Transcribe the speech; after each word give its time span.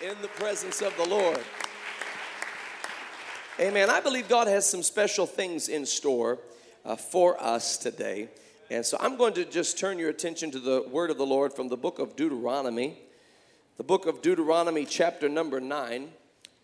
in 0.00 0.14
the 0.22 0.28
presence 0.28 0.80
of 0.80 0.96
the 0.96 1.06
Lord. 1.06 1.40
Amen. 3.58 3.90
I 3.90 4.00
believe 4.00 4.30
God 4.30 4.46
has 4.46 4.68
some 4.68 4.82
special 4.82 5.26
things 5.26 5.68
in 5.68 5.84
store 5.84 6.38
uh, 6.86 6.96
for 6.96 7.42
us 7.42 7.76
today. 7.76 8.28
And 8.70 8.86
so 8.86 8.96
I'm 8.98 9.18
going 9.18 9.34
to 9.34 9.44
just 9.44 9.78
turn 9.78 9.98
your 9.98 10.08
attention 10.08 10.50
to 10.52 10.58
the 10.58 10.86
word 10.90 11.10
of 11.10 11.18
the 11.18 11.26
Lord 11.26 11.52
from 11.52 11.68
the 11.68 11.76
book 11.76 11.98
of 11.98 12.16
Deuteronomy, 12.16 12.98
the 13.76 13.84
book 13.84 14.06
of 14.06 14.22
Deuteronomy, 14.22 14.86
chapter 14.86 15.28
number 15.28 15.60
nine. 15.60 16.08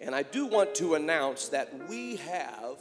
And 0.01 0.15
I 0.15 0.23
do 0.23 0.47
want 0.47 0.75
to 0.77 0.95
announce 0.95 1.49
that 1.49 1.91
we 1.91 2.17
have 2.17 2.79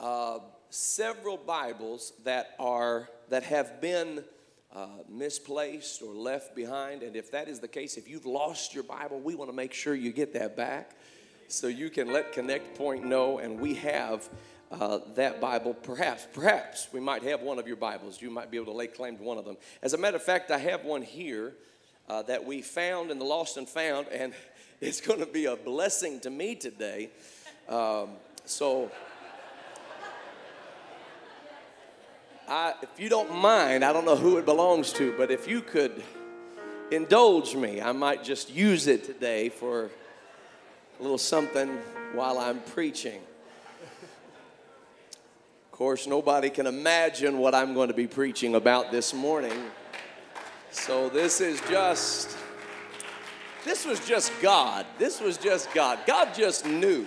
uh, 0.00 0.38
several 0.70 1.36
Bibles 1.36 2.14
that 2.24 2.54
are 2.58 3.10
that 3.28 3.42
have 3.42 3.82
been 3.82 4.24
uh, 4.74 4.86
misplaced 5.08 6.02
or 6.02 6.14
left 6.14 6.54
behind. 6.54 7.02
And 7.02 7.16
if 7.16 7.30
that 7.30 7.48
is 7.48 7.60
the 7.60 7.68
case, 7.68 7.96
if 7.96 8.08
you've 8.08 8.26
lost 8.26 8.74
your 8.74 8.84
Bible, 8.84 9.20
we 9.20 9.34
want 9.34 9.50
to 9.50 9.56
make 9.56 9.72
sure 9.72 9.94
you 9.94 10.12
get 10.12 10.32
that 10.34 10.56
back 10.56 10.90
so 11.48 11.66
you 11.66 11.90
can 11.90 12.12
let 12.12 12.32
Connect 12.32 12.76
Point 12.76 13.04
know. 13.04 13.38
And 13.38 13.60
we 13.60 13.74
have 13.74 14.28
uh, 14.70 14.98
that 15.14 15.40
Bible. 15.40 15.74
Perhaps, 15.74 16.26
perhaps 16.32 16.88
we 16.92 17.00
might 17.00 17.22
have 17.22 17.42
one 17.42 17.58
of 17.58 17.66
your 17.66 17.76
Bibles. 17.76 18.20
You 18.20 18.30
might 18.30 18.50
be 18.50 18.56
able 18.56 18.72
to 18.72 18.78
lay 18.78 18.88
claim 18.88 19.16
to 19.16 19.22
one 19.22 19.38
of 19.38 19.44
them. 19.44 19.56
As 19.82 19.92
a 19.92 19.98
matter 19.98 20.16
of 20.16 20.22
fact, 20.22 20.50
I 20.50 20.58
have 20.58 20.84
one 20.84 21.02
here 21.02 21.54
uh, 22.08 22.22
that 22.22 22.44
we 22.44 22.62
found 22.62 23.10
in 23.10 23.18
the 23.18 23.24
Lost 23.24 23.56
and 23.56 23.68
Found, 23.68 24.08
and 24.08 24.32
it's 24.80 25.00
going 25.00 25.20
to 25.20 25.26
be 25.26 25.46
a 25.46 25.56
blessing 25.56 26.20
to 26.20 26.30
me 26.30 26.54
today. 26.54 27.10
Um, 27.68 28.10
so 28.44 28.90
I, 32.48 32.74
if 32.80 33.00
you 33.00 33.08
don't 33.08 33.34
mind, 33.34 33.84
I 33.84 33.92
don't 33.92 34.04
know 34.04 34.14
who 34.14 34.36
it 34.38 34.44
belongs 34.44 34.92
to, 34.94 35.12
but 35.16 35.32
if 35.32 35.48
you 35.48 35.60
could 35.60 36.02
indulge 36.92 37.56
me, 37.56 37.80
I 37.80 37.90
might 37.90 38.22
just 38.22 38.50
use 38.50 38.86
it 38.86 39.02
today 39.04 39.48
for 39.48 39.90
a 40.98 41.02
little 41.02 41.18
something 41.18 41.68
while 42.14 42.38
I'm 42.38 42.60
preaching. 42.60 43.20
Of 45.64 45.72
course, 45.72 46.06
nobody 46.06 46.48
can 46.48 46.68
imagine 46.68 47.38
what 47.38 47.54
I'm 47.54 47.74
going 47.74 47.88
to 47.88 47.94
be 47.94 48.06
preaching 48.06 48.54
about 48.54 48.92
this 48.92 49.12
morning. 49.12 49.70
So 50.70 51.08
this 51.08 51.40
is 51.40 51.60
just 51.68 52.36
this 53.64 53.84
was 53.84 53.98
just 54.06 54.30
God. 54.40 54.86
This 54.96 55.20
was 55.20 55.36
just 55.36 55.74
God. 55.74 55.98
God 56.06 56.32
just 56.32 56.64
knew. 56.64 57.04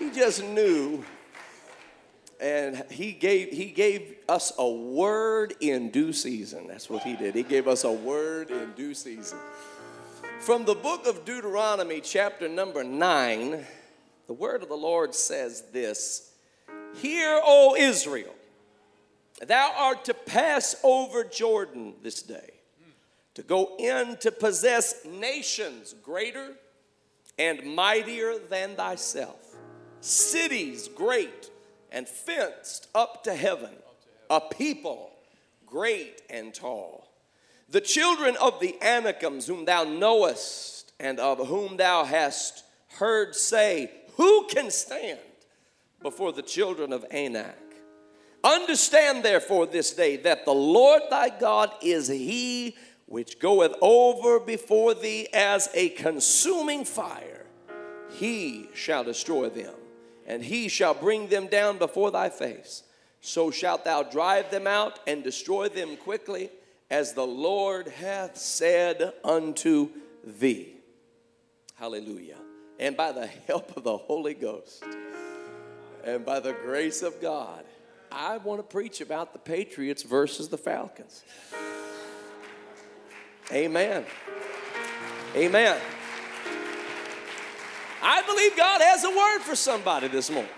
He 0.00 0.10
just 0.10 0.42
knew 0.42 1.04
and 2.40 2.84
he 2.90 3.12
gave 3.12 3.50
he 3.50 3.66
gave 3.66 4.16
us 4.28 4.52
a 4.58 4.68
word 4.68 5.54
in 5.60 5.90
due 5.90 6.12
season. 6.12 6.66
That's 6.66 6.88
what 6.88 7.02
he 7.02 7.14
did. 7.14 7.34
He 7.34 7.42
gave 7.42 7.68
us 7.68 7.84
a 7.84 7.92
word 7.92 8.50
in 8.50 8.72
due 8.72 8.94
season. 8.94 9.38
From 10.40 10.64
the 10.64 10.74
book 10.74 11.06
of 11.06 11.24
deuteronomy 11.26 12.00
chapter 12.00 12.48
number 12.48 12.82
9 12.82 13.66
the 14.26 14.32
word 14.32 14.62
of 14.62 14.68
the 14.68 14.76
lord 14.76 15.14
says 15.14 15.64
this 15.72 16.30
hear 16.94 17.40
o 17.44 17.76
israel 17.76 18.34
thou 19.46 19.72
art 19.76 20.04
to 20.04 20.14
pass 20.14 20.76
over 20.82 21.24
jordan 21.24 21.92
this 22.02 22.22
day 22.22 22.54
to 23.34 23.42
go 23.42 23.76
in 23.78 24.16
to 24.16 24.32
possess 24.32 25.04
nations 25.04 25.94
greater 26.02 26.52
and 27.38 27.62
mightier 27.74 28.38
than 28.48 28.76
thyself 28.76 29.56
cities 30.00 30.88
great 30.88 31.50
and 31.90 32.08
fenced 32.08 32.88
up 32.94 33.24
to 33.24 33.34
heaven, 33.34 33.74
a 34.28 34.40
people 34.40 35.10
great 35.66 36.22
and 36.28 36.52
tall. 36.52 37.08
The 37.68 37.80
children 37.80 38.36
of 38.40 38.60
the 38.60 38.76
Anakims, 38.82 39.46
whom 39.46 39.64
thou 39.64 39.84
knowest, 39.84 40.92
and 40.98 41.20
of 41.20 41.46
whom 41.46 41.76
thou 41.76 42.04
hast 42.04 42.64
heard 42.98 43.34
say, 43.34 43.90
Who 44.16 44.46
can 44.48 44.70
stand 44.70 45.20
before 46.02 46.32
the 46.32 46.42
children 46.42 46.92
of 46.92 47.04
Anak? 47.10 47.56
Understand 48.42 49.22
therefore 49.22 49.66
this 49.66 49.92
day 49.92 50.16
that 50.18 50.44
the 50.44 50.54
Lord 50.54 51.02
thy 51.10 51.28
God 51.28 51.72
is 51.82 52.08
he 52.08 52.76
which 53.06 53.38
goeth 53.38 53.74
over 53.80 54.40
before 54.40 54.94
thee 54.94 55.28
as 55.32 55.68
a 55.74 55.90
consuming 55.90 56.84
fire. 56.84 57.46
He 58.12 58.68
shall 58.74 59.04
destroy 59.04 59.50
them 59.50 59.74
and 60.30 60.44
he 60.44 60.68
shall 60.68 60.94
bring 60.94 61.26
them 61.26 61.48
down 61.48 61.76
before 61.76 62.12
thy 62.12 62.28
face. 62.28 62.84
So 63.20 63.50
shalt 63.50 63.84
thou 63.84 64.04
drive 64.04 64.52
them 64.52 64.64
out 64.64 65.00
and 65.04 65.24
destroy 65.24 65.68
them 65.68 65.96
quickly, 65.96 66.50
as 66.88 67.14
the 67.14 67.26
Lord 67.26 67.88
hath 67.88 68.36
said 68.36 69.12
unto 69.24 69.88
thee. 70.22 70.76
Hallelujah. 71.74 72.38
And 72.78 72.96
by 72.96 73.10
the 73.10 73.26
help 73.26 73.76
of 73.76 73.82
the 73.82 73.96
Holy 73.96 74.34
Ghost 74.34 74.84
and 76.04 76.24
by 76.24 76.38
the 76.38 76.52
grace 76.52 77.02
of 77.02 77.20
God, 77.20 77.64
I 78.12 78.36
want 78.38 78.60
to 78.60 78.62
preach 78.62 79.00
about 79.00 79.32
the 79.32 79.40
Patriots 79.40 80.04
versus 80.04 80.48
the 80.48 80.58
Falcons. 80.58 81.24
Amen. 83.52 84.06
Amen. 85.34 85.80
I 88.02 88.22
believe 88.22 88.56
God 88.56 88.80
has 88.80 89.04
a 89.04 89.10
word 89.10 89.40
for 89.40 89.54
somebody 89.54 90.08
this 90.08 90.30
morning. 90.30 90.50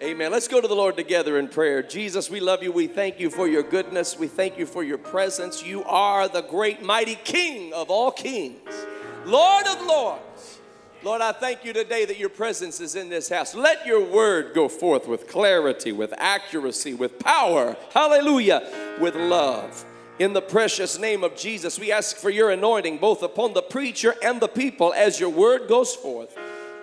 Amen. 0.00 0.30
Let's 0.30 0.46
go 0.46 0.60
to 0.60 0.68
the 0.68 0.76
Lord 0.76 0.96
together 0.96 1.38
in 1.38 1.48
prayer. 1.48 1.82
Jesus, 1.82 2.30
we 2.30 2.38
love 2.38 2.62
you. 2.62 2.70
We 2.70 2.86
thank 2.86 3.18
you 3.18 3.30
for 3.30 3.48
your 3.48 3.64
goodness. 3.64 4.16
We 4.16 4.28
thank 4.28 4.56
you 4.56 4.64
for 4.64 4.84
your 4.84 4.98
presence. 4.98 5.64
You 5.64 5.82
are 5.84 6.28
the 6.28 6.42
great, 6.42 6.82
mighty 6.82 7.16
King 7.16 7.72
of 7.72 7.90
all 7.90 8.12
kings, 8.12 8.86
Lord 9.26 9.66
of 9.66 9.82
lords. 9.82 10.58
Lord, 11.02 11.20
I 11.20 11.32
thank 11.32 11.64
you 11.64 11.72
today 11.72 12.04
that 12.04 12.18
your 12.18 12.28
presence 12.28 12.80
is 12.80 12.96
in 12.96 13.08
this 13.08 13.28
house. 13.28 13.54
Let 13.54 13.86
your 13.86 14.04
word 14.04 14.52
go 14.52 14.68
forth 14.68 15.06
with 15.06 15.28
clarity, 15.28 15.92
with 15.92 16.12
accuracy, 16.16 16.94
with 16.94 17.20
power. 17.20 17.76
Hallelujah. 17.92 18.96
With 19.00 19.14
love. 19.14 19.84
In 20.18 20.32
the 20.32 20.42
precious 20.42 20.98
name 20.98 21.22
of 21.22 21.36
Jesus, 21.36 21.78
we 21.78 21.92
ask 21.92 22.16
for 22.16 22.28
your 22.28 22.50
anointing 22.50 22.98
both 22.98 23.22
upon 23.22 23.54
the 23.54 23.62
preacher 23.62 24.16
and 24.20 24.40
the 24.40 24.48
people 24.48 24.92
as 24.92 25.20
your 25.20 25.28
word 25.28 25.68
goes 25.68 25.94
forth. 25.94 26.36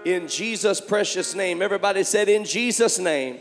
In 0.06 0.30
Jesus' 0.30 0.80
precious 0.80 1.36
name. 1.36 1.62
Everybody 1.62 2.04
said, 2.04 2.30
In 2.30 2.46
Jesus' 2.46 2.98
name. 2.98 3.40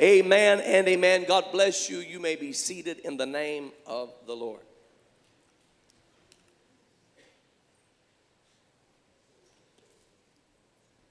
Amen 0.00 0.60
and 0.60 0.88
amen. 0.88 1.26
God 1.28 1.44
bless 1.52 1.88
you. 1.88 1.98
You 1.98 2.18
may 2.18 2.34
be 2.34 2.52
seated 2.52 2.98
in 3.00 3.16
the 3.16 3.26
name 3.26 3.70
of 3.86 4.12
the 4.26 4.34
Lord. 4.34 4.62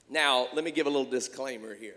Now, 0.10 0.48
let 0.54 0.66
me 0.66 0.72
give 0.72 0.88
a 0.88 0.90
little 0.90 1.10
disclaimer 1.10 1.74
here. 1.74 1.96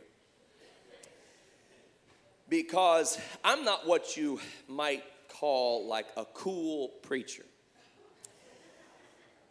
Because 2.48 3.18
I'm 3.42 3.64
not 3.64 3.88
what 3.88 4.16
you 4.16 4.38
might 4.68 5.02
call 5.38 5.86
like 5.86 6.06
a 6.16 6.24
cool 6.32 6.88
preacher. 7.02 7.44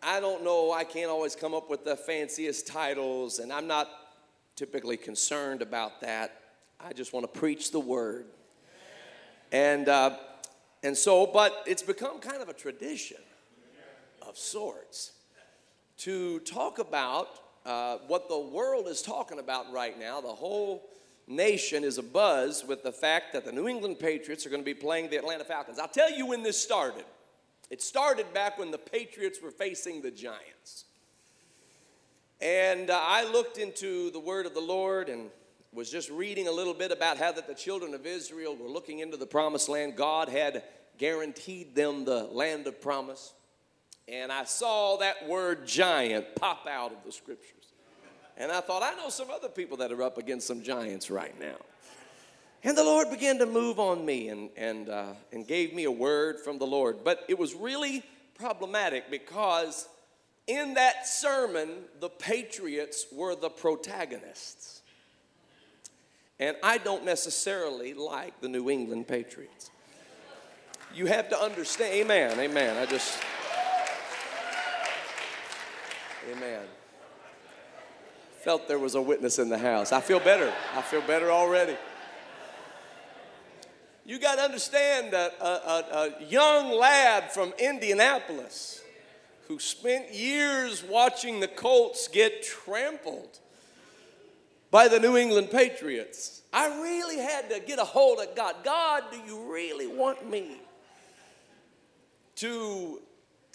I 0.01 0.19
don't 0.19 0.43
know, 0.43 0.71
I 0.71 0.83
can't 0.83 1.09
always 1.09 1.35
come 1.35 1.53
up 1.53 1.69
with 1.69 1.83
the 1.83 1.95
fanciest 1.95 2.67
titles, 2.67 3.39
and 3.39 3.51
I'm 3.51 3.67
not 3.67 3.89
typically 4.55 4.97
concerned 4.97 5.61
about 5.61 6.01
that. 6.01 6.41
I 6.79 6.93
just 6.93 7.13
want 7.13 7.31
to 7.31 7.39
preach 7.39 7.71
the 7.71 7.79
word. 7.79 8.25
And, 9.51 9.87
uh, 9.89 10.17
and 10.83 10.95
so, 10.95 11.25
but 11.25 11.63
it's 11.65 11.81
become 11.81 12.19
kind 12.19 12.41
of 12.41 12.49
a 12.49 12.53
tradition 12.53 13.17
of 14.27 14.37
sorts 14.37 15.13
to 15.99 16.39
talk 16.39 16.79
about 16.79 17.29
uh, 17.65 17.97
what 18.07 18.27
the 18.29 18.39
world 18.39 18.87
is 18.87 19.01
talking 19.01 19.39
about 19.39 19.71
right 19.71 19.99
now, 19.99 20.21
the 20.21 20.27
whole 20.27 20.87
nation 21.27 21.83
is 21.83 21.99
abuzz 21.99 22.67
with 22.67 22.83
the 22.83 22.91
fact 22.91 23.33
that 23.33 23.45
the 23.45 23.51
New 23.51 23.67
England 23.67 23.99
Patriots 23.99 24.45
are 24.45 24.49
going 24.49 24.61
to 24.61 24.65
be 24.65 24.73
playing 24.73 25.09
the 25.09 25.17
Atlanta 25.17 25.43
Falcons. 25.43 25.79
I'll 25.79 25.87
tell 25.87 26.11
you 26.11 26.27
when 26.27 26.43
this 26.43 26.61
started. 26.61 27.05
It 27.69 27.81
started 27.81 28.31
back 28.33 28.59
when 28.59 28.71
the 28.71 28.77
Patriots 28.77 29.39
were 29.41 29.51
facing 29.51 30.01
the 30.01 30.11
Giants. 30.11 30.85
And 32.41 32.89
uh, 32.89 32.99
I 33.01 33.29
looked 33.31 33.57
into 33.57 34.11
the 34.11 34.19
word 34.19 34.45
of 34.45 34.53
the 34.53 34.59
Lord 34.59 35.09
and 35.09 35.29
was 35.73 35.89
just 35.89 36.09
reading 36.09 36.47
a 36.47 36.51
little 36.51 36.73
bit 36.73 36.91
about 36.91 37.17
how 37.17 37.31
that 37.31 37.47
the 37.47 37.55
children 37.55 37.93
of 37.93 38.05
Israel 38.05 38.55
were 38.55 38.69
looking 38.69 38.99
into 38.99 39.17
the 39.17 39.25
promised 39.25 39.67
land. 39.67 39.95
God 39.95 40.29
had 40.29 40.63
guaranteed 40.97 41.75
them 41.75 42.05
the 42.05 42.23
land 42.25 42.67
of 42.67 42.79
promise. 42.81 43.33
And 44.07 44.31
I 44.31 44.43
saw 44.43 44.97
that 44.97 45.27
word 45.27 45.65
giant 45.65 46.35
pop 46.35 46.67
out 46.69 46.91
of 46.91 46.99
the 47.03 47.11
scriptures. 47.11 47.64
And 48.37 48.51
I 48.51 48.61
thought, 48.61 48.83
I 48.83 48.95
know 48.95 49.09
some 49.09 49.29
other 49.31 49.47
people 49.47 49.77
that 49.77 49.91
are 49.91 50.03
up 50.03 50.17
against 50.17 50.47
some 50.47 50.61
giants 50.61 51.09
right 51.09 51.37
now. 51.39 51.55
And 52.63 52.77
the 52.77 52.83
Lord 52.83 53.09
began 53.11 53.37
to 53.39 53.45
move 53.45 53.79
on 53.79 54.05
me 54.05 54.29
and, 54.29 54.49
and, 54.57 54.89
uh, 54.89 55.13
and 55.31 55.47
gave 55.47 55.73
me 55.73 55.83
a 55.83 55.91
word 55.91 56.39
from 56.39 56.57
the 56.57 56.65
Lord. 56.65 57.03
But 57.03 57.23
it 57.27 57.37
was 57.37 57.53
really 57.53 58.03
problematic 58.37 59.09
because 59.09 59.87
in 60.47 60.73
that 60.73 61.07
sermon, 61.07 61.69
the 61.99 62.09
Patriots 62.09 63.05
were 63.11 63.35
the 63.35 63.49
protagonists. 63.49 64.81
And 66.39 66.57
I 66.61 66.77
don't 66.77 67.05
necessarily 67.05 67.93
like 67.93 68.41
the 68.41 68.49
New 68.49 68.69
England 68.69 69.07
Patriots. 69.07 69.71
You 70.93 71.05
have 71.07 71.29
to 71.29 71.39
understand, 71.39 71.93
amen, 71.93 72.39
amen. 72.39 72.77
I 72.77 72.85
just. 72.85 73.21
Amen. 76.31 76.61
Felt 78.45 78.67
there 78.67 78.77
was 78.77 78.93
a 78.93 79.01
witness 79.01 79.39
in 79.39 79.49
the 79.49 79.57
house. 79.57 79.91
I 79.91 80.01
feel 80.01 80.19
better. 80.19 80.53
I 80.75 80.83
feel 80.83 81.01
better 81.01 81.31
already. 81.31 81.75
You 84.05 84.19
got 84.19 84.35
to 84.35 84.43
understand 84.43 85.13
that 85.13 85.33
a, 85.41 85.45
a, 85.45 86.13
a 86.19 86.23
young 86.25 86.69
lad 86.71 87.31
from 87.31 87.53
Indianapolis 87.57 88.83
who 89.47 89.57
spent 89.57 90.13
years 90.13 90.83
watching 90.83 91.39
the 91.39 91.47
Colts 91.47 92.07
get 92.07 92.43
trampled 92.43 93.39
by 94.69 94.89
the 94.89 94.99
New 94.99 95.17
England 95.17 95.49
Patriots. 95.49 96.43
I 96.53 96.67
really 96.83 97.17
had 97.17 97.49
to 97.49 97.59
get 97.59 97.79
a 97.79 97.83
hold 97.83 98.19
of 98.19 98.35
God. 98.35 98.57
God, 98.63 99.05
do 99.11 99.17
you 99.25 99.51
really 99.51 99.87
want 99.87 100.29
me 100.29 100.57
to, 102.35 103.01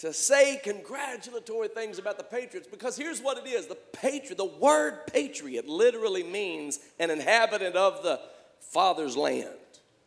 to 0.01 0.11
say 0.11 0.59
congratulatory 0.63 1.67
things 1.67 1.99
about 1.99 2.17
the 2.17 2.23
Patriots? 2.23 2.67
Because 2.67 2.97
here's 2.97 3.21
what 3.21 3.37
it 3.37 3.47
is 3.47 3.67
the 3.67 3.75
patriot, 3.75 4.37
the 4.37 4.45
word 4.45 5.05
patriot 5.07 5.67
literally 5.67 6.23
means 6.23 6.79
an 6.99 7.11
inhabitant 7.11 7.75
of 7.75 8.01
the 8.01 8.19
Father's 8.59 9.15
land. 9.15 9.49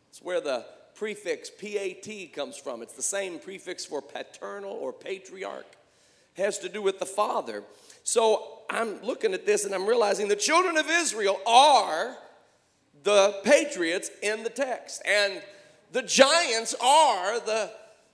It's 0.09 0.21
where 0.21 0.41
the 0.41 0.65
prefix 0.95 1.49
PAT 1.49 2.33
comes 2.33 2.57
from. 2.57 2.81
It's 2.81 2.93
the 2.93 3.01
same 3.01 3.39
prefix 3.39 3.85
for 3.85 4.01
paternal 4.01 4.71
or 4.71 4.91
patriarch. 4.91 5.77
It 6.35 6.41
has 6.41 6.59
to 6.59 6.69
do 6.69 6.81
with 6.81 6.99
the 6.99 7.05
father. 7.05 7.63
So 8.03 8.59
I'm 8.69 9.01
looking 9.01 9.33
at 9.33 9.45
this 9.45 9.63
and 9.63 9.73
I'm 9.73 9.85
realizing 9.85 10.27
the 10.27 10.35
children 10.35 10.75
of 10.75 10.89
Israel 10.89 11.39
are 11.47 12.17
the 13.03 13.39
patriots 13.43 14.09
in 14.21 14.43
the 14.43 14.49
text. 14.49 15.01
And 15.05 15.41
the 15.93 16.01
giants 16.01 16.75
are 16.81 17.39
the 17.39 17.71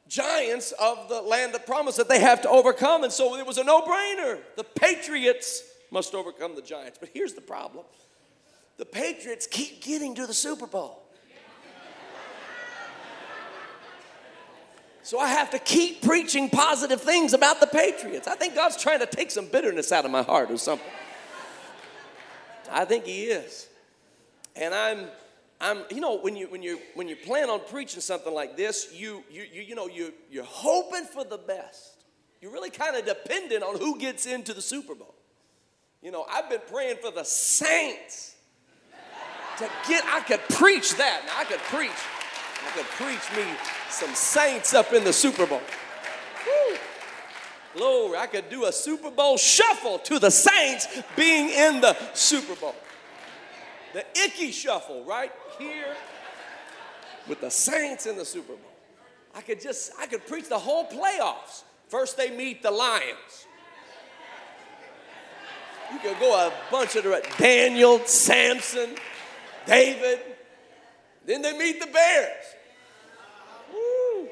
giants 0.08 0.74
of 0.74 1.10
the 1.10 1.22
land 1.22 1.56
of 1.56 1.66
promise 1.66 1.96
that 1.96 2.10
they 2.10 2.20
have 2.20 2.42
to 2.42 2.50
overcome. 2.50 3.04
And 3.04 3.14
so 3.14 3.38
it 3.38 3.46
was 3.46 3.58
a 3.58 3.64
no 3.64 3.82
brainer. 3.82 4.40
The 4.58 4.64
patriots 4.64 5.64
must 5.90 6.14
overcome 6.14 6.56
the 6.56 6.62
giants. 6.62 6.98
But 7.00 7.10
here's 7.14 7.34
the 7.34 7.42
problem 7.42 7.86
the 8.78 8.86
patriots 8.86 9.48
keep 9.48 9.84
getting 9.84 10.16
to 10.16 10.26
the 10.26 10.34
Super 10.34 10.68
Bowl. 10.68 11.02
So 15.04 15.20
I 15.20 15.28
have 15.28 15.50
to 15.52 15.60
keep 15.60 16.04
preaching 16.04 16.50
positive 16.50 17.02
things 17.02 17.34
about 17.34 17.60
the 17.60 17.68
Patriots. 17.68 18.28
I 18.28 18.36
think 18.36 18.56
God's 18.56 18.82
trying 18.82 19.00
to 19.00 19.06
take 19.06 19.32
some 19.32 19.48
bitterness 19.48 19.92
out 19.92 20.06
of 20.06 20.12
my 20.12 20.22
heart 20.22 20.52
or 20.52 20.58
something. 20.58 20.88
I 22.72 22.86
think 22.86 23.06
He 23.06 23.24
is. 23.24 23.68
And 24.56 24.74
I'm, 24.74 25.08
I'm, 25.62 25.84
you 25.92 26.02
know, 26.02 26.18
when 26.18 26.36
you 26.36 26.48
when 26.48 26.64
you 26.64 26.80
when 26.96 27.08
you 27.08 27.16
plan 27.16 27.50
on 27.50 27.62
preaching 27.70 28.02
something 28.02 28.34
like 28.34 28.58
this, 28.58 28.92
you 28.94 29.24
you 29.30 29.46
you, 29.52 29.62
you 29.62 29.76
know 29.76 29.88
you 29.88 30.12
you're 30.30 30.44
hoping 30.44 31.06
for 31.06 31.24
the 31.24 31.38
best. 31.38 32.04
You're 32.42 32.52
really 32.52 32.72
kind 32.72 32.96
of 32.96 33.06
dependent 33.06 33.62
on 33.62 33.78
who 33.78 34.00
gets 34.00 34.26
into 34.26 34.56
the 34.56 34.62
Super 34.62 34.96
Bowl. 34.96 35.14
You 36.02 36.10
know, 36.10 36.26
I've 36.28 36.50
been 36.50 36.62
praying 36.72 36.98
for 37.00 37.12
the 37.12 37.24
saints 37.24 38.36
to 39.60 39.70
get. 39.88 40.04
I 40.08 40.22
could 40.22 40.42
preach 40.50 40.96
that. 40.96 41.22
I 41.38 41.46
could 41.46 41.60
preach. 41.60 41.92
I 42.66 42.72
could 42.76 42.86
preach 42.86 43.38
me 43.38 43.46
some 43.90 44.14
saints 44.16 44.74
up 44.74 44.94
in 44.94 45.04
the 45.04 45.14
Super 45.14 45.46
Bowl. 45.46 45.62
Woo. 46.48 46.78
Glory, 47.76 48.18
I 48.18 48.26
could 48.26 48.50
do 48.50 48.66
a 48.66 48.72
Super 48.72 49.12
Bowl 49.12 49.38
shuffle 49.38 50.00
to 50.00 50.18
the 50.18 50.32
saints 50.32 50.88
being 51.16 51.50
in 51.50 51.82
the 51.82 51.96
Super 52.14 52.56
Bowl. 52.56 52.76
The 53.94 54.06
Ickey 54.24 54.52
shuffle 54.52 55.04
right 55.04 55.32
here 55.60 55.96
with 57.28 57.42
the 57.42 57.52
saints 57.52 58.06
in 58.06 58.18
the 58.18 58.26
Super 58.26 58.54
Bowl. 58.54 58.72
I 59.36 59.42
could 59.42 59.62
just, 59.62 59.92
I 60.00 60.06
could 60.08 60.26
preach 60.28 60.50
the 60.50 60.60
whole 60.60 60.86
playoffs. 60.86 61.64
First 61.88 62.18
they 62.18 62.36
meet 62.36 62.64
the 62.64 62.72
Lions. 62.72 63.48
You 65.92 66.00
could 66.00 66.20
go 66.20 66.34
a 66.34 66.54
bunch 66.72 66.96
of 66.96 67.04
the 67.04 67.22
Daniel, 67.38 68.00
Samson, 68.06 68.96
David. 69.66 70.20
Then 71.26 71.42
they 71.42 71.58
meet 71.58 71.82
the 71.82 71.88
Bears. 71.88 72.46
Woo. 73.74 74.30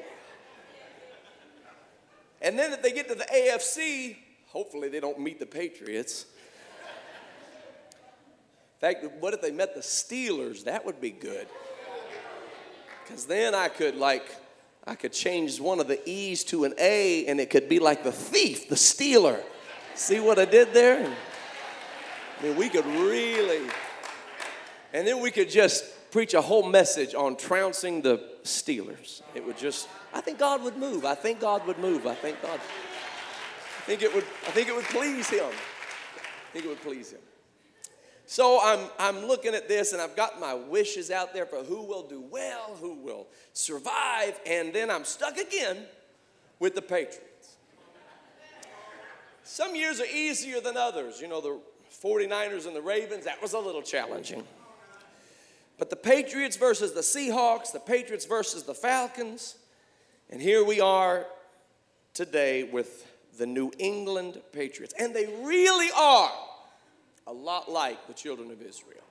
And 2.40 2.58
then 2.58 2.72
if 2.72 2.82
they 2.82 2.92
get 2.92 3.08
to 3.08 3.14
the 3.14 3.26
AFC, 3.26 4.16
hopefully 4.46 4.88
they 4.88 5.00
don't 5.00 5.20
meet 5.20 5.38
the 5.38 5.46
Patriots. 5.46 6.26
Fact, 8.80 9.04
what 9.20 9.34
if 9.34 9.42
they 9.42 9.50
met 9.50 9.74
the 9.74 9.82
Steelers? 9.82 10.64
That 10.64 10.86
would 10.86 11.00
be 11.00 11.10
good. 11.10 11.46
Because 13.04 13.26
then 13.26 13.54
I 13.54 13.68
could 13.68 13.96
like, 13.96 14.24
I 14.86 14.94
could 14.94 15.12
change 15.12 15.60
one 15.60 15.80
of 15.80 15.88
the 15.88 16.00
E's 16.08 16.44
to 16.44 16.64
an 16.64 16.74
A 16.78 17.26
and 17.26 17.40
it 17.40 17.50
could 17.50 17.68
be 17.68 17.78
like 17.78 18.04
the 18.04 18.12
thief, 18.12 18.68
the 18.68 18.76
stealer. 18.76 19.40
See 19.94 20.20
what 20.20 20.38
I 20.38 20.46
did 20.46 20.72
there? 20.72 21.14
I 22.38 22.42
mean, 22.42 22.56
we 22.56 22.70
could 22.70 22.86
really, 22.86 23.68
and 24.94 25.06
then 25.06 25.20
we 25.20 25.30
could 25.30 25.50
just 25.50 25.84
preach 26.10 26.32
a 26.32 26.40
whole 26.40 26.66
message 26.66 27.14
on 27.14 27.36
trouncing 27.36 28.00
the 28.00 28.18
Steelers. 28.44 29.20
It 29.34 29.44
would 29.44 29.58
just, 29.58 29.88
I 30.14 30.22
think 30.22 30.38
God 30.38 30.62
would 30.62 30.78
move. 30.78 31.04
I 31.04 31.14
think 31.14 31.40
God 31.40 31.66
would 31.66 31.78
move. 31.78 32.06
I 32.06 32.14
think 32.14 32.40
God, 32.40 32.58
I 32.58 33.82
think 33.82 34.02
it 34.02 34.14
would, 34.14 34.24
I 34.46 34.50
think 34.52 34.68
it 34.68 34.74
would 34.74 34.86
please 34.86 35.28
Him. 35.28 35.44
I 35.44 36.52
think 36.52 36.64
it 36.64 36.68
would 36.68 36.80
please 36.80 37.10
Him. 37.10 37.20
So 38.30 38.60
I'm, 38.62 38.86
I'm 38.96 39.26
looking 39.26 39.56
at 39.56 39.66
this 39.66 39.92
and 39.92 40.00
I've 40.00 40.14
got 40.14 40.38
my 40.38 40.54
wishes 40.54 41.10
out 41.10 41.34
there 41.34 41.46
for 41.46 41.64
who 41.64 41.82
will 41.82 42.04
do 42.04 42.20
well, 42.30 42.76
who 42.80 42.94
will 42.94 43.26
survive, 43.54 44.38
and 44.46 44.72
then 44.72 44.88
I'm 44.88 45.04
stuck 45.04 45.36
again 45.36 45.78
with 46.60 46.76
the 46.76 46.80
Patriots. 46.80 47.56
Some 49.42 49.74
years 49.74 50.00
are 50.00 50.06
easier 50.06 50.60
than 50.60 50.76
others. 50.76 51.20
You 51.20 51.26
know, 51.26 51.40
the 51.40 51.58
49ers 52.04 52.68
and 52.68 52.76
the 52.76 52.80
Ravens, 52.80 53.24
that 53.24 53.42
was 53.42 53.52
a 53.54 53.58
little 53.58 53.82
challenging. 53.82 54.44
But 55.76 55.90
the 55.90 55.96
Patriots 55.96 56.56
versus 56.56 56.92
the 56.92 57.00
Seahawks, 57.00 57.72
the 57.72 57.80
Patriots 57.80 58.26
versus 58.26 58.62
the 58.62 58.74
Falcons, 58.74 59.56
and 60.30 60.40
here 60.40 60.64
we 60.64 60.80
are 60.80 61.26
today 62.14 62.62
with 62.62 63.08
the 63.38 63.46
New 63.46 63.72
England 63.80 64.40
Patriots. 64.52 64.94
And 65.00 65.16
they 65.16 65.26
really 65.42 65.88
are 65.96 66.30
a 67.30 67.32
lot 67.32 67.70
like 67.70 68.08
the 68.08 68.12
children 68.12 68.50
of 68.50 68.60
Israel. 68.60 69.04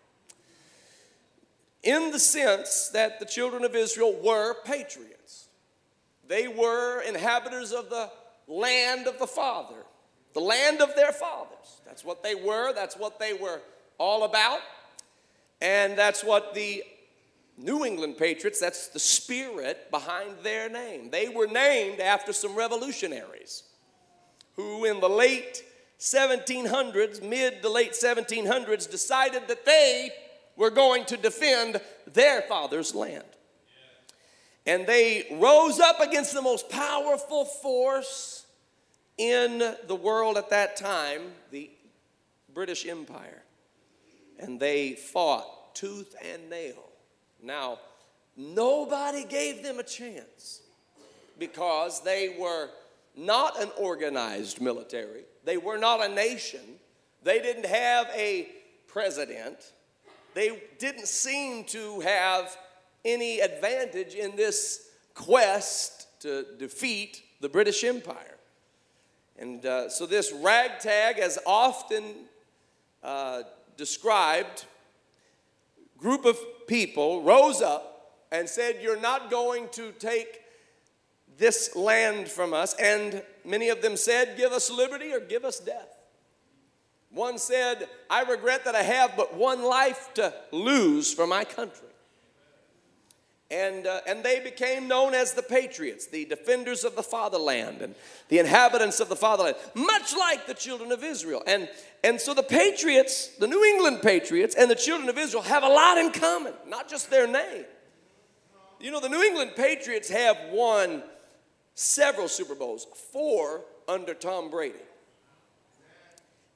In 1.83 2.11
the 2.11 2.19
sense 2.19 2.89
that 2.89 3.17
the 3.19 3.25
children 3.25 3.63
of 3.63 3.75
Israel 3.75 4.13
were 4.21 4.55
patriots, 4.65 5.47
they 6.27 6.49
were 6.49 7.01
inhabitants 7.01 7.71
of 7.71 7.89
the 7.89 8.11
land 8.47 9.07
of 9.07 9.17
the 9.19 9.25
Father, 9.25 9.85
the 10.33 10.41
land 10.41 10.81
of 10.81 10.93
their 10.97 11.13
fathers. 11.13 11.81
That's 11.85 12.03
what 12.03 12.21
they 12.21 12.35
were, 12.35 12.73
that's 12.73 12.97
what 12.97 13.19
they 13.19 13.33
were 13.33 13.61
all 13.97 14.25
about. 14.25 14.59
And 15.61 15.97
that's 15.97 16.21
what 16.21 16.53
the 16.53 16.83
New 17.57 17.85
England 17.85 18.17
Patriots, 18.17 18.59
that's 18.59 18.89
the 18.89 18.99
spirit 18.99 19.89
behind 19.91 20.35
their 20.43 20.69
name. 20.69 21.09
They 21.09 21.29
were 21.29 21.47
named 21.47 22.01
after 22.01 22.33
some 22.33 22.55
revolutionaries 22.55 23.63
who, 24.55 24.83
in 24.83 24.99
the 24.99 25.09
late 25.09 25.63
1700s, 25.99 27.21
mid 27.21 27.61
to 27.61 27.69
late 27.69 27.91
1700s, 27.91 28.89
decided 28.89 29.47
that 29.47 29.65
they 29.65 30.11
were 30.55 30.69
going 30.69 31.05
to 31.05 31.17
defend 31.17 31.81
their 32.07 32.41
father's 32.43 32.95
land. 32.95 33.23
And 34.65 34.85
they 34.85 35.27
rose 35.31 35.79
up 35.79 35.99
against 35.99 36.33
the 36.33 36.41
most 36.41 36.69
powerful 36.69 37.45
force 37.45 38.45
in 39.17 39.75
the 39.87 39.95
world 39.95 40.37
at 40.37 40.49
that 40.51 40.77
time, 40.77 41.21
the 41.51 41.69
British 42.53 42.85
Empire 42.85 43.43
and 44.39 44.59
they 44.59 44.93
fought 44.93 45.75
tooth 45.75 46.15
and 46.33 46.49
nail. 46.49 46.89
Now, 47.43 47.79
nobody 48.35 49.25
gave 49.25 49.61
them 49.61 49.79
a 49.79 49.83
chance 49.83 50.61
because 51.37 52.01
they 52.01 52.35
were 52.39 52.69
not 53.15 53.61
an 53.61 53.69
organized 53.77 54.61
military, 54.61 55.23
they 55.49 55.57
were 55.57 55.79
not 55.79 55.99
a 56.05 56.07
nation, 56.07 56.59
they 57.23 57.41
didn't 57.41 57.65
have 57.65 58.07
a 58.15 58.49
president, 58.85 59.71
they 60.35 60.61
didn't 60.77 61.07
seem 61.07 61.63
to 61.63 62.01
have 62.01 62.55
any 63.03 63.39
advantage 63.39 64.13
in 64.13 64.35
this 64.35 64.91
quest 65.15 66.05
to 66.21 66.45
defeat 66.59 67.23
the 67.41 67.49
British 67.49 67.83
Empire. 67.83 68.37
And 69.39 69.65
uh, 69.65 69.89
so, 69.89 70.05
this 70.05 70.31
ragtag, 70.31 71.17
as 71.17 71.39
often 71.47 72.03
uh, 73.01 73.41
described 73.75 74.65
group 75.97 76.25
of 76.25 76.37
people 76.67 77.23
rose 77.23 77.63
up 77.63 78.19
and 78.31 78.47
said, 78.47 78.77
You're 78.83 79.01
not 79.01 79.31
going 79.31 79.69
to 79.71 79.93
take 79.93 80.41
this 81.39 81.75
land 81.75 82.27
from 82.27 82.53
us. 82.53 82.75
And 82.75 83.23
many 83.43 83.69
of 83.69 83.81
them 83.81 83.97
said, 83.97 84.37
Give 84.37 84.51
us 84.51 84.69
liberty 84.69 85.11
or 85.11 85.19
give 85.19 85.45
us 85.45 85.59
death. 85.59 85.87
One 87.11 87.39
said, 87.39 87.89
I 88.09 88.21
regret 88.21 88.65
that 88.65 88.75
I 88.75 88.83
have 88.83 89.17
but 89.17 89.33
one 89.33 89.63
life 89.63 90.13
to 90.15 90.33
lose 90.51 91.11
for 91.11 91.25
my 91.25 91.43
country. 91.43 91.87
And, 93.51 93.87
uh, 93.87 94.01
and 94.05 94.23
they 94.23 94.39
became 94.39 94.87
known 94.87 95.15
as 95.15 95.33
the 95.33 95.41
Patriots, 95.41 96.05
the 96.05 96.25
defenders 96.25 96.83
of 96.83 96.95
the 96.95 97.01
fatherland 97.01 97.81
and 97.81 97.95
the 98.27 98.37
inhabitants 98.37 98.99
of 98.99 99.09
the 99.09 99.15
fatherland, 99.15 99.55
much 99.73 100.15
like 100.15 100.45
the 100.45 100.53
children 100.53 100.91
of 100.91 101.03
Israel. 101.03 101.41
And, 101.47 101.67
and 102.03 102.21
so 102.21 102.35
the 102.35 102.43
Patriots, 102.43 103.29
the 103.39 103.47
New 103.47 103.63
England 103.63 104.03
Patriots, 104.03 104.53
and 104.53 104.69
the 104.69 104.75
children 104.75 105.09
of 105.09 105.17
Israel 105.17 105.41
have 105.41 105.63
a 105.63 105.67
lot 105.67 105.97
in 105.97 106.11
common, 106.11 106.53
not 106.67 106.87
just 106.87 107.09
their 107.09 107.25
name. 107.25 107.65
You 108.79 108.91
know, 108.91 108.99
the 108.99 109.09
New 109.09 109.23
England 109.23 109.53
Patriots 109.55 110.11
have 110.11 110.37
won 110.51 111.01
several 111.79 112.27
Super 112.27 112.55
Bowls, 112.55 112.85
four 113.13 113.61
under 113.87 114.13
Tom 114.13 114.49
Brady. 114.49 114.75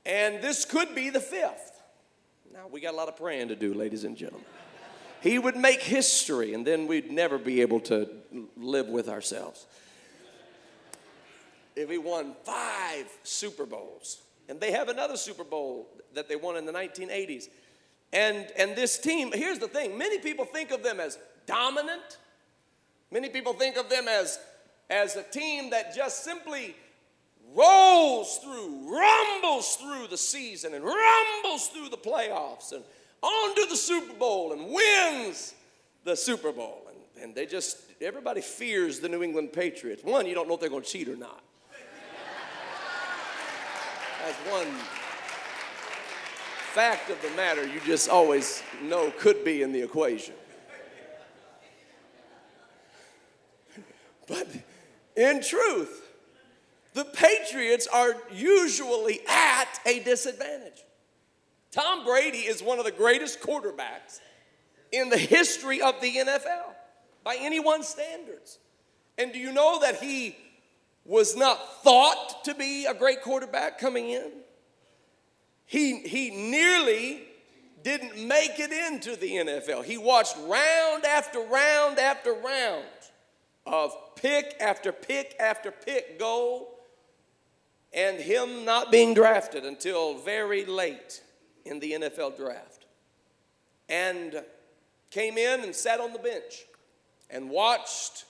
And 0.06 0.44
this 0.44 0.66
could 0.66 0.94
be 0.94 1.10
the 1.10 1.22
fifth. 1.22 1.82
Now, 2.52 2.68
we 2.70 2.82
got 2.82 2.94
a 2.94 2.98
lot 2.98 3.08
of 3.08 3.16
praying 3.16 3.48
to 3.48 3.56
do, 3.56 3.74
ladies 3.74 4.04
and 4.04 4.18
gentlemen. 4.18 4.46
He 5.22 5.40
would 5.40 5.56
make 5.56 5.82
history, 5.82 6.54
and 6.54 6.68
then 6.68 6.88
we'd 6.88 7.10
never 7.10 7.38
be 7.38 7.62
able 7.62 7.80
to 7.82 8.10
live 8.58 8.90
with 8.90 9.08
ourselves. 9.08 9.66
If 11.78 11.90
he 11.90 11.98
won 11.98 12.36
five 12.44 13.08
Super 13.24 13.66
Bowls, 13.66 14.22
and 14.50 14.60
they 14.60 14.74
have 14.74 14.90
another 14.90 15.16
Super 15.16 15.46
Bowl 15.46 15.88
that 16.16 16.28
they 16.28 16.36
won 16.36 16.58
in 16.58 16.66
the 16.66 16.74
1980s. 16.74 17.46
And, 18.12 18.46
and 18.58 18.76
this 18.76 19.00
team, 19.00 19.32
here's 19.34 19.60
the 19.60 19.70
thing 19.70 19.98
many 19.98 20.20
people 20.20 20.44
think 20.44 20.72
of 20.72 20.84
them 20.84 21.00
as 21.00 21.18
dominant, 21.46 22.18
many 23.10 23.30
people 23.30 23.54
think 23.54 23.78
of 23.78 23.90
them 23.90 24.10
as, 24.10 24.38
as 24.90 25.16
a 25.16 25.24
team 25.24 25.70
that 25.72 25.96
just 25.96 26.24
simply 26.24 26.76
rolls 27.56 28.38
through, 28.38 28.90
rumbles 28.90 29.76
through 29.76 30.08
the 30.08 30.18
season, 30.18 30.74
and 30.74 30.84
rumbles 30.84 31.68
through 31.68 31.90
the 31.90 31.98
playoffs, 31.98 32.72
and 32.72 32.84
on 33.22 33.56
to 33.56 33.66
the 33.70 33.76
Super 33.76 34.14
Bowl 34.14 34.52
and 34.52 34.72
wins 34.72 35.54
the 36.04 36.16
Super 36.16 36.52
Bowl. 36.52 36.88
And, 36.90 37.24
and 37.24 37.36
they 37.36 37.46
just, 37.46 37.78
everybody 38.02 38.42
fears 38.42 39.00
the 39.00 39.10
New 39.10 39.24
England 39.24 39.54
Patriots. 39.54 40.04
One, 40.04 40.26
you 40.26 40.36
don't 40.36 40.48
know 40.48 40.56
if 40.56 40.60
they're 40.60 40.70
going 40.70 40.84
to 40.84 40.90
cheat 40.90 41.08
or 41.08 41.16
not. 41.16 41.42
That's 44.26 44.38
one 44.50 44.68
fact 46.74 47.10
of 47.10 47.22
the 47.22 47.30
matter 47.36 47.68
you 47.68 47.80
just 47.86 48.10
always 48.10 48.64
know 48.82 49.12
could 49.20 49.44
be 49.44 49.62
in 49.62 49.72
the 49.74 49.82
equation. 49.82 50.34
But 54.28 54.48
in 55.16 55.42
truth, 55.42 56.02
the 56.94 57.06
Patriots 57.06 57.88
are 57.88 58.16
usually 58.32 59.20
at 59.28 59.80
a 59.86 60.00
disadvantage. 60.04 60.84
Tom 61.72 62.06
Brady 62.06 62.40
is 62.40 62.62
one 62.62 62.78
of 62.78 62.86
the 62.86 62.92
greatest 62.92 63.42
quarterbacks 63.42 64.20
in 64.92 65.10
the 65.10 65.18
history 65.18 65.82
of 65.82 66.00
the 66.02 66.18
NFL 66.18 66.66
by 67.24 67.36
anyone's 67.40 67.88
standards. 67.88 68.60
And 69.18 69.34
do 69.34 69.40
you 69.40 69.52
know 69.52 69.80
that 69.80 70.02
he 70.02 70.36
was 71.06 71.36
not 71.36 71.84
thought 71.84 72.44
to 72.46 72.54
be 72.54 72.86
a 72.86 72.94
great 72.94 73.22
quarterback 73.22 73.80
coming 73.80 74.10
in? 74.10 74.32
He, 75.66 76.00
he 76.02 76.30
nearly 76.30 77.24
didn't 77.84 78.28
make 78.28 78.60
it 78.60 78.72
into 78.72 79.16
the 79.16 79.32
NFL. 79.32 79.84
He 79.84 79.98
watched 79.98 80.36
round 80.46 81.06
after 81.06 81.40
round 81.40 81.98
after 81.98 82.34
round 82.34 82.86
of 83.66 83.96
pick 84.16 84.56
after 84.60 84.92
pick 84.92 85.36
after 85.40 85.72
pick 85.72 86.20
go, 86.20 86.68
and 87.94 88.20
him 88.20 88.66
not 88.66 88.92
being 88.92 89.14
drafted 89.14 89.66
until 89.66 90.18
very 90.18 90.66
late 90.66 91.22
in 91.66 91.80
the 91.80 91.94
NFL 91.94 92.36
draft 92.36 92.86
and 93.90 94.44
came 95.12 95.38
in 95.38 95.62
and 95.62 95.76
sat 95.76 96.00
on 96.00 96.12
the 96.12 96.20
bench 96.20 96.66
and 97.30 97.50
watched 97.50 98.26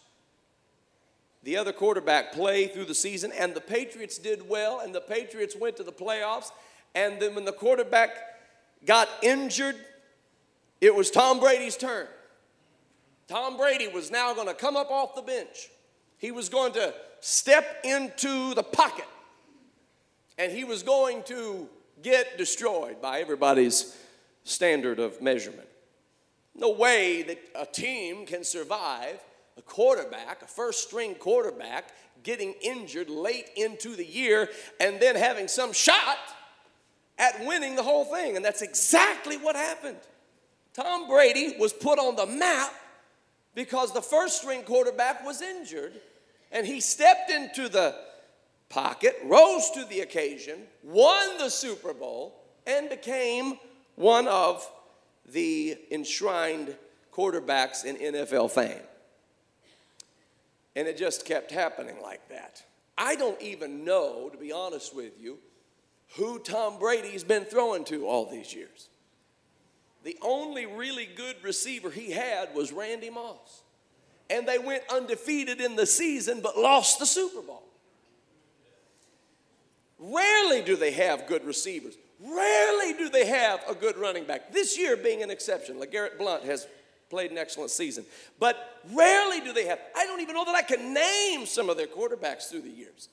the 1.44 1.58
other 1.58 1.74
quarterback 1.74 2.32
play 2.32 2.68
through 2.68 2.86
the 2.86 2.96
season. 2.96 3.32
And 3.38 3.54
the 3.54 3.62
Patriots 3.62 4.18
did 4.18 4.48
well, 4.48 4.80
and 4.80 4.94
the 4.94 5.02
Patriots 5.02 5.56
went 5.60 5.78
to 5.78 5.84
the 5.84 5.92
playoffs. 5.92 6.52
And 6.96 7.22
then 7.22 7.36
when 7.36 7.46
the 7.46 7.54
quarterback 7.54 8.12
got 8.86 9.10
injured, 9.22 9.76
it 10.82 10.94
was 10.94 11.12
Tom 11.12 11.40
Brady's 11.40 11.78
turn. 11.78 12.08
Tom 13.28 13.58
Brady 13.58 13.88
was 13.88 14.12
now 14.12 14.34
going 14.34 14.48
to 14.48 14.54
come 14.54 14.76
up 14.76 14.92
off 14.92 15.16
the 15.16 15.22
bench. 15.22 15.70
He 16.18 16.32
was 16.32 16.50
going 16.50 16.74
to 16.74 16.94
step 17.20 17.80
into 17.84 18.54
the 18.54 18.64
pocket 18.64 19.06
and 20.38 20.52
he 20.52 20.64
was 20.64 20.84
going 20.84 21.24
to 21.24 21.68
get 22.02 22.38
destroyed 22.38 23.02
by 23.02 23.20
everybody's 23.20 23.98
standard 24.44 25.00
of 25.00 25.22
measurement. 25.22 25.68
No 26.56 26.72
way 26.72 27.24
that 27.24 27.40
a 27.56 27.66
team 27.66 28.26
can 28.26 28.44
survive 28.44 29.20
a 29.58 29.62
quarterback, 29.62 30.42
a 30.42 30.48
first 30.48 30.88
string 30.88 31.16
quarterback, 31.16 31.90
getting 32.24 32.54
injured 32.62 33.10
late 33.10 33.50
into 33.56 33.96
the 33.96 34.06
year 34.06 34.50
and 34.80 35.00
then 35.00 35.16
having 35.16 35.48
some 35.48 35.74
shot 35.74 36.18
at 37.18 37.46
winning 37.46 37.76
the 37.76 37.84
whole 37.84 38.06
thing. 38.06 38.36
And 38.36 38.44
that's 38.44 38.62
exactly 38.62 39.38
what 39.38 39.56
happened. 39.56 39.98
Tom 40.74 41.08
Brady 41.08 41.56
was 41.60 41.72
put 41.72 42.00
on 42.00 42.16
the 42.16 42.26
map 42.26 42.74
because 43.56 43.94
the 43.94 44.02
first 44.02 44.42
string 44.42 44.64
quarterback 44.64 45.26
was 45.26 45.42
injured 45.42 45.94
and 46.52 46.66
he 46.66 46.80
stepped 46.80 47.30
into 47.30 47.70
the 47.70 47.96
pocket, 48.70 49.16
rose 49.26 49.70
to 49.72 49.86
the 49.86 50.02
occasion, 50.02 50.60
won 50.84 51.38
the 51.38 51.50
Super 51.50 51.94
Bowl, 51.94 52.36
and 52.66 52.90
became 52.90 53.60
one 53.96 54.28
of 54.28 54.70
the 55.32 55.78
enshrined 55.92 56.76
quarterbacks 57.14 57.86
in 57.86 57.98
NFL 57.98 58.52
fame. 58.52 58.82
And 60.76 60.88
it 60.88 60.98
just 60.98 61.26
kept 61.26 61.52
happening 61.52 62.02
like 62.02 62.28
that. 62.30 62.64
I 62.98 63.16
don't 63.16 63.40
even 63.42 63.86
know, 63.86 64.30
to 64.30 64.38
be 64.38 64.52
honest 64.52 64.96
with 64.96 65.20
you, 65.20 65.38
who 66.16 66.40
Tom 66.40 66.80
Brady's 66.80 67.24
been 67.24 67.46
throwing 67.46 67.86
to 67.86 68.08
all 68.08 68.30
these 68.30 68.54
years. 68.54 68.90
The 70.04 70.18
only 70.22 70.66
really 70.66 71.06
good 71.06 71.38
receiver 71.44 71.90
he 71.90 72.12
had 72.12 72.54
was 72.54 72.72
Randy 72.72 73.10
Moss. 73.10 73.64
And 74.30 74.48
they 74.48 74.58
went 74.58 74.84
undefeated 74.92 75.62
in 75.62 75.76
the 75.76 75.86
season 75.86 76.42
but 76.42 76.58
lost 76.58 77.00
the 77.00 77.06
Super 77.06 77.42
Bowl. 77.42 77.64
Rarely 80.00 80.62
do 80.62 80.76
they 80.76 80.92
have 80.92 81.28
good 81.28 81.46
receivers. 81.46 81.96
Rarely 82.20 82.94
do 82.94 83.10
they 83.10 83.26
have 83.26 83.62
a 83.70 83.76
good 83.76 83.98
running 83.98 84.26
back. 84.26 84.52
This 84.52 84.78
year 84.78 84.98
being 84.98 85.24
an 85.24 85.32
exception. 85.32 85.80
LeGarrette 85.80 86.18
Blunt 86.18 86.44
has 86.44 86.68
played 87.10 87.32
an 87.32 87.38
excellent 87.38 87.70
season. 87.70 88.06
But 88.40 88.82
rarely 88.92 89.40
do 89.40 89.54
they 89.54 89.66
have, 89.66 89.80
I 89.96 90.06
don't 90.06 90.22
even 90.22 90.36
know 90.36 90.46
that 90.46 90.56
I 90.56 90.64
can 90.64 90.94
name 90.94 91.46
some 91.46 91.70
of 91.70 91.78
their 91.78 91.88
quarterbacks 91.88 92.50
through 92.50 92.62
the 92.62 92.70
years 92.70 93.08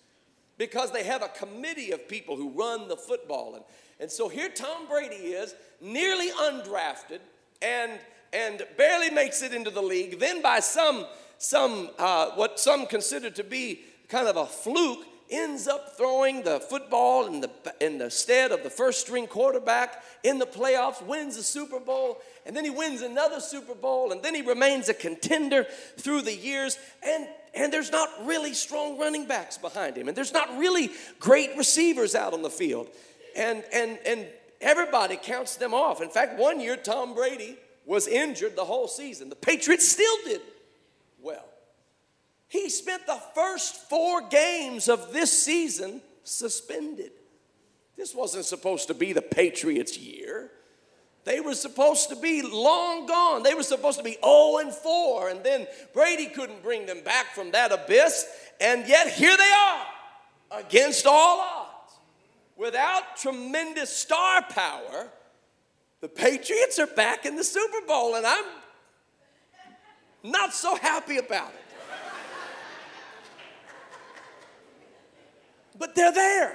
because 0.59 0.91
they 0.91 1.05
have 1.05 1.23
a 1.23 1.29
committee 1.29 1.93
of 1.93 2.09
people 2.09 2.37
who 2.37 2.51
run 2.51 2.89
the 2.89 2.97
football. 2.97 3.57
And, 3.57 3.65
and 4.00 4.11
so 4.11 4.28
here 4.28 4.49
Tom 4.49 4.88
Brady 4.88 5.14
is, 5.16 5.54
nearly 5.80 6.30
undrafted 6.30 7.21
and, 7.62 7.92
and 8.33 8.62
barely 8.76 9.11
makes 9.11 9.42
it 9.42 9.52
into 9.52 9.71
the 9.71 9.83
league. 9.83 10.19
Then 10.19 10.42
by 10.42 10.61
some, 10.61 11.07
some 11.38 11.90
uh, 11.99 12.30
what 12.30 12.59
some 12.59 12.87
consider 12.87 13.30
to 13.30 13.45
be 13.45 13.80
kind 14.09 14.26
of 14.26 14.37
a 14.37 14.47
fluke, 14.47 15.07
ends 15.30 15.69
up 15.69 15.97
throwing 15.97 16.42
the 16.42 16.61
football 16.61 17.26
in 17.26 17.40
the, 17.40 17.50
in 17.80 17.99
the 17.99 18.11
stead 18.11 18.50
of 18.50 18.62
the 18.62 18.71
first 18.71 19.00
string 19.00 19.26
quarterback 19.26 20.02
in 20.25 20.38
the 20.38 20.47
playoffs, 20.47 21.04
wins 21.07 21.37
the 21.37 21.42
Super 21.42 21.78
Bowl, 21.78 22.19
and 22.45 22.57
then 22.57 22.64
he 22.64 22.71
wins 22.71 23.00
another 23.00 23.40
Super 23.40 23.75
Bowl, 23.75 24.12
and 24.12 24.23
then 24.23 24.35
he 24.35 24.42
remains 24.42 24.88
a 24.88 24.95
contender 24.95 25.66
through 25.97 26.23
the 26.23 26.35
years. 26.35 26.78
And, 27.02 27.28
and 27.54 27.73
there's 27.73 27.92
not 27.92 28.09
really 28.25 28.54
strong 28.54 28.99
running 28.99 29.26
backs 29.26 29.57
behind 29.57 29.97
him, 29.97 30.09
and 30.09 30.16
there's 30.16 30.33
not 30.33 30.59
really 30.59 30.90
great 31.21 31.57
receivers 31.57 32.14
out 32.14 32.35
on 32.35 32.42
the 32.42 32.50
field. 32.50 32.88
And, 33.37 33.65
and, 33.73 33.99
and 34.07 34.27
everybody 34.61 35.17
counts 35.17 35.57
them 35.57 35.75
off. 35.75 36.01
In 36.01 36.11
fact, 36.11 36.39
one 36.39 36.61
year, 36.61 36.77
Tom 36.77 37.15
Brady 37.15 37.57
was 37.87 38.07
injured 38.07 38.57
the 38.57 38.65
whole 38.65 38.89
season. 38.89 39.29
The 39.29 39.37
Patriots 39.37 39.89
still 39.89 40.17
did 40.25 40.41
well. 41.21 41.45
He 42.49 42.69
spent 42.69 43.07
the 43.07 43.21
first 43.35 43.89
four 43.89 44.29
games 44.29 44.89
of 44.89 45.13
this 45.13 45.45
season 45.45 46.03
suspended. 46.25 47.13
This 47.97 48.15
wasn't 48.15 48.45
supposed 48.45 48.89
to 48.89 48.95
be 48.95 49.13
the 49.13 49.23
Patriots' 49.23 49.97
year. 49.99 50.51
They 51.25 51.41
were 51.41 51.55
supposed 51.55 52.09
to 52.09 52.17
be 52.17 52.43
long 52.43 53.07
gone. 53.07 53.43
They 53.43 53.55
were 53.55 53.63
supposed 53.63 53.99
to 53.99 54.05
be 54.05 54.17
0 54.25 54.59
and 54.59 54.73
4, 54.73 55.29
and 55.29 55.45
then 55.45 55.67
Brady 55.93 56.27
couldn't 56.27 56.63
bring 56.63 56.87
them 56.87 57.03
back 57.05 57.35
from 57.35 57.51
that 57.53 57.73
abyss. 57.73 58.27
And 58.61 58.87
yet 58.89 59.09
here 59.13 59.37
they 59.37 59.53
are, 59.53 60.61
against 60.61 61.07
all 61.07 61.41
odds. 61.41 61.60
Without 62.61 63.17
tremendous 63.17 63.88
star 63.88 64.43
power, 64.43 65.09
the 66.02 66.09
Patriots 66.09 66.79
are 66.79 66.87
back 66.88 67.25
in 67.25 67.35
the 67.35 67.43
Super 67.43 67.87
Bowl, 67.87 68.17
and 68.17 68.26
I'm 68.26 68.45
not 70.23 70.52
so 70.52 70.76
happy 70.76 71.17
about 71.17 71.49
it. 71.49 71.55
but 75.79 75.95
they're 75.95 76.12
there. 76.12 76.55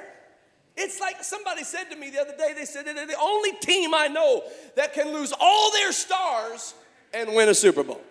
It's 0.77 0.99
like 0.99 1.23
somebody 1.23 1.63
said 1.63 1.85
to 1.85 1.95
me 1.95 2.11
the 2.11 2.21
other 2.21 2.37
day, 2.37 2.53
they 2.55 2.65
said 2.65 2.85
they're 2.85 3.07
the 3.07 3.19
only 3.19 3.53
team 3.53 3.95
I 3.95 4.05
know 4.05 4.43
that 4.75 4.93
can 4.93 5.11
lose 5.11 5.33
all 5.39 5.71
their 5.71 5.91
stars 5.91 6.75
and 7.15 7.33
win 7.33 7.49
a 7.49 7.55
Super 7.55 7.81
Bowl. 7.81 8.01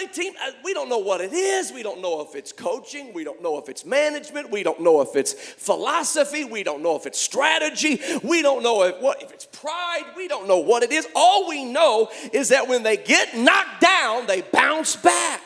Only 0.00 0.12
team. 0.12 0.32
uh, 0.42 0.50
We 0.64 0.72
don't 0.74 0.88
know 0.88 0.98
what 0.98 1.20
it 1.20 1.32
is. 1.32 1.72
We 1.72 1.82
don't 1.82 2.00
know 2.00 2.20
if 2.22 2.34
it's 2.34 2.52
coaching. 2.52 3.12
We 3.12 3.24
don't 3.24 3.42
know 3.42 3.58
if 3.58 3.68
it's 3.68 3.84
management. 3.84 4.50
We 4.50 4.62
don't 4.62 4.80
know 4.80 5.00
if 5.00 5.16
it's 5.16 5.32
philosophy. 5.32 6.44
We 6.44 6.62
don't 6.62 6.82
know 6.82 6.96
if 6.96 7.06
it's 7.06 7.20
strategy. 7.20 8.00
We 8.22 8.42
don't 8.42 8.62
know 8.62 8.82
if, 8.84 9.00
what, 9.00 9.22
if 9.22 9.32
it's 9.32 9.46
pride. 9.46 10.04
We 10.16 10.28
don't 10.28 10.48
know 10.48 10.58
what 10.58 10.82
it 10.82 10.92
is. 10.92 11.06
All 11.14 11.48
we 11.48 11.64
know 11.64 12.08
is 12.32 12.48
that 12.48 12.68
when 12.68 12.82
they 12.82 12.96
get 12.96 13.36
knocked 13.36 13.80
down, 13.80 14.26
they 14.26 14.42
bounce 14.42 14.96
back. 14.96 15.42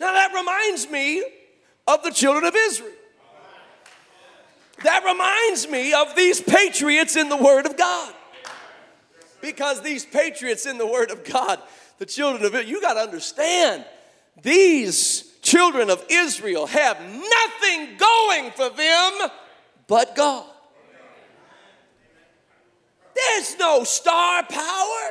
Now 0.00 0.12
that 0.12 0.32
reminds 0.34 0.90
me 0.90 1.24
of 1.86 2.02
the 2.02 2.10
children 2.10 2.44
of 2.44 2.54
Israel. 2.54 2.92
That 4.84 5.04
reminds 5.04 5.68
me 5.68 5.94
of 5.94 6.16
these 6.16 6.40
patriots 6.40 7.16
in 7.16 7.28
the 7.28 7.36
Word 7.36 7.66
of 7.66 7.76
God. 7.76 8.12
Because 9.40 9.80
these 9.82 10.04
patriots 10.04 10.66
in 10.66 10.78
the 10.78 10.86
Word 10.86 11.10
of 11.10 11.24
God, 11.24 11.60
the 12.02 12.06
children 12.06 12.44
of 12.44 12.52
Israel, 12.52 12.68
you 12.68 12.80
got 12.80 12.94
to 12.94 13.00
understand, 13.00 13.84
these 14.42 15.36
children 15.40 15.88
of 15.88 16.04
Israel 16.10 16.66
have 16.66 17.00
nothing 17.00 17.96
going 17.96 18.50
for 18.50 18.70
them 18.70 19.30
but 19.86 20.16
God. 20.16 20.44
There's 23.14 23.56
no 23.56 23.84
star 23.84 24.42
power. 24.42 25.10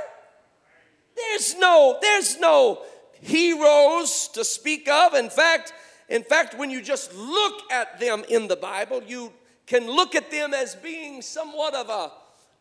There's 1.16 1.56
no, 1.56 1.98
there's 2.02 2.38
no 2.42 2.84
heroes 3.22 4.28
to 4.34 4.44
speak 4.44 4.90
of. 4.90 5.14
In 5.14 5.30
fact, 5.30 5.72
in 6.10 6.24
fact, 6.24 6.58
when 6.58 6.70
you 6.70 6.82
just 6.82 7.16
look 7.16 7.72
at 7.72 8.02
them 8.02 8.26
in 8.28 8.50
the 8.50 8.58
Bible, 8.58 9.02
you 9.08 9.32
can 9.66 9.88
look 9.88 10.14
at 10.14 10.30
them 10.30 10.54
as 10.54 10.76
being 10.76 11.22
somewhat 11.22 11.74
of 11.74 11.88
a 11.88 12.12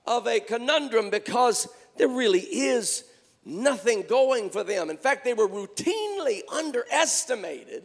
of 0.06 0.28
a 0.28 0.38
conundrum 0.38 1.10
because 1.10 1.66
there 1.96 2.06
really 2.06 2.38
is 2.38 3.09
nothing 3.50 4.02
going 4.02 4.48
for 4.50 4.62
them. 4.64 4.88
In 4.88 4.96
fact, 4.96 5.24
they 5.24 5.34
were 5.34 5.48
routinely 5.48 6.40
underestimated 6.50 7.84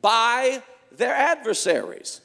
by 0.00 0.62
their 0.92 1.14
adversaries. 1.14 2.20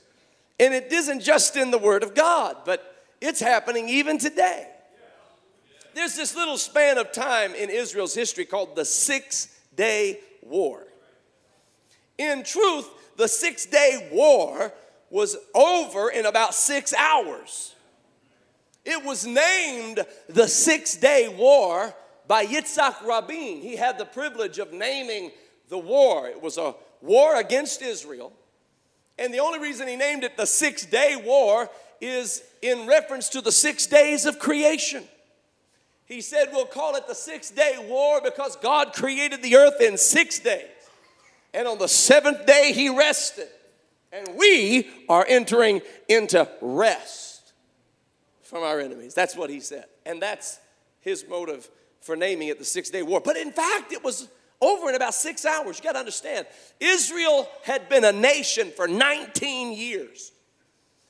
And 0.59 0.73
it 0.73 0.91
isn't 0.91 1.21
just 1.21 1.55
in 1.55 1.71
the 1.71 1.77
Word 1.77 2.03
of 2.03 2.13
God, 2.13 2.57
but 2.65 3.03
it's 3.19 3.39
happening 3.39 3.89
even 3.89 4.17
today. 4.17 4.67
There's 5.93 6.15
this 6.15 6.35
little 6.35 6.57
span 6.57 6.97
of 6.97 7.11
time 7.11 7.53
in 7.55 7.69
Israel's 7.69 8.13
history 8.13 8.45
called 8.45 8.75
the 8.75 8.85
Six 8.85 9.47
Day 9.75 10.19
War. 10.41 10.85
In 12.17 12.43
truth, 12.43 12.89
the 13.17 13.27
Six 13.27 13.65
Day 13.65 14.09
War 14.11 14.71
was 15.09 15.35
over 15.53 16.09
in 16.09 16.25
about 16.25 16.53
six 16.55 16.93
hours. 16.93 17.75
It 18.85 19.03
was 19.03 19.25
named 19.25 19.99
the 20.29 20.47
Six 20.47 20.95
Day 20.95 21.33
War 21.37 21.93
by 22.31 22.45
Yitzhak 22.45 23.05
Rabin. 23.05 23.59
He 23.59 23.75
had 23.75 23.97
the 23.97 24.05
privilege 24.05 24.57
of 24.57 24.71
naming 24.71 25.31
the 25.67 25.77
war. 25.77 26.29
It 26.29 26.41
was 26.41 26.57
a 26.57 26.75
war 27.01 27.35
against 27.35 27.81
Israel. 27.81 28.31
And 29.19 29.33
the 29.33 29.39
only 29.39 29.59
reason 29.59 29.85
he 29.85 29.97
named 29.97 30.23
it 30.23 30.37
the 30.37 30.45
Six 30.45 30.85
Day 30.85 31.21
War 31.21 31.69
is 31.99 32.41
in 32.61 32.87
reference 32.87 33.27
to 33.29 33.41
the 33.41 33.51
six 33.51 33.85
days 33.85 34.25
of 34.25 34.39
creation. 34.39 35.03
He 36.05 36.21
said, 36.21 36.47
We'll 36.53 36.67
call 36.67 36.95
it 36.95 37.05
the 37.05 37.15
Six 37.15 37.51
Day 37.51 37.85
War 37.89 38.21
because 38.23 38.55
God 38.55 38.93
created 38.93 39.43
the 39.43 39.57
earth 39.57 39.81
in 39.81 39.97
six 39.97 40.39
days. 40.39 40.69
And 41.53 41.67
on 41.67 41.79
the 41.79 41.89
seventh 41.89 42.45
day, 42.45 42.71
he 42.71 42.87
rested. 42.87 43.49
And 44.13 44.37
we 44.37 44.89
are 45.09 45.25
entering 45.27 45.81
into 46.07 46.49
rest 46.61 47.51
from 48.41 48.63
our 48.63 48.79
enemies. 48.79 49.13
That's 49.13 49.35
what 49.35 49.49
he 49.49 49.59
said. 49.59 49.83
And 50.05 50.21
that's 50.21 50.61
his 51.01 51.25
motive 51.27 51.69
for 52.01 52.15
naming 52.15 52.49
it 52.49 52.59
the 52.59 52.65
Six 52.65 52.89
Day 52.89 53.03
War. 53.03 53.21
But 53.21 53.37
in 53.37 53.51
fact, 53.51 53.93
it 53.93 54.03
was 54.03 54.27
over 54.59 54.89
in 54.89 54.95
about 54.95 55.13
six 55.13 55.45
hours. 55.45 55.77
You 55.77 55.83
got 55.83 55.93
to 55.93 55.99
understand, 55.99 56.45
Israel 56.79 57.49
had 57.63 57.89
been 57.89 58.03
a 58.03 58.11
nation 58.11 58.71
for 58.75 58.87
19 58.87 59.73
years. 59.73 60.31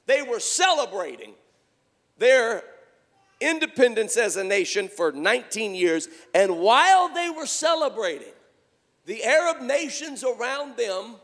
They 0.05 0.21
were 0.21 0.39
celebrating 0.39 1.33
their 2.17 2.63
independence 3.39 4.15
as 4.17 4.37
a 4.37 4.43
nation 4.43 4.87
for 4.87 5.11
19 5.11 5.75
years. 5.75 6.07
And 6.33 6.59
while 6.59 7.13
they 7.13 7.29
were 7.29 7.45
celebrating, 7.45 8.33
the 9.05 9.23
Arab 9.23 9.61
nations 9.61 10.23
around 10.23 10.77
them 10.77 11.15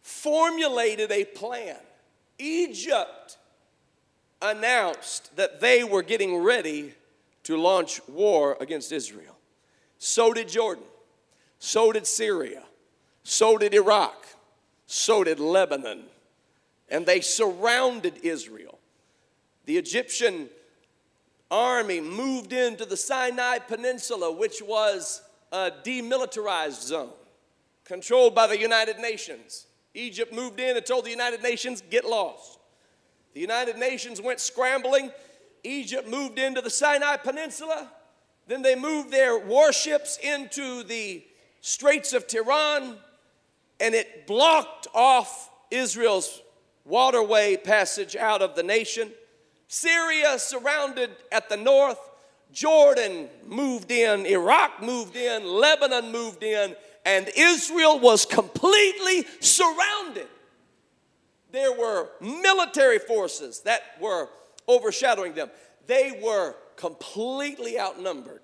formulated 0.00 1.12
a 1.12 1.24
plan. 1.24 1.76
Egypt 2.38 3.38
announced 4.42 5.34
that 5.36 5.60
they 5.60 5.84
were 5.84 6.02
getting 6.02 6.38
ready 6.38 6.94
to 7.44 7.56
launch 7.56 8.00
war 8.08 8.56
against 8.60 8.92
Israel. 8.92 9.36
So 9.98 10.32
did 10.32 10.48
Jordan. 10.48 10.84
So 11.58 11.92
did 11.92 12.06
Syria. 12.06 12.62
So 13.22 13.56
did 13.56 13.74
Iraq. 13.74 14.26
So 14.86 15.24
did 15.24 15.40
Lebanon. 15.40 16.04
And 16.90 17.06
they 17.06 17.20
surrounded 17.20 18.18
Israel. 18.22 18.78
The 19.64 19.78
Egyptian 19.78 20.48
army 21.50 22.00
moved 22.00 22.52
into 22.52 22.84
the 22.84 22.96
Sinai 22.96 23.58
Peninsula, 23.58 24.32
which 24.32 24.60
was 24.60 25.22
a 25.52 25.70
demilitarized 25.84 26.82
zone 26.82 27.12
controlled 27.84 28.34
by 28.34 28.46
the 28.46 28.58
United 28.58 28.98
Nations. 28.98 29.66
Egypt 29.94 30.32
moved 30.32 30.58
in 30.58 30.76
and 30.76 30.84
told 30.84 31.04
the 31.04 31.10
United 31.10 31.42
Nations, 31.42 31.82
get 31.90 32.04
lost. 32.04 32.58
The 33.34 33.40
United 33.40 33.78
Nations 33.78 34.20
went 34.20 34.40
scrambling. 34.40 35.12
Egypt 35.64 36.08
moved 36.08 36.38
into 36.38 36.60
the 36.60 36.70
Sinai 36.70 37.16
Peninsula. 37.16 37.90
Then 38.46 38.62
they 38.62 38.76
moved 38.76 39.10
their 39.10 39.38
warships 39.38 40.18
into 40.22 40.82
the 40.82 41.24
Straits 41.60 42.12
of 42.12 42.26
Tiran, 42.26 42.96
and 43.80 43.94
it 43.94 44.26
blocked 44.26 44.86
off 44.94 45.50
Israel's 45.70 46.42
waterway 46.84 47.56
passage 47.56 48.16
out 48.16 48.42
of 48.42 48.54
the 48.54 48.62
nation. 48.62 49.10
Syria 49.68 50.38
surrounded 50.38 51.10
at 51.32 51.48
the 51.48 51.56
north. 51.56 51.98
Jordan 52.52 53.28
moved 53.46 53.90
in. 53.90 54.26
Iraq 54.26 54.82
moved 54.82 55.16
in. 55.16 55.44
Lebanon 55.44 56.12
moved 56.12 56.42
in. 56.42 56.76
And 57.06 57.30
Israel 57.36 57.98
was 57.98 58.24
completely 58.26 59.26
surrounded. 59.40 60.28
There 61.50 61.72
were 61.72 62.08
military 62.20 62.98
forces 62.98 63.60
that 63.60 63.82
were 64.00 64.28
overshadowing 64.68 65.34
them. 65.34 65.50
They 65.86 66.18
were 66.22 66.54
completely 66.76 67.78
outnumbered. 67.78 68.40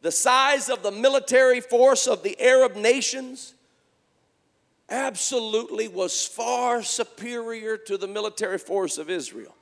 The 0.00 0.12
size 0.12 0.68
of 0.68 0.82
the 0.82 0.90
military 0.90 1.60
force 1.60 2.06
of 2.06 2.22
the 2.22 2.40
Arab 2.40 2.76
nations 2.76 3.54
absolutely 4.90 5.88
was 5.88 6.26
far 6.26 6.82
superior 6.82 7.76
to 7.76 7.96
the 7.96 8.08
military 8.08 8.58
force 8.58 8.98
of 8.98 9.08
Israel. 9.08 9.54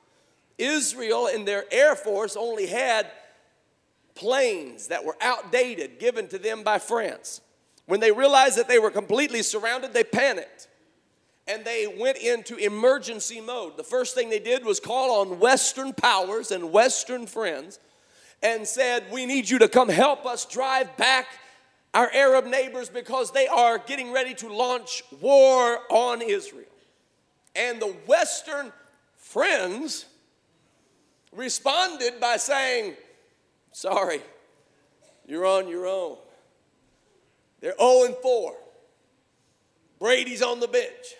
Israel 0.57 1.27
and 1.27 1.47
their 1.47 1.65
air 1.71 1.95
force 1.95 2.35
only 2.35 2.67
had 2.67 3.09
planes 4.15 4.87
that 4.87 5.05
were 5.05 5.15
outdated 5.21 5.99
given 5.99 6.27
to 6.27 6.37
them 6.37 6.63
by 6.63 6.79
France. 6.79 7.41
When 7.85 7.99
they 7.99 8.11
realized 8.11 8.57
that 8.57 8.67
they 8.67 8.79
were 8.79 8.91
completely 8.91 9.41
surrounded, 9.43 9.93
they 9.93 10.03
panicked 10.03 10.67
and 11.47 11.65
they 11.65 11.87
went 11.87 12.17
into 12.17 12.55
emergency 12.57 13.41
mode. 13.41 13.77
The 13.77 13.83
first 13.83 14.15
thing 14.15 14.29
they 14.29 14.39
did 14.39 14.63
was 14.63 14.79
call 14.79 15.21
on 15.21 15.39
Western 15.39 15.93
powers 15.93 16.51
and 16.51 16.71
Western 16.71 17.25
friends 17.25 17.79
and 18.43 18.67
said, 18.67 19.05
We 19.11 19.25
need 19.25 19.49
you 19.49 19.59
to 19.59 19.67
come 19.67 19.89
help 19.89 20.25
us 20.25 20.45
drive 20.45 20.95
back 20.97 21.27
our 21.93 22.09
Arab 22.13 22.45
neighbors 22.45 22.89
because 22.89 23.31
they 23.31 23.47
are 23.47 23.77
getting 23.77 24.11
ready 24.11 24.33
to 24.35 24.53
launch 24.53 25.03
war 25.19 25.79
on 25.89 26.21
Israel. 26.21 26.65
And 27.55 27.81
the 27.81 27.93
Western 28.07 28.71
friends 29.17 30.05
responded 31.33 32.19
by 32.19 32.37
saying, 32.37 32.95
Sorry, 33.73 34.21
you're 35.27 35.45
on 35.45 35.67
your 35.67 35.87
own. 35.87 36.17
They're 37.61 37.75
0 37.77 38.05
and 38.05 38.15
4. 38.21 38.53
Brady's 39.99 40.41
on 40.41 40.59
the 40.59 40.67
bench. 40.67 41.15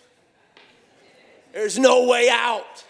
There's 1.52 1.78
no 1.78 2.06
way 2.06 2.28
out. 2.30 2.84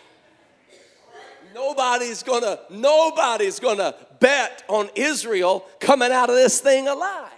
Nobody's 1.55 2.22
gonna, 2.22 2.61
nobody's 2.70 3.61
gonna 3.61 3.94
bet 4.20 4.62
on 4.68 4.88
Israel 4.94 5.66
coming 5.81 6.11
out 6.11 6.31
of 6.31 6.37
this 6.37 6.61
thing 6.61 6.88
alive. 6.88 7.29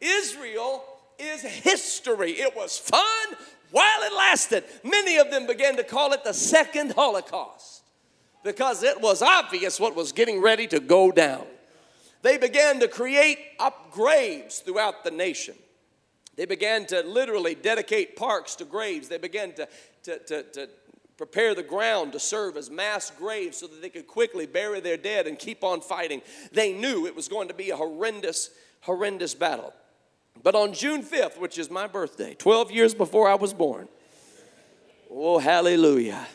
Israel 0.00 0.84
is 1.18 1.42
history. 1.42 2.32
It 2.32 2.54
was 2.54 2.78
fun 2.78 3.36
while 3.70 4.02
it 4.02 4.14
lasted. 4.14 4.64
Many 4.84 5.16
of 5.16 5.30
them 5.30 5.46
began 5.46 5.76
to 5.76 5.84
call 5.84 6.12
it 6.12 6.22
the 6.24 6.34
second 6.34 6.92
Holocaust 6.92 7.82
because 8.44 8.82
it 8.82 9.00
was 9.00 9.22
obvious 9.22 9.80
what 9.80 9.96
was 9.96 10.12
getting 10.12 10.40
ready 10.40 10.66
to 10.68 10.78
go 10.78 11.10
down. 11.10 11.44
They 12.22 12.38
began 12.38 12.80
to 12.80 12.88
create 12.88 13.38
up 13.58 13.90
graves 13.90 14.60
throughout 14.60 15.04
the 15.04 15.10
nation. 15.10 15.56
They 16.36 16.46
began 16.46 16.86
to 16.86 17.02
literally 17.02 17.54
dedicate 17.54 18.16
parks 18.16 18.56
to 18.56 18.64
graves. 18.64 19.08
They 19.08 19.18
began 19.18 19.52
to, 19.54 19.68
to, 20.04 20.18
to, 20.20 20.42
to 20.42 20.68
prepare 21.16 21.54
the 21.54 21.62
ground 21.62 22.12
to 22.12 22.20
serve 22.20 22.56
as 22.56 22.70
mass 22.70 23.10
graves 23.10 23.58
so 23.58 23.66
that 23.66 23.82
they 23.82 23.88
could 23.88 24.06
quickly 24.06 24.46
bury 24.46 24.80
their 24.80 24.96
dead 24.96 25.26
and 25.26 25.38
keep 25.38 25.62
on 25.62 25.80
fighting. 25.80 26.22
They 26.52 26.72
knew 26.72 27.06
it 27.06 27.14
was 27.14 27.28
going 27.28 27.48
to 27.48 27.54
be 27.54 27.70
a 27.70 27.76
horrendous, 27.76 28.50
horrendous 28.80 29.34
battle. 29.34 29.72
But 30.42 30.54
on 30.54 30.72
June 30.72 31.02
5th, 31.02 31.38
which 31.38 31.58
is 31.58 31.70
my 31.70 31.86
birthday, 31.86 32.34
12 32.34 32.70
years 32.70 32.94
before 32.94 33.28
I 33.28 33.34
was 33.34 33.54
born, 33.54 33.88
oh, 35.10 35.38
hallelujah. 35.38 36.26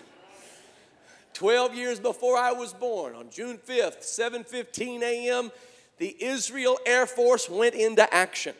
12 1.33 1.75
years 1.75 1.99
before 1.99 2.37
I 2.37 2.51
was 2.51 2.73
born, 2.73 3.15
on 3.15 3.29
June 3.29 3.57
5th, 3.57 3.99
7:15 3.99 5.01
a.m., 5.01 5.51
the 5.97 6.15
Israel 6.19 6.77
Air 6.85 7.05
Force 7.05 7.49
went 7.49 7.75
into 7.75 8.13
action. 8.13 8.55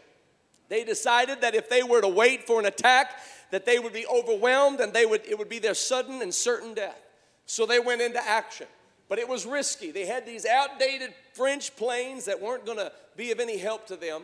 They 0.69 0.84
decided 0.84 1.41
that 1.41 1.56
if 1.56 1.69
they 1.69 1.84
were 1.84 2.00
to 2.00 2.08
wait 2.08 2.45
for 2.45 2.60
an 2.60 2.65
attack, 2.65 3.17
that 3.52 3.66
they 3.66 3.80
would 3.80 3.94
be 3.94 4.06
overwhelmed 4.08 4.80
and 4.80 4.94
they 4.94 5.06
would, 5.06 5.22
it 5.28 5.38
would 5.38 5.50
be 5.50 5.60
their 5.60 5.74
sudden 5.74 6.22
and 6.22 6.34
certain 6.34 6.74
death. 6.74 7.00
So 7.46 7.66
they 7.66 7.80
went 7.80 8.02
into 8.02 8.26
action. 8.26 8.68
But 9.08 9.18
it 9.18 9.28
was 9.28 9.46
risky. 9.46 9.90
They 9.90 10.06
had 10.06 10.26
these 10.26 10.46
outdated 10.46 11.14
French 11.34 11.76
planes 11.76 12.26
that 12.26 12.40
weren't 12.40 12.66
going 12.66 12.78
to 12.78 12.92
be 13.18 13.32
of 13.32 13.40
any 13.40 13.58
help 13.58 13.88
to 13.88 13.96
them. 13.96 14.22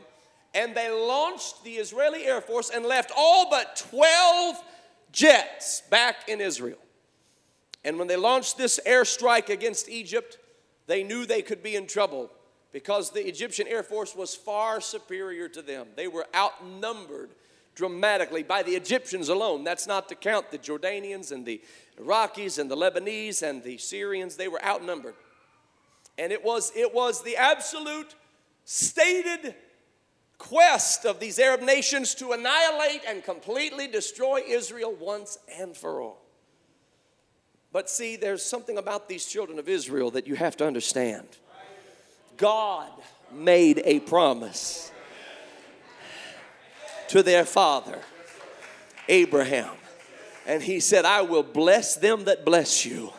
And 0.53 0.75
they 0.75 0.91
launched 0.91 1.63
the 1.63 1.73
Israeli 1.73 2.23
Air 2.23 2.39
Force 2.39 2.69
and 2.69 2.85
left 2.85 3.11
all 3.17 3.49
but 3.49 3.83
12 3.89 4.55
jets 5.11 5.81
back 5.89 6.29
in 6.29 6.39
Israel. 6.39 6.77
And 7.83 7.97
when 7.97 8.07
they 8.07 8.15
launched 8.15 8.57
this 8.57 8.79
airstrike 8.85 9.49
against 9.49 9.89
Egypt, 9.89 10.37
they 10.87 11.03
knew 11.03 11.25
they 11.25 11.41
could 11.41 11.63
be 11.63 11.75
in 11.75 11.87
trouble 11.87 12.31
because 12.71 13.09
the 13.09 13.27
Egyptian 13.27 13.67
Air 13.67 13.83
Force 13.83 14.15
was 14.15 14.35
far 14.35 14.81
superior 14.81 15.49
to 15.49 15.61
them. 15.61 15.87
They 15.95 16.07
were 16.07 16.27
outnumbered 16.35 17.31
dramatically 17.75 18.41
by 18.41 18.63
the 18.63 18.71
Egyptians 18.71 19.29
alone. 19.29 19.63
That's 19.63 19.85
not 19.85 20.09
to 20.09 20.15
count 20.15 20.49
the 20.49 20.57
Jordanians 20.57 21.31
and 21.31 21.45
the 21.45 21.61
Iraqis 21.99 22.57
and 22.57 22.71
the 22.71 22.77
Lebanese 22.77 23.43
and 23.43 23.61
the 23.61 23.77
Syrians. 23.77 24.37
They 24.37 24.47
were 24.47 24.63
outnumbered. 24.63 25.15
And 26.17 26.31
it 26.31 26.43
was, 26.43 26.71
it 26.75 26.93
was 26.93 27.21
the 27.21 27.35
absolute 27.35 28.15
stated 28.63 29.53
quest 30.37 31.05
of 31.05 31.19
these 31.19 31.39
Arab 31.39 31.61
nations 31.61 32.15
to 32.15 32.31
annihilate 32.31 33.01
and 33.07 33.23
completely 33.23 33.87
destroy 33.87 34.41
Israel 34.47 34.93
once 34.93 35.37
and 35.59 35.75
for 35.75 36.01
all. 36.01 36.21
But 37.71 37.89
see, 37.89 38.15
there's 38.15 38.43
something 38.43 38.77
about 38.77 39.09
these 39.09 39.25
children 39.25 39.59
of 39.59 39.67
Israel 39.67 40.11
that 40.11 40.27
you 40.27 40.35
have 40.35 40.55
to 40.57 40.67
understand. 40.67 41.27
God 42.37 42.89
made 43.33 43.81
a 43.83 43.99
promise 43.99 44.91
to 47.09 47.23
their 47.23 47.45
father, 47.45 47.99
Abraham. 49.07 49.71
And 50.47 50.61
he 50.61 50.79
said, 50.79 51.05
I 51.05 51.21
will 51.21 51.43
bless 51.43 51.95
them 51.95 52.25
that 52.25 52.45
bless 52.45 52.85
you, 52.85 53.11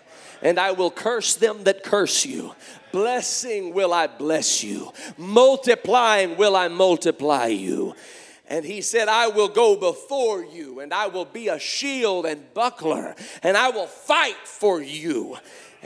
and 0.42 0.58
I 0.58 0.72
will 0.72 0.90
curse 0.90 1.34
them 1.34 1.64
that 1.64 1.82
curse 1.82 2.24
you. 2.24 2.54
Blessing 2.92 3.74
will 3.74 3.92
I 3.92 4.06
bless 4.06 4.62
you, 4.62 4.92
multiplying 5.16 6.36
will 6.36 6.56
I 6.56 6.68
multiply 6.68 7.46
you. 7.46 7.94
And 8.48 8.64
he 8.64 8.80
said, 8.80 9.08
I 9.08 9.26
will 9.26 9.48
go 9.48 9.74
before 9.74 10.44
you, 10.44 10.78
and 10.78 10.94
I 10.94 11.08
will 11.08 11.24
be 11.24 11.48
a 11.48 11.58
shield 11.58 12.26
and 12.26 12.54
buckler, 12.54 13.16
and 13.42 13.56
I 13.56 13.70
will 13.70 13.88
fight 13.88 14.36
for 14.44 14.80
you 14.80 15.36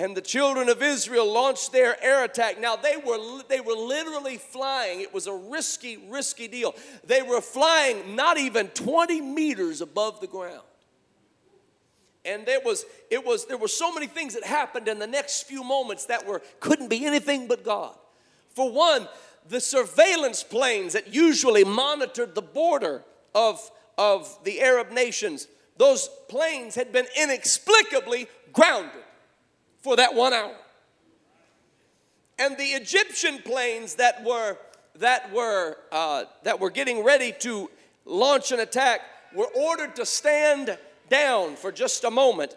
and 0.01 0.17
the 0.17 0.23
children 0.23 0.71
of 0.71 0.83
Israel 0.83 1.31
launched 1.31 1.73
their 1.73 2.03
air 2.03 2.25
attack. 2.25 2.59
Now 2.59 2.75
they 2.75 2.97
were 2.97 3.43
they 3.49 3.61
were 3.61 3.75
literally 3.75 4.39
flying. 4.39 5.03
It 5.03 5.13
was 5.13 5.27
a 5.27 5.35
risky 5.35 5.99
risky 6.09 6.49
deal. 6.49 6.75
They 7.05 7.21
were 7.21 7.43
flying 7.43 8.17
not 8.17 8.39
even 8.39 8.69
20 8.69 9.21
meters 9.21 9.83
above 9.83 10.23
the 10.23 10.27
ground. 10.27 10.63
And 12.25 12.47
there 12.47 12.61
was 12.65 12.87
it 13.11 13.25
was 13.25 13.45
there 13.45 13.59
were 13.59 13.69
so 13.69 13.93
many 13.93 14.07
things 14.07 14.33
that 14.33 14.45
happened 14.45 14.89
in 14.89 14.99
the 14.99 15.07
next 15.07 15.43
few 15.43 15.63
moments 15.63 16.07
that 16.07 16.27
were 16.27 16.41
couldn't 16.61 16.89
be 16.89 17.05
anything 17.05 17.47
but 17.47 17.63
God. 17.63 17.95
For 18.55 18.73
one, 18.73 19.07
the 19.51 19.61
surveillance 19.61 20.43
planes 20.43 20.95
that 20.95 21.13
usually 21.13 21.65
monitored 21.65 22.35
the 22.35 22.43
border 22.43 23.05
of 23.35 23.71
of 23.99 24.39
the 24.45 24.63
Arab 24.63 24.93
nations, 24.93 25.47
those 25.77 26.09
planes 26.31 26.75
had 26.75 26.91
been 26.91 27.07
inexplicably 27.19 28.29
grounded 28.55 29.00
for 29.81 29.97
that 29.97 30.14
one 30.14 30.33
hour. 30.33 30.55
And 32.38 32.57
the 32.57 32.64
Egyptian 32.64 33.38
planes 33.38 33.97
that 33.97 34.25
were 34.25 34.57
that 34.97 35.33
were 35.33 35.77
uh, 35.93 36.25
that 36.45 36.59
were 36.59 36.71
getting 36.71 37.05
ready 37.05 37.33
to 37.40 37.71
launch 38.05 38.53
an 38.53 38.61
attack 38.61 39.01
were 39.35 39.49
ordered 39.55 39.97
to 39.97 40.07
stand 40.07 40.77
down 41.09 41.57
for 41.57 41.71
just 41.71 42.05
a 42.05 42.11
moment 42.11 42.57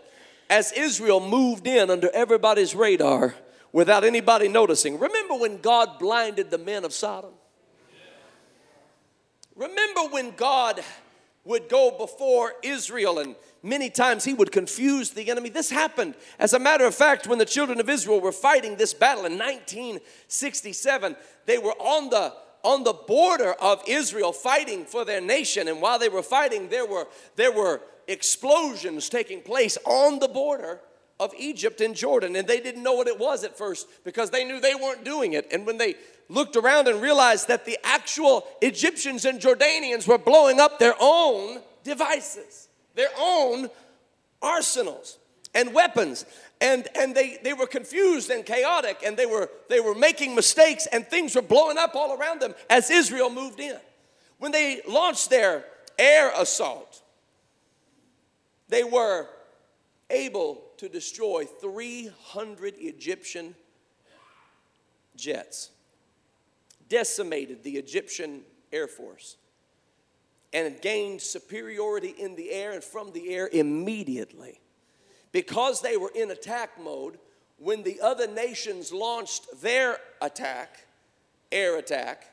as 0.50 0.72
Israel 0.72 1.20
moved 1.20 1.68
in 1.68 1.90
under 1.90 2.10
everybody's 2.14 2.76
radar 2.76 3.36
without 3.72 4.04
anybody 4.04 4.48
noticing. 4.48 5.00
Remember 5.00 5.36
when 5.36 5.60
God 5.60 6.00
blinded 6.00 6.52
the 6.52 6.58
men 6.58 6.86
of 6.86 6.94
Sodom? 6.94 7.34
Remember 9.56 10.02
when 10.10 10.32
God 10.32 10.82
would 11.44 11.70
go 11.70 11.96
before 11.98 12.54
Israel 12.64 13.20
and 13.20 13.36
many 13.64 13.90
times 13.90 14.26
he 14.26 14.34
would 14.34 14.52
confuse 14.52 15.12
the 15.12 15.32
enemy. 15.32 15.50
This 15.50 15.72
happened, 15.72 16.16
as 16.38 16.54
a 16.54 16.60
matter 16.60 16.86
of 16.86 16.94
fact, 16.94 17.26
when 17.26 17.40
the 17.40 17.46
children 17.46 17.80
of 17.80 17.90
Israel 17.90 18.20
were 18.20 18.34
fighting 18.34 18.76
this 18.76 18.94
battle 18.94 19.26
in 19.26 19.38
1967. 19.38 21.16
They 21.46 21.58
were 21.58 21.72
on 21.80 22.10
the 22.10 22.34
on 22.64 22.84
the 22.84 22.94
border 22.94 23.54
of 23.54 23.84
Israel 23.88 24.32
fighting 24.32 24.86
for 24.86 25.04
their 25.04 25.20
nation 25.20 25.68
and 25.68 25.82
while 25.82 26.00
they 26.00 26.08
were 26.08 26.24
fighting 26.24 26.70
there 26.70 26.86
were 26.86 27.08
there 27.36 27.52
were 27.52 27.82
explosions 28.08 29.10
taking 29.10 29.42
place 29.42 29.78
on 29.86 30.20
the 30.20 30.30
border 30.30 30.80
of 31.20 31.34
Egypt 31.38 31.82
and 31.82 31.94
Jordan 31.94 32.38
and 32.38 32.48
they 32.48 32.62
didn't 32.62 32.82
know 32.82 32.94
what 32.94 33.08
it 33.08 33.20
was 33.20 33.44
at 33.44 33.58
first 33.58 33.88
because 34.06 34.30
they 34.30 34.46
knew 34.46 34.62
they 34.62 34.76
weren't 34.76 35.04
doing 35.04 35.34
it 35.34 35.46
and 35.52 35.66
when 35.66 35.78
they 35.78 35.96
looked 36.30 36.56
around 36.56 36.88
and 36.88 37.02
realized 37.02 37.50
that 37.50 37.66
the 37.66 37.78
actual 37.84 38.48
Egyptians 38.62 39.26
and 39.26 39.42
Jordanians 39.42 40.08
were 40.08 40.18
blowing 40.18 40.62
up 40.62 40.80
their 40.80 40.96
own 41.02 41.60
devices 41.84 42.70
their 42.96 43.10
own 43.18 43.70
arsenals 44.42 45.18
and 45.54 45.74
weapons. 45.74 46.26
And 46.62 46.88
and 46.96 47.14
they 47.14 47.38
they 47.44 47.54
were 47.54 47.68
confused 47.68 48.30
and 48.30 48.46
chaotic 48.46 49.00
and 49.06 49.18
they 49.18 49.26
were 49.26 49.50
they 49.70 49.80
were 49.80 49.96
making 49.96 50.36
mistakes 50.36 50.88
and 50.92 51.06
things 51.06 51.36
were 51.36 51.42
blowing 51.42 51.78
up 51.78 51.96
all 51.96 52.18
around 52.18 52.42
them 52.42 52.54
as 52.70 52.90
Israel 52.90 53.30
moved 53.30 53.60
in. 53.60 53.78
When 54.38 54.52
they 54.52 54.82
launched 54.88 55.30
their 55.30 55.66
air 55.98 56.32
assault 56.36 57.04
they 58.70 58.84
were 58.84 59.28
able 60.10 60.64
to 60.78 60.90
destroy 60.90 61.46
300 61.46 62.74
Egyptian 62.78 63.54
jets 65.16 65.70
decimated 66.90 67.64
the 67.64 67.78
Egyptian 67.78 68.42
air 68.72 68.88
force 68.88 69.38
and 70.54 70.80
gained 70.82 71.22
superiority 71.22 72.14
in 72.18 72.36
the 72.36 72.52
air 72.52 72.72
and 72.72 72.84
from 72.84 73.12
the 73.12 73.34
air 73.34 73.50
immediately. 73.52 74.62
Because 75.32 75.82
they 75.82 75.98
were 75.98 76.12
in 76.14 76.30
attack 76.30 76.80
mode, 76.82 77.18
when 77.58 77.84
the 77.84 78.00
other 78.02 78.28
nations 78.28 78.94
launched 78.94 79.62
their 79.62 79.98
attack, 80.22 80.86
air 81.52 81.78
attack, 81.78 82.28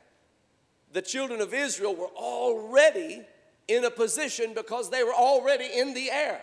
the 0.93 1.01
children 1.01 1.41
of 1.41 1.53
Israel 1.53 1.95
were 1.95 2.11
already 2.15 3.21
in 3.67 3.85
a 3.85 3.91
position 3.91 4.53
because 4.53 4.89
they 4.89 5.03
were 5.03 5.13
already 5.13 5.65
in 5.73 5.93
the 5.93 6.11
air 6.11 6.41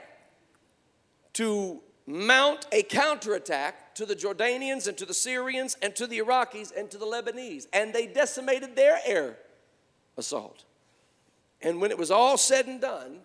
to 1.35 1.81
mount 2.07 2.67
a 2.73 2.83
counterattack 2.83 3.95
to 3.95 4.07
the 4.07 4.17
Jordanians 4.17 4.89
and 4.89 4.97
to 4.97 5.05
the 5.05 5.15
Syrians 5.15 5.77
and 5.83 5.95
to 5.95 6.07
the 6.07 6.19
Iraqis 6.19 6.73
and 6.75 6.91
to 6.91 6.99
the 6.99 7.05
Lebanese. 7.05 7.67
And 7.73 7.93
they 7.93 8.07
decimated 8.07 8.75
their 8.75 8.99
air 9.05 9.37
assault. 10.17 10.65
And 11.61 11.81
when 11.81 11.91
it 11.91 11.99
was 11.99 12.11
all 12.11 12.37
said 12.37 12.67
and 12.67 12.81
done, 12.81 13.19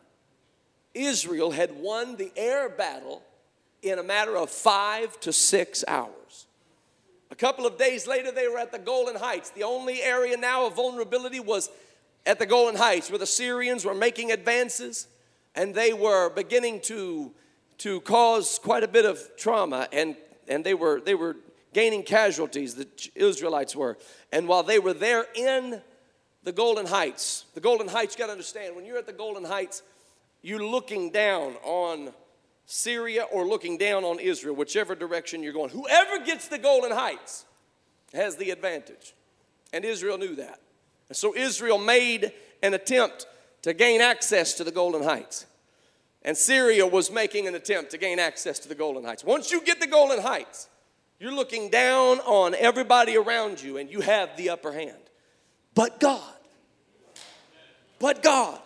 Israel 0.93 1.51
had 1.51 1.75
won 1.75 2.15
the 2.15 2.31
air 2.35 2.69
battle 2.69 3.23
in 3.81 3.99
a 3.99 4.03
matter 4.03 4.37
of 4.37 4.49
five 4.49 5.19
to 5.21 5.33
six 5.33 5.83
hours. 5.87 6.47
A 7.31 7.35
couple 7.35 7.65
of 7.65 7.77
days 7.77 8.07
later, 8.07 8.31
they 8.31 8.47
were 8.47 8.59
at 8.59 8.71
the 8.71 8.79
Golan 8.79 9.15
Heights. 9.15 9.49
The 9.49 9.63
only 9.63 10.01
area 10.01 10.37
now 10.37 10.67
of 10.67 10.75
vulnerability 10.75 11.39
was 11.39 11.69
at 12.25 12.39
the 12.39 12.45
Golan 12.45 12.75
Heights, 12.75 13.09
where 13.09 13.19
the 13.19 13.25
Syrians 13.25 13.85
were 13.85 13.95
making 13.95 14.31
advances 14.31 15.07
and 15.55 15.73
they 15.73 15.93
were 15.93 16.29
beginning 16.29 16.79
to, 16.81 17.31
to 17.79 18.01
cause 18.01 18.59
quite 18.59 18.83
a 18.83 18.87
bit 18.87 19.05
of 19.05 19.19
trauma, 19.37 19.87
and, 19.91 20.15
and 20.47 20.63
they, 20.63 20.73
were, 20.73 20.99
they 20.99 21.15
were 21.15 21.35
gaining 21.73 22.03
casualties, 22.03 22.75
the 22.75 22.87
Israelites 23.15 23.75
were. 23.75 23.97
And 24.31 24.47
while 24.47 24.63
they 24.63 24.79
were 24.79 24.93
there 24.93 25.25
in 25.35 25.81
the 26.43 26.51
Golan 26.51 26.85
Heights. 26.85 27.45
The 27.53 27.61
Golan 27.61 27.87
Heights, 27.87 28.15
you 28.15 28.19
got 28.19 28.27
to 28.27 28.33
understand, 28.33 28.75
when 28.75 28.85
you're 28.85 28.97
at 28.97 29.07
the 29.07 29.13
Golan 29.13 29.45
Heights, 29.45 29.81
you're 30.41 30.63
looking 30.63 31.09
down 31.09 31.55
on 31.63 32.13
Syria 32.65 33.23
or 33.31 33.45
looking 33.45 33.77
down 33.77 34.03
on 34.03 34.19
Israel, 34.19 34.55
whichever 34.55 34.95
direction 34.95 35.41
you're 35.41 35.53
going. 35.53 35.69
Whoever 35.69 36.23
gets 36.23 36.47
the 36.47 36.57
Golan 36.57 36.91
Heights 36.91 37.45
has 38.13 38.35
the 38.35 38.51
advantage. 38.51 39.13
And 39.71 39.83
Israel 39.85 40.17
knew 40.17 40.35
that. 40.35 40.59
And 41.09 41.17
so 41.17 41.35
Israel 41.35 41.77
made 41.77 42.31
an 42.61 42.73
attempt 42.73 43.25
to 43.63 43.73
gain 43.73 44.01
access 44.01 44.53
to 44.55 44.63
the 44.63 44.71
Golan 44.71 45.03
Heights. 45.03 45.45
And 46.23 46.37
Syria 46.37 46.87
was 46.87 47.11
making 47.11 47.47
an 47.47 47.55
attempt 47.55 47.91
to 47.91 47.97
gain 47.97 48.19
access 48.19 48.59
to 48.59 48.69
the 48.69 48.75
Golan 48.75 49.03
Heights. 49.03 49.23
Once 49.23 49.51
you 49.51 49.61
get 49.61 49.79
the 49.79 49.87
Golan 49.87 50.21
Heights, 50.21 50.69
you're 51.19 51.33
looking 51.33 51.69
down 51.69 52.19
on 52.19 52.55
everybody 52.55 53.17
around 53.17 53.61
you 53.61 53.77
and 53.77 53.89
you 53.89 54.01
have 54.01 54.35
the 54.37 54.49
upper 54.49 54.71
hand 54.71 55.02
but 55.75 55.99
God. 55.99 56.33
but 57.99 58.23
God. 58.23 58.59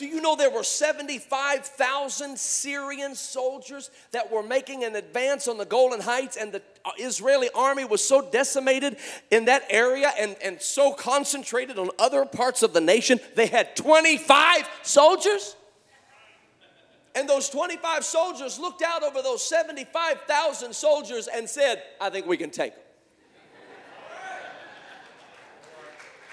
Do 0.00 0.06
you 0.06 0.22
know 0.22 0.34
there 0.34 0.50
were 0.50 0.64
75,000 0.64 2.38
Syrian 2.38 3.14
soldiers 3.14 3.90
that 4.12 4.32
were 4.32 4.42
making 4.42 4.82
an 4.82 4.96
advance 4.96 5.46
on 5.46 5.58
the 5.58 5.66
Golan 5.66 6.00
Heights, 6.00 6.38
and 6.38 6.52
the 6.52 6.62
uh, 6.86 6.92
Israeli 6.98 7.50
army 7.54 7.84
was 7.84 8.02
so 8.02 8.22
decimated 8.22 8.96
in 9.30 9.44
that 9.44 9.64
area 9.68 10.10
and, 10.18 10.36
and 10.42 10.58
so 10.58 10.94
concentrated 10.94 11.78
on 11.78 11.90
other 11.98 12.24
parts 12.24 12.62
of 12.62 12.72
the 12.72 12.80
nation, 12.80 13.20
they 13.34 13.46
had 13.46 13.76
25 13.76 14.66
soldiers? 14.80 15.54
And 17.14 17.28
those 17.28 17.50
25 17.50 18.02
soldiers 18.02 18.58
looked 18.58 18.80
out 18.80 19.02
over 19.02 19.20
those 19.20 19.46
75,000 19.46 20.72
soldiers 20.72 21.28
and 21.28 21.46
said, 21.46 21.82
I 22.00 22.08
think 22.08 22.26
we 22.26 22.38
can 22.38 22.48
take 22.48 22.74
them. 22.74 22.79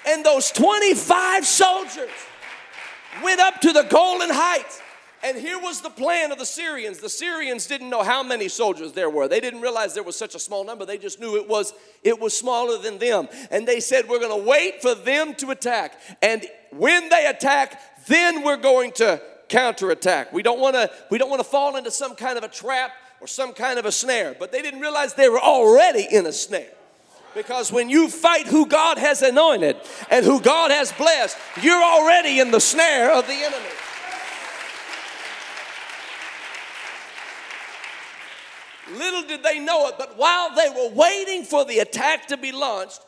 And 0.07 0.25
those 0.25 0.51
25 0.51 1.45
soldiers 1.45 2.09
went 3.23 3.39
up 3.39 3.59
to 3.61 3.73
the 3.73 3.83
Golan 3.83 4.29
Heights. 4.31 4.81
And 5.23 5.35
here 5.37 5.59
was 5.59 5.81
the 5.81 5.89
plan 5.89 6.31
of 6.31 6.37
the 6.37 6.45
Syrians. 6.45 6.99
The 6.99 7.09
Syrians 7.09 7.65
didn't 7.65 7.89
know 7.89 8.03
how 8.03 8.21
many 8.21 8.47
soldiers 8.47 8.93
there 8.93 9.09
were. 9.09 9.27
They 9.27 9.39
didn't 9.39 9.61
realize 9.61 9.93
there 9.93 10.03
was 10.03 10.15
such 10.15 10.35
a 10.35 10.39
small 10.39 10.63
number. 10.63 10.85
They 10.85 10.99
just 10.99 11.19
knew 11.19 11.35
it 11.35 11.47
was 11.47 11.73
it 12.03 12.19
was 12.19 12.37
smaller 12.37 12.77
than 12.77 12.99
them. 12.99 13.27
And 13.49 13.67
they 13.67 13.79
said, 13.79 14.07
"We're 14.07 14.19
going 14.19 14.41
to 14.41 14.47
wait 14.47 14.81
for 14.81 14.93
them 14.93 15.33
to 15.35 15.49
attack. 15.49 15.99
And 16.21 16.45
when 16.71 17.09
they 17.09 17.25
attack, 17.25 18.05
then 18.05 18.43
we're 18.43 18.57
going 18.57 18.91
to 18.93 19.21
counterattack. 19.49 20.31
We 20.31 20.43
don't 20.43 20.59
want 20.59 20.75
to 20.75 20.91
we 21.09 21.17
don't 21.17 21.29
want 21.29 21.41
to 21.41 21.49
fall 21.49 21.75
into 21.77 21.91
some 21.91 22.15
kind 22.15 22.37
of 22.37 22.43
a 22.43 22.49
trap 22.49 22.91
or 23.19 23.25
some 23.27 23.53
kind 23.53 23.79
of 23.79 23.85
a 23.85 23.91
snare." 23.91 24.35
But 24.37 24.51
they 24.51 24.61
didn't 24.61 24.81
realize 24.81 25.15
they 25.15 25.29
were 25.29 25.41
already 25.41 26.07
in 26.09 26.27
a 26.27 26.31
snare. 26.31 26.71
Because 27.37 27.71
when 27.71 27.87
you 27.87 28.09
fight 28.09 28.47
who 28.47 28.65
God 28.65 28.97
has 28.97 29.21
anointed 29.21 29.77
and 30.09 30.25
who 30.25 30.41
God 30.41 30.71
has 30.71 30.91
blessed, 30.91 31.37
you're 31.61 31.83
already 31.83 32.39
in 32.39 32.49
the 32.49 32.59
snare 32.59 33.13
of 33.13 33.27
the 33.27 33.33
enemy. 33.33 33.63
Little 38.91 39.21
did 39.27 39.43
they 39.43 39.59
know 39.59 39.87
it, 39.87 39.99
but 39.99 40.17
while 40.17 40.55
they 40.55 40.67
were 40.69 40.89
waiting 40.95 41.43
for 41.43 41.63
the 41.63 41.77
attack 41.77 42.25
to 42.29 42.37
be 42.37 42.51
launched, 42.51 43.01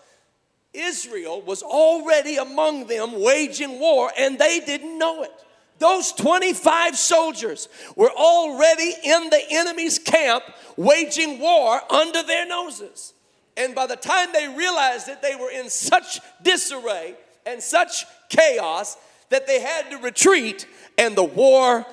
Israel 0.75 1.41
was 1.41 1.63
already 1.63 2.37
among 2.37 2.85
them 2.85 3.19
waging 3.19 3.79
war 3.79 4.11
and 4.15 4.37
they 4.37 4.59
didn't 4.59 4.99
know 4.99 5.23
it. 5.23 5.31
Those 5.79 6.11
25 6.11 6.95
soldiers 6.95 7.67
were 7.95 8.11
already 8.11 8.93
in 9.03 9.31
the 9.31 9.41
enemy's 9.49 9.97
camp 9.97 10.43
waging 10.77 11.39
war 11.39 11.81
under 11.91 12.21
their 12.21 12.45
noses. 12.45 13.15
And 13.59 13.75
by 13.75 13.85
the 13.85 13.97
time 13.97 14.29
they 14.31 14.47
realized 14.47 15.07
that 15.07 15.21
they 15.21 15.35
were 15.35 15.51
in 15.51 15.69
such 15.69 16.21
disarray 16.41 17.15
and 17.45 17.61
such 17.61 18.05
chaos 18.29 18.97
that 19.29 19.45
they 19.45 19.59
had 19.59 19.91
to 19.91 19.97
retreat, 19.97 20.65
and 20.97 21.15
the 21.15 21.23
war 21.23 21.85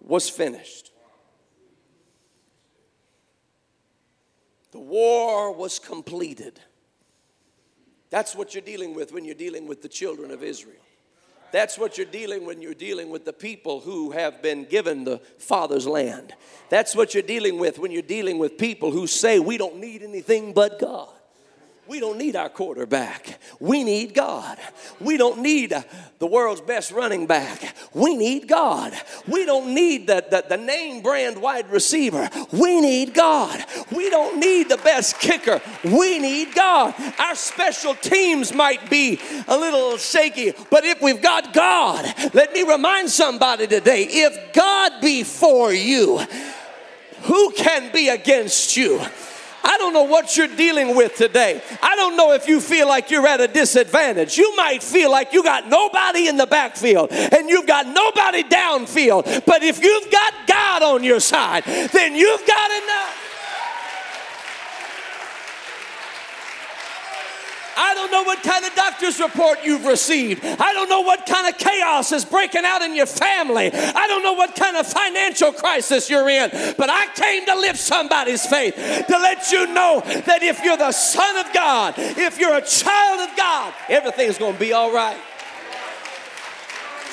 was 0.00 0.28
finished. 0.28 0.90
The 4.72 4.80
war 4.80 5.52
was 5.52 5.78
completed. 5.78 6.58
That's 8.08 8.34
what 8.34 8.54
you're 8.54 8.62
dealing 8.62 8.94
with 8.94 9.12
when 9.12 9.24
you're 9.24 9.34
dealing 9.34 9.68
with 9.68 9.82
the 9.82 9.88
children 9.88 10.30
of 10.30 10.42
Israel. 10.42 10.82
That's 11.52 11.78
what 11.78 11.96
you're 11.96 12.06
dealing 12.06 12.46
when 12.46 12.62
you're 12.62 12.74
dealing 12.74 13.10
with 13.10 13.24
the 13.24 13.32
people 13.32 13.80
who 13.80 14.10
have 14.12 14.42
been 14.42 14.64
given 14.64 15.04
the 15.04 15.18
Father's 15.38 15.86
land. 15.86 16.34
That's 16.68 16.94
what 16.94 17.14
you're 17.14 17.22
dealing 17.22 17.58
with 17.58 17.78
when 17.78 17.90
you're 17.90 18.02
dealing 18.02 18.38
with 18.38 18.58
people 18.58 18.90
who 18.90 19.06
say, 19.06 19.38
We 19.38 19.58
don't 19.58 19.78
need 19.78 20.02
anything 20.02 20.52
but 20.52 20.78
God. 20.78 21.08
We 21.90 21.98
don't 21.98 22.18
need 22.18 22.36
our 22.36 22.48
quarterback. 22.48 23.40
We 23.58 23.82
need 23.82 24.14
God. 24.14 24.58
We 25.00 25.16
don't 25.16 25.40
need 25.40 25.74
the 26.20 26.26
world's 26.28 26.60
best 26.60 26.92
running 26.92 27.26
back. 27.26 27.74
We 27.92 28.16
need 28.16 28.46
God. 28.46 28.92
We 29.26 29.44
don't 29.44 29.74
need 29.74 30.06
the, 30.06 30.24
the, 30.30 30.44
the, 30.48 30.56
name 30.56 31.02
brand 31.02 31.42
wide 31.42 31.68
receiver. 31.68 32.30
We 32.52 32.80
need 32.80 33.12
God. 33.12 33.64
We 33.90 34.08
don't 34.08 34.38
need 34.38 34.68
the 34.68 34.76
best 34.76 35.18
kicker. 35.18 35.60
We 35.82 36.20
need 36.20 36.54
God. 36.54 36.94
Our 37.18 37.34
special 37.34 37.96
teams 37.96 38.54
might 38.54 38.88
be 38.88 39.18
a 39.48 39.58
little 39.58 39.96
shaky, 39.96 40.52
but 40.70 40.84
if 40.84 41.02
we've 41.02 41.20
got 41.20 41.52
God, 41.52 42.04
let 42.32 42.52
me 42.52 42.62
remind 42.62 43.10
somebody 43.10 43.66
today 43.66 44.06
if 44.08 44.52
God 44.52 45.00
be 45.00 45.24
for 45.24 45.72
you, 45.72 46.20
who 47.22 47.50
can 47.50 47.90
be 47.90 48.10
against 48.10 48.76
you? 48.76 49.00
I 49.62 49.76
don't 49.78 49.92
know 49.92 50.04
what 50.04 50.36
you're 50.36 50.48
dealing 50.48 50.96
with 50.96 51.16
today. 51.16 51.62
I 51.82 51.96
don't 51.96 52.16
know 52.16 52.32
if 52.32 52.48
you 52.48 52.60
feel 52.60 52.88
like 52.88 53.10
you're 53.10 53.26
at 53.26 53.40
a 53.40 53.48
disadvantage. 53.48 54.36
You 54.38 54.54
might 54.56 54.82
feel 54.82 55.10
like 55.10 55.32
you 55.32 55.42
got 55.42 55.68
nobody 55.68 56.28
in 56.28 56.36
the 56.36 56.46
backfield 56.46 57.12
and 57.12 57.48
you've 57.48 57.66
got 57.66 57.86
nobody 57.86 58.42
downfield. 58.42 59.44
But 59.44 59.62
if 59.62 59.82
you've 59.82 60.10
got 60.10 60.34
God 60.46 60.82
on 60.82 61.04
your 61.04 61.20
side, 61.20 61.64
then 61.64 62.14
you've 62.14 62.46
got 62.46 62.82
enough. 62.82 63.29
I 67.80 67.94
don't 67.94 68.10
know 68.10 68.24
what 68.24 68.42
kind 68.42 68.62
of 68.64 68.74
doctor's 68.74 69.18
report 69.18 69.60
you've 69.64 69.86
received. 69.86 70.44
I 70.44 70.72
don't 70.74 70.90
know 70.90 71.00
what 71.00 71.24
kind 71.24 71.48
of 71.48 71.56
chaos 71.56 72.12
is 72.12 72.26
breaking 72.26 72.66
out 72.66 72.82
in 72.82 72.94
your 72.94 73.06
family. 73.06 73.70
I 73.72 74.06
don't 74.06 74.22
know 74.22 74.34
what 74.34 74.54
kind 74.54 74.76
of 74.76 74.86
financial 74.86 75.50
crisis 75.50 76.10
you're 76.10 76.28
in. 76.28 76.50
But 76.76 76.90
I 76.90 77.06
came 77.14 77.46
to 77.46 77.54
lift 77.54 77.78
somebody's 77.78 78.44
faith 78.44 78.74
to 78.74 79.18
let 79.18 79.50
you 79.50 79.66
know 79.72 80.02
that 80.04 80.42
if 80.42 80.62
you're 80.62 80.76
the 80.76 80.92
Son 80.92 81.36
of 81.38 81.52
God, 81.54 81.94
if 81.96 82.38
you're 82.38 82.54
a 82.54 82.62
child 82.62 83.30
of 83.30 83.34
God, 83.34 83.72
everything's 83.88 84.36
going 84.36 84.54
to 84.54 84.60
be 84.60 84.74
all 84.74 84.92
right. 84.92 85.18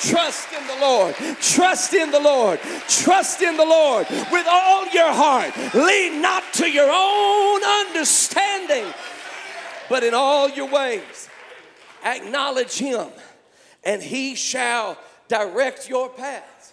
Trust 0.00 0.52
in 0.52 0.66
the 0.66 0.76
Lord. 0.80 1.14
Trust 1.40 1.94
in 1.94 2.10
the 2.10 2.20
Lord. 2.20 2.60
Trust 2.88 3.40
in 3.40 3.56
the 3.56 3.64
Lord 3.64 4.06
with 4.30 4.46
all 4.46 4.86
your 4.88 5.12
heart. 5.12 5.56
Lean 5.74 6.20
not 6.20 6.44
to 6.54 6.70
your 6.70 6.88
own 6.88 7.64
understanding 7.64 8.84
but 9.88 10.04
in 10.04 10.14
all 10.14 10.48
your 10.48 10.68
ways, 10.68 11.28
acknowledge 12.04 12.78
him, 12.78 13.08
and 13.84 14.02
he 14.02 14.34
shall 14.34 14.98
direct 15.28 15.88
your 15.88 16.08
paths. 16.08 16.72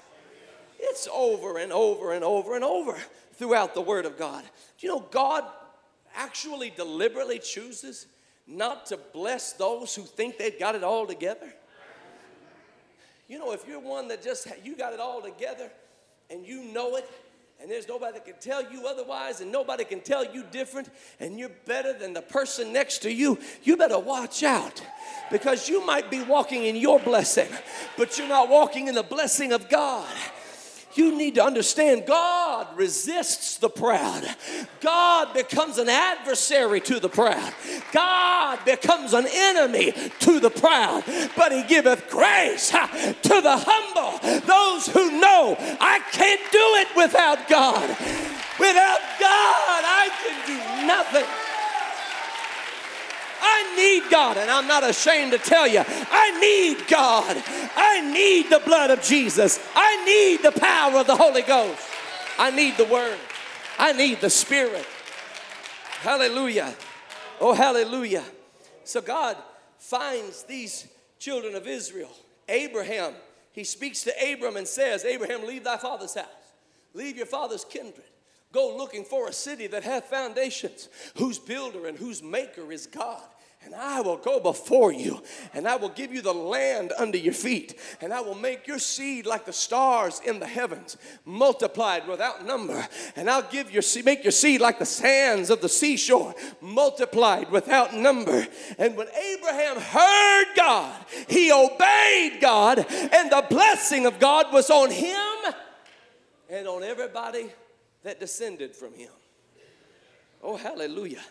It's 0.80 1.08
over 1.13 1.58
and 1.58 1.71
over 1.71 2.13
and 2.13 2.23
over 2.23 2.56
and 2.56 2.63
over 2.63 2.97
throughout 3.34 3.73
the 3.73 3.82
Word 3.82 4.06
of 4.06 4.17
God. 4.17 4.43
Do 4.78 4.88
you 4.88 4.93
know 4.93 5.06
God 5.12 5.43
actually 6.15 6.69
deliberately 6.69 7.39
chooses 7.39 8.08
not 8.47 8.86
to 8.88 8.97
bless 8.97 9.54
those 9.54 9.95
who 9.95 10.04
think 10.04 10.38
they've 10.38 10.58
got 10.60 10.75
it 10.75 10.84
all 10.84 11.08
together? 11.08 11.51
You 13.28 13.39
know, 13.39 13.54
if 13.54 13.67
you're 13.67 13.80
one 13.80 14.08
that 14.10 14.21
just 14.21 14.47
you 14.63 14.75
got 14.75 14.93
it 14.93 14.99
all 14.99 15.21
together 15.21 15.71
and 16.30 16.45
you 16.45 16.63
know 16.65 16.95
it 16.95 17.10
and 17.65 17.71
there's 17.71 17.88
nobody 17.88 18.13
that 18.13 18.25
can 18.25 18.36
tell 18.39 18.71
you 18.71 18.86
otherwise, 18.86 19.41
and 19.41 19.51
nobody 19.51 19.84
can 19.84 19.99
tell 19.99 20.23
you 20.23 20.43
different, 20.51 20.88
and 21.19 21.39
you're 21.39 21.49
better 21.65 21.93
than 21.93 22.13
the 22.13 22.21
person 22.21 22.71
next 22.71 22.99
to 22.99 23.12
you, 23.12 23.39
you 23.63 23.75
better 23.75 23.97
watch 23.97 24.43
out 24.43 24.84
because 25.32 25.67
you 25.67 25.84
might 25.84 26.12
be 26.12 26.21
walking 26.21 26.65
in 26.65 26.75
your 26.75 26.99
blessing, 26.99 27.47
but 27.97 28.19
you're 28.19 28.28
not 28.28 28.49
walking 28.49 28.88
in 28.88 28.93
the 28.93 29.01
blessing 29.01 29.51
of 29.51 29.67
God 29.67 30.15
you 30.97 31.17
need 31.17 31.36
to 31.36 31.43
understand 31.43 32.05
God 32.05 32.67
resists 32.75 33.58
the 33.58 33.69
proud. 33.69 34.23
God 34.81 35.34
becomes 35.34 35.77
an 35.77 35.89
adversary 35.89 36.81
to 36.81 36.99
the 36.99 37.10
proud. 37.10 37.53
God 37.91 38.60
becomes 38.65 39.13
an 39.13 39.25
enemy 39.29 39.93
to 40.19 40.39
the 40.39 40.49
proud. 40.49 41.03
But 41.36 41.51
He 41.51 41.63
giveth 41.63 42.10
grace 42.10 42.69
to 42.69 43.41
the 43.41 43.58
humble, 43.67 44.39
those 44.41 44.88
who 44.88 45.19
know 45.19 45.55
I 45.60 45.99
can't 46.12 46.41
do 46.51 46.58
it 46.60 46.88
without 46.95 47.47
God. 47.47 47.89
Without 48.60 49.01
God, 49.19 49.81
I 49.84 50.10
can 50.23 50.47
do 50.47 50.88
nothing. 50.88 51.55
I 53.47 53.75
need 53.75 54.10
God, 54.10 54.38
and 54.38 54.49
I'm 54.49 54.67
not 54.67 54.84
ashamed 54.84 55.31
to 55.34 55.38
tell 55.38 55.67
you, 55.67 55.84
I 55.86 56.39
need 56.39 56.88
God. 56.88 57.43
I 57.75 58.12
need 58.12 58.49
the 58.49 58.60
blood 58.65 58.89
of 58.89 59.03
Jesus. 59.03 59.60
I 59.75 60.03
need 60.03 60.41
the 60.41 60.60
power 60.60 60.99
of 60.99 61.05
the 61.05 61.15
Holy 61.15 61.43
Ghost. 61.43 61.79
I 62.39 62.49
need 62.49 62.75
the 62.77 62.86
Word. 62.86 63.19
I 63.77 63.93
need 63.93 64.19
the 64.19 64.31
Spirit. 64.31 64.86
Hallelujah. 65.99 66.73
Oh, 67.39 67.53
hallelujah. 67.53 68.23
So 68.84 68.99
God 69.01 69.38
finds 69.77 70.43
these 70.43 70.88
children 71.19 71.53
of 71.53 71.67
Israel. 71.67 72.12
Abraham, 72.49 73.13
he 73.51 73.63
speaks 73.63 74.03
to 74.03 74.34
Abram 74.34 74.58
and 74.58 74.67
says, 74.67 75.05
Abraham, 75.05 75.45
leave 75.45 75.63
thy 75.63 75.77
father's 75.77 76.15
house, 76.15 76.25
leave 76.95 77.15
your 77.15 77.25
father's 77.27 77.65
kindred. 77.65 78.08
Go 78.51 78.75
looking 78.75 79.03
for 79.03 79.27
a 79.27 79.34
city 79.34 79.67
that 79.67 79.84
hath 79.84 80.05
foundations, 80.05 80.89
whose 81.17 81.38
builder 81.38 81.88
and 81.88 81.97
whose 81.97 82.23
maker 82.23 82.71
is 82.71 82.88
God 82.88 83.21
and 83.65 83.73
I 83.73 84.01
will 84.01 84.17
go 84.17 84.39
before 84.39 84.93
you, 84.93 85.21
and 85.54 85.67
I 85.67 85.75
will 85.75 85.89
give 85.89 86.13
you 86.13 86.21
the 86.21 86.34
land 86.34 86.93
under 86.97 87.17
your 87.17 87.34
feet, 87.34 87.80
and 87.99 88.13
I 88.13 88.21
will 88.21 88.36
make 88.36 88.67
your 88.67 88.80
seed 88.80 89.25
like 89.25 89.45
the 89.45 89.54
stars 89.54 90.21
in 90.23 90.39
the 90.39 90.47
heavens, 90.47 90.97
multiplied 91.25 92.08
without 92.08 92.45
number, 92.45 92.88
and 93.15 93.30
I'll 93.30 93.49
give 93.49 93.71
your 93.71 93.82
seed, 93.82 94.06
make 94.06 94.23
your 94.23 94.32
seed 94.32 94.62
like 94.62 94.78
the 94.78 94.86
sands 94.86 95.49
of 95.49 95.62
the 95.62 95.69
seashore, 95.69 96.36
multiplied 96.62 97.51
without 97.51 97.93
number. 97.93 98.45
And 98.78 98.95
when 98.95 99.08
Abraham 99.10 99.80
heard 99.80 100.45
God, 100.56 101.06
he 101.28 101.51
obeyed 101.51 102.39
God, 102.39 102.80
and 102.80 103.32
the 103.32 103.45
blessing 103.49 104.06
of 104.06 104.19
God 104.19 104.54
was 104.54 104.69
on 104.69 104.91
him 104.91 105.54
and 106.49 106.67
on 106.67 106.84
everybody 106.84 107.49
that 108.04 108.19
descended 108.19 108.75
from 108.75 108.93
him. 108.93 109.10
Oh, 110.43 110.56
hallelujah. 110.56 111.23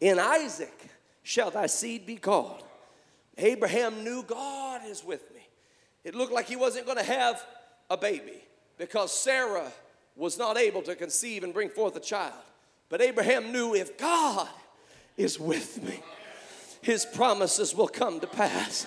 In 0.00 0.18
Isaac, 0.18 0.90
shall 1.24 1.50
thy 1.50 1.66
seed 1.66 2.06
be 2.06 2.14
called. 2.14 2.62
Abraham 3.36 4.04
knew 4.04 4.22
God 4.22 4.82
is 4.86 5.02
with 5.02 5.34
me. 5.34 5.40
It 6.04 6.14
looked 6.14 6.32
like 6.32 6.46
he 6.46 6.54
wasn't 6.54 6.86
going 6.86 6.98
to 6.98 7.04
have 7.04 7.44
a 7.90 7.96
baby 7.96 8.44
because 8.78 9.12
Sarah 9.12 9.72
was 10.14 10.38
not 10.38 10.56
able 10.56 10.82
to 10.82 10.94
conceive 10.94 11.42
and 11.42 11.52
bring 11.52 11.70
forth 11.70 11.96
a 11.96 12.00
child. 12.00 12.34
But 12.88 13.00
Abraham 13.00 13.50
knew 13.50 13.74
if 13.74 13.98
God 13.98 14.48
is 15.16 15.40
with 15.40 15.82
me, 15.82 16.00
his 16.82 17.04
promises 17.04 17.74
will 17.74 17.88
come 17.88 18.20
to 18.20 18.26
pass. 18.26 18.86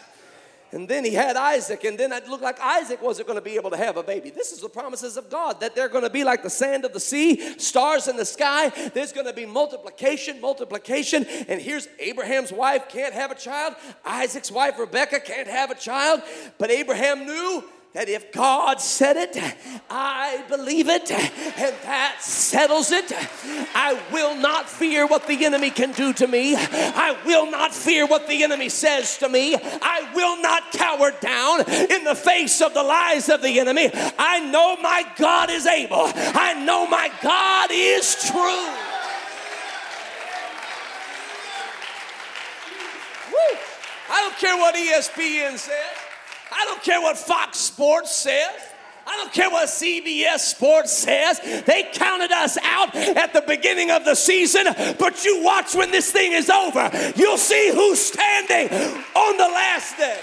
And 0.72 0.88
then 0.88 1.06
he 1.06 1.14
had 1.14 1.38
Isaac, 1.38 1.86
and 1.86 1.98
then 1.98 2.12
it 2.12 2.28
looked 2.28 2.44
like 2.44 2.60
Isaac 2.60 3.02
wasn't 3.02 3.28
going 3.28 3.40
to 3.40 3.44
be 3.44 3.56
able 3.56 3.70
to 3.70 3.78
have 3.78 3.96
a 3.96 4.04
baby. 4.04 4.30
This 4.30 4.52
is 4.52 4.60
the 4.60 4.70
promises 4.70 5.16
of 5.16 5.30
God 5.30 5.62
that 5.62 5.76
they're 5.76 5.88
going 5.88 6.04
to 6.04 6.10
be 6.10 6.24
like 6.24 6.44
the 6.44 6.50
sand 6.50 6.84
of 6.84 6.94
the 6.94 7.00
sea, 7.00 7.58
stars 7.58 8.08
in 8.08 8.18
the 8.18 8.26
sky. 8.26 8.70
There's 8.94 9.14
going 9.14 9.28
to 9.28 9.34
be 9.34 9.46
multiplication, 9.46 10.42
multiplication. 10.42 11.26
And 11.48 11.62
here's 11.62 11.88
Abraham's 12.00 12.52
wife 12.52 12.90
can't 12.90 13.14
have 13.14 13.32
a 13.32 13.36
child, 13.36 13.76
Isaac's 14.04 14.52
wife, 14.52 14.78
Rebecca, 14.78 15.20
can't 15.20 15.48
have 15.48 15.72
a 15.72 15.76
child. 15.76 16.22
But 16.58 16.70
Abraham 16.70 17.26
knew 17.26 17.64
that 17.98 18.10
if 18.10 18.32
God 18.32 18.80
said 18.80 19.18
it, 19.18 19.36
I 19.90 20.44
believe 20.50 20.88
it, 20.88 21.10
and 21.10 21.76
that 21.82 22.18
settles 22.22 22.92
it. 22.92 23.12
I 23.74 24.00
will 24.14 24.36
not 24.36 24.70
fear 24.70 25.08
what 25.08 25.26
the 25.26 25.44
enemy 25.44 25.72
can 25.72 25.94
do 25.94 26.14
to 26.14 26.28
me. 26.28 26.56
I 26.56 27.18
will 27.26 27.50
not 27.50 27.74
fear 27.74 28.06
what 28.06 28.28
the 28.28 28.44
enemy 28.44 28.70
says 28.70 29.18
to 29.18 29.28
me. 29.28 29.56
I 29.56 30.12
will 30.14 30.40
not 30.44 30.72
cower 30.74 31.10
down 31.10 31.62
in 31.62 32.04
the 32.04 32.14
face 32.14 32.62
of 32.62 32.76
the 32.76 32.84
lies 32.84 33.30
of 33.30 33.42
the 33.42 33.60
enemy. 33.60 33.90
I 34.20 34.42
know 34.42 34.78
my 34.78 35.04
God 35.18 35.50
is 35.50 35.66
able, 35.66 36.12
I 36.14 36.54
know 36.64 36.86
my 36.86 37.12
God 37.24 37.72
is 37.74 38.16
true. 38.30 38.68
Woo. 43.34 43.58
I 44.12 44.22
don't 44.22 44.38
care 44.38 44.56
what 44.56 44.76
ESPN 44.76 45.58
says. 45.58 46.07
I 46.52 46.66
don't 46.66 46.82
care 46.84 47.02
what 47.02 47.18
Fox 47.18 47.58
Sports 47.58 48.16
says. 48.16 48.52
I 49.08 49.16
don't 49.16 49.32
care 49.32 49.50
what 49.50 49.70
CBS 49.70 50.40
Sports 50.40 50.92
says. 50.92 51.40
They 51.66 51.90
counted 51.94 52.32
us 52.32 52.58
out 52.62 52.94
at 52.94 53.32
the 53.32 53.42
beginning 53.42 53.90
of 53.90 54.04
the 54.04 54.16
season, 54.16 54.66
but 55.00 55.24
you 55.24 55.42
watch 55.44 55.74
when 55.76 55.92
this 55.92 56.12
thing 56.12 56.34
is 56.34 56.50
over. 56.50 56.92
You'll 57.16 57.38
see 57.38 57.72
who's 57.74 58.02
standing 58.02 58.68
on 59.16 59.38
the 59.38 59.48
last 59.48 59.98
day. 59.98 60.20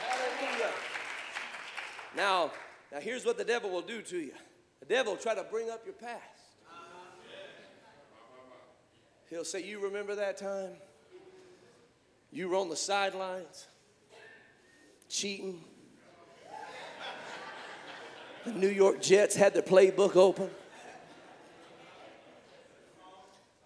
Hallelujah. 0.00 0.70
Now, 2.16 2.52
now 2.90 3.00
here's 3.00 3.26
what 3.26 3.36
the 3.36 3.44
devil 3.44 3.68
will 3.68 3.82
do 3.82 4.00
to 4.00 4.18
you. 4.18 4.32
The 4.80 4.86
devil 4.86 5.12
will 5.12 5.20
try 5.20 5.34
to 5.34 5.44
bring 5.44 5.68
up 5.68 5.84
your 5.84 5.94
past. 5.94 6.22
He'll 9.28 9.44
say, 9.44 9.62
You 9.62 9.80
remember 9.80 10.14
that 10.14 10.38
time? 10.38 10.72
You 12.30 12.48
were 12.48 12.56
on 12.56 12.68
the 12.68 12.76
sidelines, 12.76 13.66
cheating. 15.08 15.64
The 18.44 18.52
New 18.52 18.68
York 18.68 19.00
Jets 19.00 19.34
had 19.34 19.54
their 19.54 19.62
playbook 19.62 20.16
open. 20.16 20.50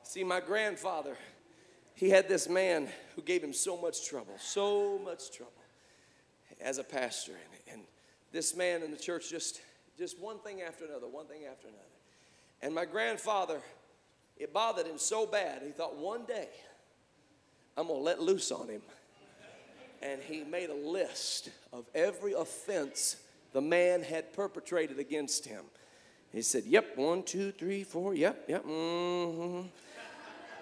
See, 0.03 0.25
my 0.25 0.41
grandfather, 0.41 1.17
he 1.95 2.11
had 2.11 2.29
this 2.29 2.49
man 2.49 2.89
who 3.17 3.23
gave 3.23 3.43
him 3.43 3.53
so 3.53 3.77
much 3.77 4.07
trouble, 4.07 4.35
so 4.39 4.99
much 4.99 5.33
trouble 5.33 5.53
as 6.61 6.79
a 6.79 6.85
pastor. 6.85 7.33
And, 7.33 7.75
and 7.75 7.83
this 8.31 8.57
man 8.57 8.83
in 8.83 8.91
the 8.91 8.97
church 8.97 9.31
just, 9.31 9.61
just 9.99 10.21
one 10.21 10.39
thing 10.39 10.63
after 10.63 10.85
another, 10.85 11.09
one 11.09 11.27
thing 11.27 11.47
after 11.51 11.69
another. 11.69 11.83
And 12.61 12.75
my 12.75 12.85
grandfather, 12.85 13.61
it 14.37 14.53
bothered 14.53 14.87
him 14.87 14.99
so 14.99 15.27
bad, 15.27 15.63
he 15.63 15.71
thought 15.71 15.97
one 15.97 16.25
day, 16.25 16.49
I'm 17.77 17.87
going 17.87 18.01
to 18.01 18.05
let 18.05 18.21
loose 18.21 18.51
on 18.51 18.69
him. 18.69 18.83
And 20.03 20.21
he 20.21 20.43
made 20.43 20.71
a 20.71 20.75
list 20.75 21.51
of 21.73 21.85
every 21.95 22.33
offense 22.33 23.17
the 23.53 23.61
man 23.61 24.03
had 24.03 24.33
perpetrated 24.33 24.99
against 24.99 25.47
him. 25.47 25.65
He 26.33 26.43
said, 26.43 26.65
Yep, 26.65 26.97
one, 26.97 27.23
two, 27.23 27.53
three, 27.53 27.85
four, 27.85 28.15
yep, 28.15 28.45
yep, 28.49 28.65
mm-hmm. 28.65 29.69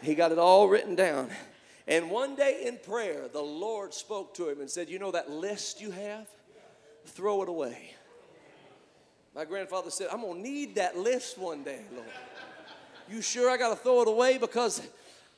He 0.03 0.15
got 0.15 0.33
it 0.33 0.39
all 0.39 0.69
written 0.69 0.95
down. 0.95 1.31
And 1.87 2.11
one 2.11 2.35
day 2.37 2.65
in 2.67 2.79
prayer, 2.79 3.29
the 3.33 3.43
Lord 3.43 3.95
spoke 3.95 4.35
to 4.35 4.49
him 4.49 4.61
and 4.61 4.69
said, 4.69 4.89
You 4.89 4.99
know 4.99 5.11
that 5.13 5.31
list 5.31 5.81
you 5.81 5.91
have? 5.91 6.27
Throw 7.07 7.43
it 7.43 7.49
away. 7.49 7.95
My 9.35 9.45
grandfather 9.45 9.91
said, 9.91 10.09
I'm 10.13 10.23
going 10.23 10.43
to 10.43 10.49
need 10.49 10.75
that 10.75 10.97
list 10.99 11.39
one 11.39 11.63
day, 11.63 11.81
Lord. 11.95 12.07
You 13.09 13.23
sure 13.23 13.51
I 13.51 13.57
got 13.57 13.71
to 13.71 13.77
throw 13.77 14.03
it 14.03 14.09
away? 14.09 14.39
Because 14.39 14.83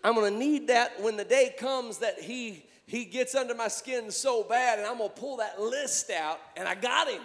I'm 0.04 0.14
going 0.14 0.32
to 0.32 0.38
need 0.38 0.68
that 0.68 1.00
when 1.00 1.16
the 1.16 1.24
day 1.24 1.54
comes 1.56 1.98
that 1.98 2.20
he 2.20 2.64
he 2.86 3.04
gets 3.04 3.34
under 3.34 3.54
my 3.54 3.68
skin 3.68 4.10
so 4.10 4.42
bad 4.42 4.78
and 4.78 4.86
I'm 4.86 4.98
going 4.98 5.08
to 5.08 5.16
pull 5.20 5.38
that 5.38 5.60
list 5.60 6.10
out 6.10 6.40
and 6.56 6.68
I 6.68 6.74
got 6.74 7.08
him. 7.08 7.22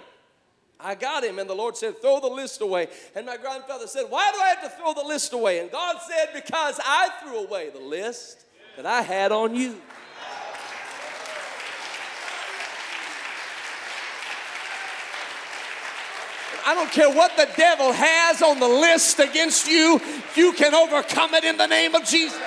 I 0.80 0.94
got 0.96 1.24
him 1.24 1.40
and 1.40 1.50
the 1.50 1.56
Lord 1.56 1.76
said, 1.76 2.00
"Throw 2.02 2.20
the 2.20 2.28
list 2.28 2.62
away." 2.62 2.88
And 3.16 3.26
my 3.26 3.38
grandfather 3.38 3.88
said, 3.88 4.06
"Why 4.10 4.32
do 4.32 4.40
I 4.40 4.50
have 4.50 4.62
to 4.62 4.70
throw 4.78 4.94
the 4.94 5.04
list 5.04 5.34
away?" 5.34 5.60
And 5.60 5.72
God 5.72 5.98
said, 6.08 6.30
"Because 6.34 6.80
I 6.86 7.10
threw 7.24 7.40
away 7.40 7.72
the 7.72 7.80
list 7.80 8.46
that 8.76 8.86
I 8.86 9.02
had 9.02 9.32
on 9.32 9.56
you." 9.56 9.82
I 16.68 16.76
don't 16.76 16.92
care 16.92 17.10
what 17.10 17.36
the 17.38 17.48
devil 17.56 17.94
has 17.94 18.42
on 18.42 18.60
the 18.60 18.68
list 18.68 19.20
against 19.20 19.68
you, 19.68 20.02
you 20.36 20.52
can 20.52 20.76
overcome 20.76 21.34
it 21.34 21.46
in 21.46 21.56
the 21.56 21.66
name 21.66 21.96
of 21.96 22.04
Jesus. 22.04 22.38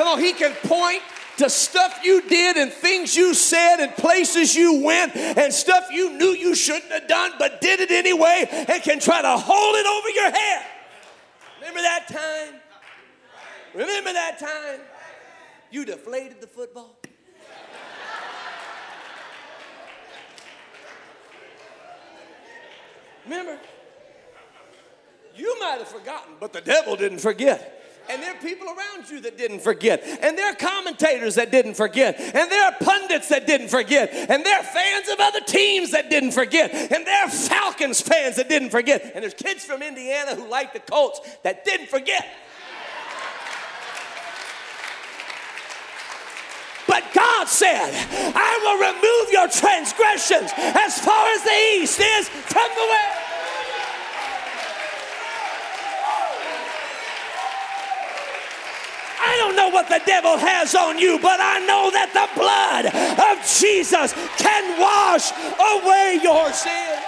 Come 0.00 0.08
on, 0.08 0.18
he 0.18 0.32
can 0.32 0.54
point 0.62 1.02
to 1.36 1.50
stuff 1.50 2.00
you 2.02 2.22
did 2.22 2.56
and 2.56 2.72
things 2.72 3.14
you 3.14 3.34
said 3.34 3.80
and 3.80 3.94
places 3.94 4.56
you 4.56 4.82
went 4.82 5.14
and 5.14 5.52
stuff 5.52 5.88
you 5.92 6.16
knew 6.16 6.28
you 6.28 6.54
shouldn't 6.54 6.90
have 6.90 7.06
done 7.06 7.32
but 7.38 7.60
did 7.60 7.80
it 7.80 7.90
anyway 7.90 8.46
and 8.50 8.82
can 8.82 8.98
try 8.98 9.20
to 9.20 9.36
hold 9.36 9.76
it 9.76 9.86
over 9.86 10.08
your 10.08 10.30
head. 10.30 10.66
Remember 11.58 11.82
that 11.82 12.08
time? 12.08 12.60
Remember 13.74 14.14
that 14.14 14.38
time? 14.38 14.80
You 15.70 15.84
deflated 15.84 16.40
the 16.40 16.46
football? 16.46 16.96
Remember? 23.26 23.58
You 25.36 25.60
might 25.60 25.76
have 25.76 25.88
forgotten, 25.88 26.36
but 26.40 26.54
the 26.54 26.62
devil 26.62 26.96
didn't 26.96 27.18
forget. 27.18 27.79
And 28.08 28.22
there 28.22 28.32
are 28.34 28.40
people 28.40 28.66
around 28.66 29.08
you 29.10 29.20
that 29.20 29.38
didn't 29.38 29.60
forget. 29.60 30.02
And 30.22 30.36
there 30.36 30.50
are 30.50 30.54
commentators 30.54 31.36
that 31.36 31.50
didn't 31.50 31.74
forget. 31.74 32.18
And 32.18 32.50
there 32.50 32.64
are 32.66 32.74
pundits 32.80 33.28
that 33.28 33.46
didn't 33.46 33.68
forget. 33.68 34.10
And 34.12 34.44
there 34.44 34.58
are 34.58 34.64
fans 34.64 35.08
of 35.08 35.20
other 35.20 35.40
teams 35.40 35.92
that 35.92 36.10
didn't 36.10 36.32
forget. 36.32 36.72
And 36.72 37.06
there 37.06 37.24
are 37.24 37.30
Falcons 37.30 38.00
fans 38.00 38.36
that 38.36 38.48
didn't 38.48 38.70
forget. 38.70 39.12
And 39.14 39.22
there's 39.22 39.34
kids 39.34 39.64
from 39.64 39.82
Indiana 39.82 40.34
who 40.34 40.48
like 40.48 40.72
the 40.72 40.80
Colts 40.80 41.20
that 41.42 41.64
didn't 41.64 41.88
forget. 41.88 42.26
But 46.90 47.04
God 47.14 47.46
said, 47.46 47.92
I 48.34 48.58
will 48.62 48.78
remove 48.90 49.32
your 49.32 49.46
transgressions 49.46 50.50
as 50.56 50.98
far 50.98 51.28
as 51.28 51.44
the 51.44 51.78
east 51.78 52.00
is 52.00 52.28
from 52.28 52.68
the 52.74 52.86
west. 52.90 53.30
I 59.22 59.36
don't 59.50 59.56
know 59.56 59.74
what 59.74 59.88
the 59.88 60.00
devil 60.06 60.36
has 60.38 60.74
on 60.76 60.98
you, 60.98 61.18
but 61.18 61.40
I 61.40 61.58
know 61.66 61.90
that 61.90 62.14
the 62.14 62.28
blood 62.38 62.86
of 62.86 63.36
Jesus 63.42 64.12
can 64.38 64.78
wash 64.78 65.32
away 65.58 66.20
your 66.22 66.52
sin. 66.52 66.98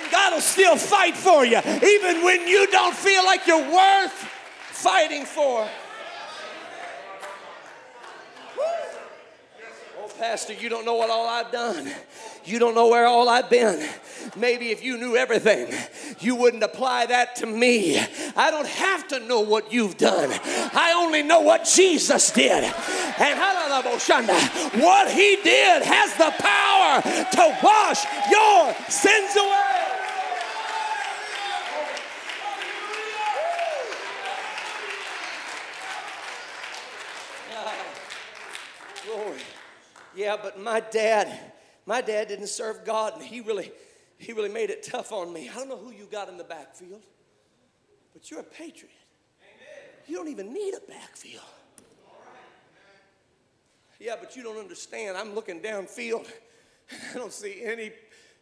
And 0.00 0.10
God 0.10 0.32
will 0.32 0.40
still 0.40 0.76
fight 0.76 1.14
for 1.14 1.44
you, 1.44 1.58
even 1.58 2.24
when 2.24 2.48
you 2.48 2.66
don't 2.70 2.96
feel 2.96 3.24
like 3.24 3.46
you're 3.46 3.70
worth 3.70 4.12
fighting 4.70 5.26
for. 5.26 5.68
Pastor, 10.18 10.52
you 10.52 10.68
don't 10.68 10.84
know 10.84 10.94
what 10.94 11.10
all 11.10 11.26
I've 11.26 11.50
done. 11.50 11.90
You 12.44 12.60
don't 12.60 12.74
know 12.76 12.88
where 12.88 13.06
all 13.06 13.28
I've 13.28 13.50
been. 13.50 13.84
Maybe 14.36 14.70
if 14.70 14.84
you 14.84 14.96
knew 14.96 15.16
everything, 15.16 15.74
you 16.20 16.36
wouldn't 16.36 16.62
apply 16.62 17.06
that 17.06 17.34
to 17.36 17.46
me. 17.46 17.98
I 18.36 18.50
don't 18.52 18.66
have 18.66 19.08
to 19.08 19.18
know 19.20 19.40
what 19.40 19.72
you've 19.72 19.96
done. 19.96 20.30
I 20.72 20.94
only 20.96 21.22
know 21.24 21.40
what 21.40 21.64
Jesus 21.64 22.30
did. 22.30 22.62
And 22.62 23.40
what 24.82 25.10
he 25.10 25.36
did 25.42 25.82
has 25.82 26.14
the 26.16 26.32
power 26.38 27.02
to 27.02 27.58
wash 27.62 28.04
your 28.30 28.74
sins 28.88 29.36
away. 29.36 29.80
Glory. 39.06 39.38
Yeah, 40.24 40.38
but 40.42 40.58
my 40.58 40.80
dad, 40.80 41.38
my 41.84 42.00
dad 42.00 42.28
didn't 42.28 42.46
serve 42.46 42.82
God, 42.86 43.12
and 43.12 43.22
he 43.22 43.42
really, 43.42 43.70
he 44.16 44.32
really 44.32 44.48
made 44.48 44.70
it 44.70 44.82
tough 44.82 45.12
on 45.12 45.30
me. 45.30 45.50
I 45.50 45.54
don't 45.56 45.68
know 45.68 45.76
who 45.76 45.90
you 45.90 46.08
got 46.10 46.30
in 46.30 46.38
the 46.38 46.44
backfield, 46.44 47.02
but 48.14 48.30
you're 48.30 48.40
a 48.40 48.42
patriot. 48.42 48.90
You 50.06 50.16
don't 50.16 50.28
even 50.28 50.50
need 50.54 50.72
a 50.72 50.80
backfield. 50.90 51.42
Yeah, 54.00 54.14
but 54.18 54.34
you 54.34 54.42
don't 54.42 54.56
understand. 54.56 55.18
I'm 55.18 55.34
looking 55.34 55.60
downfield. 55.60 56.26
I 56.90 57.18
don't 57.18 57.30
see 57.30 57.62
any 57.62 57.92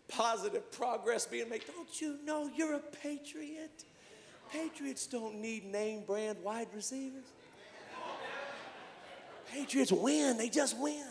positive 0.06 0.70
progress 0.70 1.26
being 1.26 1.48
made. 1.48 1.64
Don't 1.66 2.00
you 2.00 2.18
know 2.24 2.48
you're 2.56 2.74
a 2.74 2.78
patriot? 3.02 3.86
Patriots 4.52 5.08
don't 5.08 5.40
need 5.40 5.64
name 5.64 6.04
brand 6.06 6.38
wide 6.44 6.68
receivers. 6.72 7.24
Patriots 9.50 9.90
win, 9.90 10.36
they 10.38 10.48
just 10.48 10.78
win. 10.78 11.06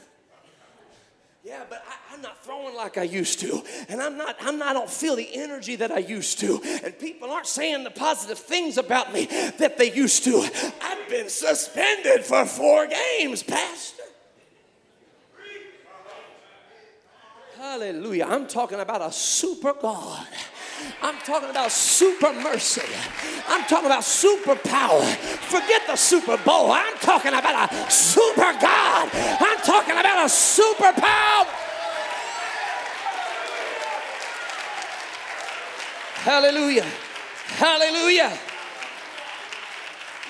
Yeah, 1.43 1.63
but 1.67 1.83
I, 2.11 2.13
am 2.13 2.21
not 2.21 2.43
throwing 2.43 2.75
like 2.75 2.99
I 2.99 3.03
used 3.03 3.39
to. 3.39 3.63
And 3.89 3.99
I'm 3.99 4.15
not, 4.15 4.35
I'm 4.41 4.59
not, 4.59 4.67
I 4.69 4.73
don't 4.73 4.89
feel 4.89 5.15
the 5.15 5.27
energy 5.33 5.75
that 5.77 5.89
I 5.91 5.97
used 5.97 6.39
to. 6.39 6.61
And 6.83 6.97
people 6.99 7.31
aren't 7.31 7.47
saying 7.47 7.83
the 7.83 7.89
positive 7.89 8.37
things 8.37 8.77
about 8.77 9.11
me 9.11 9.25
that 9.57 9.77
they 9.79 9.91
used 9.91 10.23
to. 10.25 10.47
I've 10.81 11.09
been 11.09 11.29
suspended 11.29 12.23
for 12.25 12.45
four 12.45 12.87
games, 12.87 13.41
Pastor. 13.41 14.03
Hallelujah. 17.57 18.25
I'm 18.25 18.47
talking 18.47 18.79
about 18.79 19.01
a 19.01 19.11
super 19.11 19.73
God. 19.73 20.27
I'm 21.01 21.17
talking 21.19 21.49
about 21.49 21.71
super 21.71 22.33
mercy. 22.33 22.81
I'm 23.47 23.63
talking 23.65 23.87
about 23.87 24.03
super 24.03 24.55
power. 24.55 25.03
Forget 25.03 25.81
the 25.87 25.95
Super 25.95 26.37
Bowl. 26.37 26.71
I'm 26.71 26.95
talking 26.97 27.33
about 27.33 27.71
a 27.71 27.91
super 27.91 28.53
God. 28.59 29.09
I'm 29.13 29.57
talking 29.59 29.97
about 29.97 30.25
a 30.25 30.29
super 30.29 30.93
power. 30.93 31.45
Hallelujah. 36.23 36.85
Hallelujah. 37.57 38.37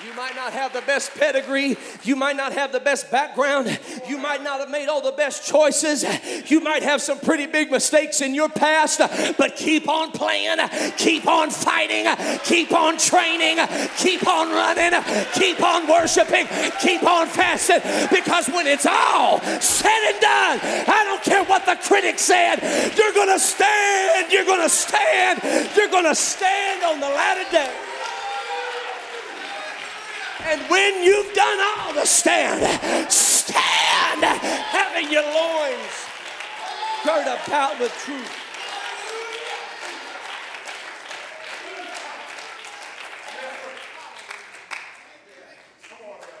You 0.04 0.14
might 0.14 0.34
not 0.34 0.52
have 0.52 0.72
the 0.72 0.80
best 0.82 1.14
pedigree. 1.14 1.76
You 2.02 2.16
might 2.16 2.36
not 2.36 2.52
have 2.52 2.72
the 2.72 2.80
best 2.80 3.10
background. 3.10 3.78
You 4.08 4.18
might 4.18 4.42
not 4.42 4.58
have 4.58 4.68
made 4.68 4.88
all 4.88 5.00
the 5.00 5.12
best 5.12 5.46
choices. 5.46 6.04
You 6.50 6.60
might 6.60 6.82
have 6.82 7.00
some 7.00 7.20
pretty 7.20 7.46
big 7.46 7.70
mistakes 7.70 8.20
in 8.20 8.34
your 8.34 8.48
past, 8.48 8.98
but 9.38 9.54
keep 9.54 9.88
on 9.88 10.10
playing, 10.10 10.58
keep 10.96 11.28
on 11.28 11.50
fighting, 11.50 12.06
keep 12.44 12.72
on 12.72 12.98
training, 12.98 13.64
keep 13.96 14.26
on 14.26 14.48
running, 14.50 15.00
keep 15.34 15.62
on 15.62 15.86
worshiping, 15.86 16.48
keep 16.80 17.04
on 17.04 17.28
fasting, 17.28 17.80
because 18.10 18.48
when 18.48 18.66
it's 18.66 18.86
all 18.86 19.40
said 19.60 20.10
and 20.10 20.20
done, 20.20 20.60
I 20.88 21.04
don't 21.04 21.22
care 21.22 21.44
what 21.44 21.64
the 21.64 21.76
critics 21.76 22.22
said, 22.22 22.56
you're 22.96 23.12
going 23.12 23.32
to 23.32 23.38
stand, 23.38 24.32
you're 24.32 24.46
going 24.46 24.62
to 24.62 24.68
stand, 24.68 25.40
you're 25.76 25.88
going 25.88 26.06
to 26.06 26.14
stand 26.14 26.82
on 26.82 26.98
the 26.98 27.08
latter 27.08 27.50
day. 27.52 27.91
And 30.44 30.60
when 30.62 31.02
you've 31.02 31.32
done 31.34 31.58
all 31.60 31.94
to 31.94 32.06
stand, 32.06 33.10
stand 33.10 34.24
having 34.24 35.10
your 35.10 35.22
loins 35.22 36.08
girt 37.04 37.22
about 37.22 37.78
with 37.78 37.92
truth. 38.04 38.38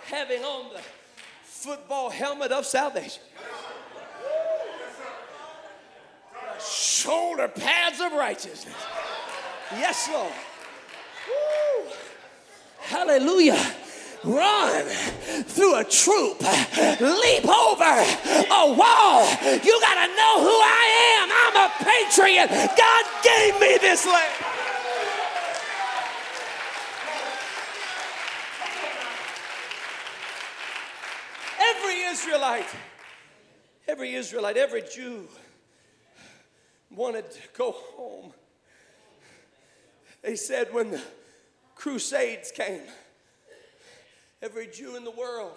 Having 0.06 0.42
on 0.42 0.74
the 0.74 0.80
football 1.44 2.10
helmet 2.10 2.52
of 2.52 2.66
salvation. 2.66 3.22
Shoulder 6.60 7.48
pads 7.48 8.00
of 8.00 8.12
righteousness. 8.12 8.74
Yes, 9.72 10.08
Lord. 10.12 10.32
Woo. 11.28 11.92
Hallelujah 12.80 13.74
run 14.24 14.84
through 15.44 15.76
a 15.76 15.84
troop, 15.84 16.40
leap 17.00 17.48
over 17.48 17.94
a 18.50 18.74
wall. 18.74 19.26
You 19.42 19.80
got 19.80 20.06
to 20.06 20.08
know 20.14 20.34
who 20.40 20.56
I 20.62 20.86
am. 21.18 21.28
I'm 21.32 21.56
a 21.56 21.72
patriot. 21.84 22.48
God 22.76 23.04
gave 23.22 23.60
me 23.60 23.78
this 23.80 24.06
land. 24.06 24.32
Every 31.60 32.00
Israelite, 32.02 32.68
every 33.88 34.14
Israelite, 34.14 34.56
every 34.56 34.82
Jew 34.82 35.28
wanted 36.90 37.30
to 37.30 37.40
go 37.56 37.72
home. 37.72 38.32
They 40.22 40.36
said 40.36 40.72
when 40.72 40.92
the 40.92 41.02
Crusades 41.74 42.52
came, 42.52 42.82
Every 44.42 44.66
Jew 44.66 44.96
in 44.96 45.04
the 45.04 45.10
world 45.12 45.52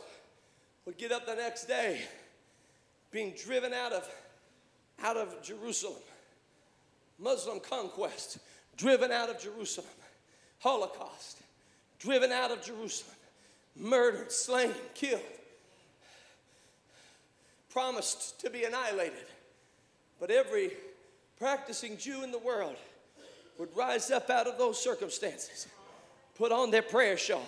would 0.86 0.98
get 0.98 1.12
up 1.12 1.26
the 1.26 1.34
next 1.34 1.66
day 1.66 2.02
being 3.12 3.34
driven 3.44 3.74
out 3.74 3.92
of, 3.92 4.08
out 5.04 5.18
of 5.18 5.42
Jerusalem. 5.42 6.04
Muslim 7.18 7.60
conquest, 7.60 8.38
driven 8.78 9.12
out 9.12 9.30
of 9.30 9.42
Jerusalem. 9.42 9.90
Holocaust, 10.60 11.40
driven 11.98 12.32
out 12.32 12.52
of 12.52 12.64
Jerusalem. 12.64 13.16
Murdered, 13.76 14.32
slain, 14.32 14.74
killed. 14.94 15.22
Promised 17.72 18.40
to 18.42 18.52
be 18.52 18.66
annihilated. 18.66 19.26
But 20.20 20.30
every 20.30 20.72
practicing 21.40 21.98
Jew 21.98 22.24
in 22.24 22.32
the 22.32 22.38
world 22.38 22.76
would 23.58 23.76
rise 23.76 24.12
up 24.12 24.30
out 24.30 24.48
of 24.48 24.58
those 24.58 24.82
circumstances, 24.82 25.68
put 26.38 26.52
on 26.52 26.70
their 26.70 26.82
prayer 26.82 27.18
shawl 27.18 27.48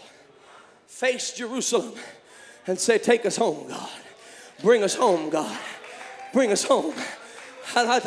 face 0.88 1.34
Jerusalem 1.34 1.94
and 2.66 2.80
say, 2.80 2.98
Take 2.98 3.26
us 3.26 3.38
home, 3.38 3.68
God. 3.68 3.90
Bring 4.62 4.84
us 4.84 4.96
home, 4.96 5.30
God. 5.30 5.58
Bring 6.34 6.52
us 6.52 6.64
home. 6.64 6.96
I 7.76 8.00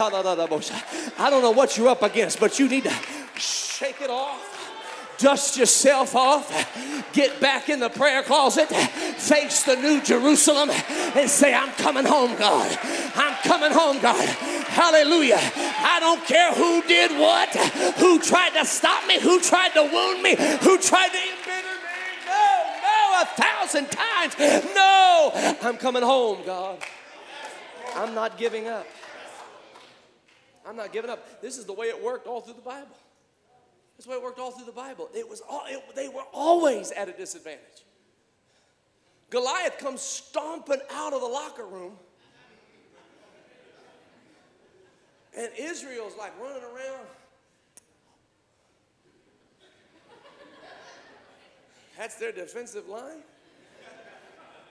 don't 1.31 1.43
know 1.43 1.51
what 1.51 1.77
you're 1.77 1.89
up 1.89 2.03
against, 2.03 2.41
but 2.41 2.59
you 2.59 2.69
need 2.69 2.85
to 2.85 2.95
shake 3.37 4.01
it 4.01 4.11
off 4.11 4.61
dust 5.21 5.57
yourself 5.59 6.17
off, 6.17 6.49
get 7.13 7.41
back 7.41 7.69
in 7.69 7.79
the 7.79 7.91
prayer 7.91 8.23
closet, 8.23 8.69
face 8.69 9.63
the 9.65 9.77
new 9.77 10.01
Jerusalem, 10.01 10.71
and 10.71 11.29
say, 11.29 11.55
I'm 11.55 11.73
coming 11.73 12.05
home, 12.05 12.37
God. 12.37 12.79
I'm 13.15 13.35
coming 13.43 13.71
home, 13.71 14.01
God. 14.01 14.27
Hallelujah. 14.67 15.39
I 15.39 15.99
don't 16.01 16.25
care 16.25 16.53
who 16.55 16.83
did 16.83 17.13
what, 17.13 17.49
who 17.99 18.19
tried 18.19 18.51
to 18.59 18.65
stop 18.65 19.07
me, 19.07 19.21
who 19.21 19.41
tried 19.41 19.71
to 19.71 19.83
wound 19.83 20.23
me, 20.23 20.37
who 20.63 20.79
tried 20.79 21.11
to 21.11 21.40
thousand 23.29 23.91
times. 23.91 24.37
No, 24.75 25.31
I'm 25.63 25.77
coming 25.77 26.03
home, 26.03 26.39
God. 26.45 26.79
I'm 27.95 28.15
not 28.15 28.39
giving 28.39 28.69
up. 28.69 28.87
I'm 30.67 30.77
not 30.77 30.93
giving 30.93 31.11
up. 31.11 31.41
This 31.41 31.59
is 31.59 31.65
the 31.65 31.73
way 31.73 31.87
it 31.87 32.03
worked 32.03 32.27
all 32.27 32.41
through 32.41 32.55
the 32.55 32.61
Bible. 32.61 32.97
This 33.97 34.01
is 34.01 34.05
the 34.05 34.11
way 34.11 34.17
it 34.17 34.23
worked 34.23 34.39
all 34.39 34.51
through 34.51 34.67
the 34.67 34.73
Bible. 34.73 35.09
It 35.15 35.29
was 35.29 35.43
all, 35.49 35.65
it, 35.69 35.83
they 35.95 36.09
were 36.09 36.25
always 36.33 36.91
at 36.93 37.09
a 37.09 37.13
disadvantage. 37.13 37.85
Goliath 39.31 39.79
comes 39.79 40.01
stomping 40.01 40.81
out 40.91 41.13
of 41.13 41.21
the 41.21 41.27
locker 41.27 41.67
room. 41.67 41.93
And 45.37 45.51
Israel's 45.59 46.15
like 46.19 46.33
running 46.41 46.63
around 46.63 47.07
That's 52.01 52.15
their 52.15 52.33
defensive 52.33 52.89
line. 52.89 53.23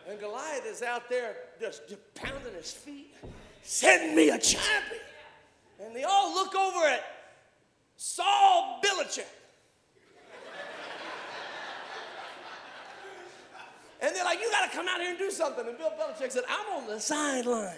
And 0.09 0.19
Goliath 0.19 0.65
is 0.65 0.82
out 0.82 1.07
there 1.11 1.36
just, 1.61 1.84
pounding 2.15 2.55
his 2.55 2.71
feet. 2.71 3.13
Send 3.61 4.15
me 4.15 4.32
a 4.32 4.39
champion. 4.39 5.03
And 5.80 5.95
they 5.95 6.05
all 6.05 6.34
look 6.34 6.55
over 6.55 6.88
at 6.88 7.03
Saul 7.97 8.82
Belichick. 8.84 9.27
And 14.01 14.15
they're 14.15 14.25
like, 14.25 14.39
you 14.39 14.49
got 14.49 14.71
to 14.71 14.75
come 14.75 14.88
out 14.88 14.99
here 14.99 15.11
and 15.11 15.19
do 15.19 15.30
something. 15.30 15.67
And 15.67 15.77
Bill 15.77 15.91
Belichick 15.91 16.32
said, 16.32 16.45
I'm 16.49 16.82
on 16.82 16.88
the 16.88 16.99
sidelines. 16.99 17.77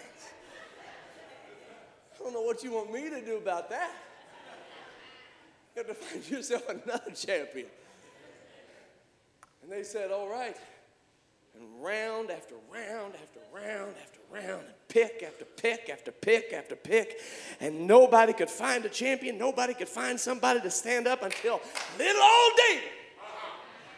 I 2.16 2.24
don't 2.24 2.32
know 2.32 2.44
what 2.44 2.64
you 2.64 2.72
want 2.72 2.94
me 2.94 3.10
to 3.10 3.20
do 3.20 3.36
about 3.36 3.70
that. 3.70 3.92
You 5.76 5.84
have 5.84 5.88
to 5.88 5.94
find 5.94 6.30
yourself 6.30 6.70
another 6.70 7.12
champion. 7.12 7.68
And 9.64 9.72
they 9.72 9.84
said, 9.84 10.12
all 10.12 10.30
right. 10.30 10.58
And 11.56 11.84
round 11.84 12.32
after 12.32 12.56
round 12.74 13.14
after 13.16 13.40
round 13.54 13.94
after 14.02 14.20
round, 14.32 14.64
and 14.66 14.74
pick 14.88 15.22
after 15.22 15.44
pick 15.44 15.90
after 15.90 16.12
pick 16.12 16.54
after 16.54 16.78
pick. 16.78 17.20
And 17.60 17.86
nobody 17.88 18.32
could 18.32 18.50
find 18.50 18.86
a 18.86 18.90
champion. 18.90 19.38
Nobody 19.38 19.74
could 19.74 19.90
find 19.90 20.18
somebody 20.18 20.62
to 20.62 20.72
stand 20.72 21.08
up 21.08 21.24
until 21.24 21.60
little 21.98 22.22
old 22.22 22.54
David. 22.70 22.90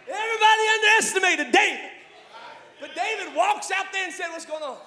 Everybody 0.07 0.61
underestimated 0.75 1.51
David. 1.51 1.91
But 2.81 2.95
David 2.95 3.35
walks 3.35 3.71
out 3.71 3.85
there 3.93 4.05
and 4.05 4.13
said, 4.13 4.29
What's 4.29 4.45
going 4.45 4.63
on? 4.63 4.77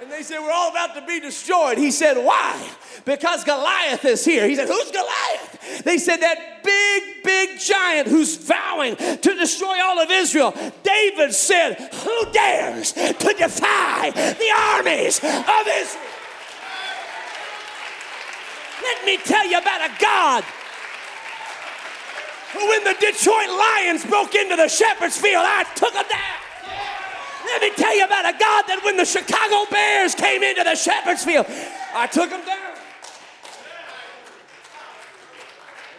And 0.00 0.10
they 0.10 0.22
said, 0.22 0.40
We're 0.40 0.52
all 0.52 0.70
about 0.70 0.94
to 0.94 1.02
be 1.02 1.20
destroyed. 1.20 1.78
He 1.78 1.90
said, 1.90 2.16
Why? 2.16 2.70
Because 3.04 3.44
Goliath 3.44 4.04
is 4.04 4.24
here. 4.24 4.48
He 4.48 4.56
said, 4.56 4.68
Who's 4.68 4.90
Goliath? 4.90 5.84
They 5.84 5.98
said, 5.98 6.18
That 6.18 6.62
big, 6.64 7.22
big 7.22 7.60
giant 7.60 8.08
who's 8.08 8.36
vowing 8.36 8.96
to 8.96 9.34
destroy 9.34 9.80
all 9.82 10.00
of 10.00 10.10
Israel. 10.10 10.54
David 10.82 11.32
said, 11.32 11.74
Who 11.92 12.32
dares 12.32 12.92
to 12.92 13.34
defy 13.38 14.10
the 14.10 14.50
armies 14.76 15.18
of 15.18 15.66
Israel? 15.68 16.08
Let 18.82 19.06
me 19.06 19.16
tell 19.18 19.46
you 19.46 19.58
about 19.58 19.88
a 19.88 19.92
God 20.00 20.44
who, 22.52 22.68
when 22.68 22.84
the 22.84 22.94
Detroit 23.00 23.48
Lions 23.48 24.04
broke 24.04 24.34
into 24.34 24.56
the 24.56 24.68
shepherd's 24.68 25.16
field, 25.16 25.44
I 25.46 25.64
took 25.74 25.92
them 25.94 26.04
down. 26.10 26.41
Let 27.52 27.60
me 27.60 27.70
tell 27.76 27.94
you 27.94 28.04
about 28.06 28.24
a 28.24 28.38
God 28.38 28.64
that 28.66 28.80
when 28.82 28.96
the 28.96 29.04
Chicago 29.04 29.70
Bears 29.70 30.14
came 30.14 30.42
into 30.42 30.64
the 30.64 30.74
shepherd's 30.74 31.22
field, 31.22 31.44
I 31.94 32.06
took 32.06 32.30
them 32.30 32.44
down. 32.46 32.76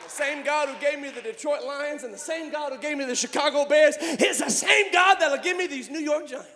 The 0.03 0.09
same 0.09 0.43
God 0.43 0.69
who 0.69 0.81
gave 0.81 0.99
me 0.99 1.11
the 1.11 1.21
Detroit 1.21 1.63
Lions 1.63 2.03
and 2.03 2.11
the 2.11 2.17
same 2.17 2.51
God 2.51 2.73
who 2.73 2.79
gave 2.79 2.97
me 2.97 3.05
the 3.05 3.15
Chicago 3.15 3.65
Bears 3.67 3.97
is 3.97 4.39
the 4.39 4.49
same 4.49 4.91
God 4.91 5.17
that'll 5.19 5.43
give 5.43 5.55
me 5.55 5.67
these 5.67 5.91
New 5.91 5.99
York 5.99 6.27
Giants. 6.27 6.49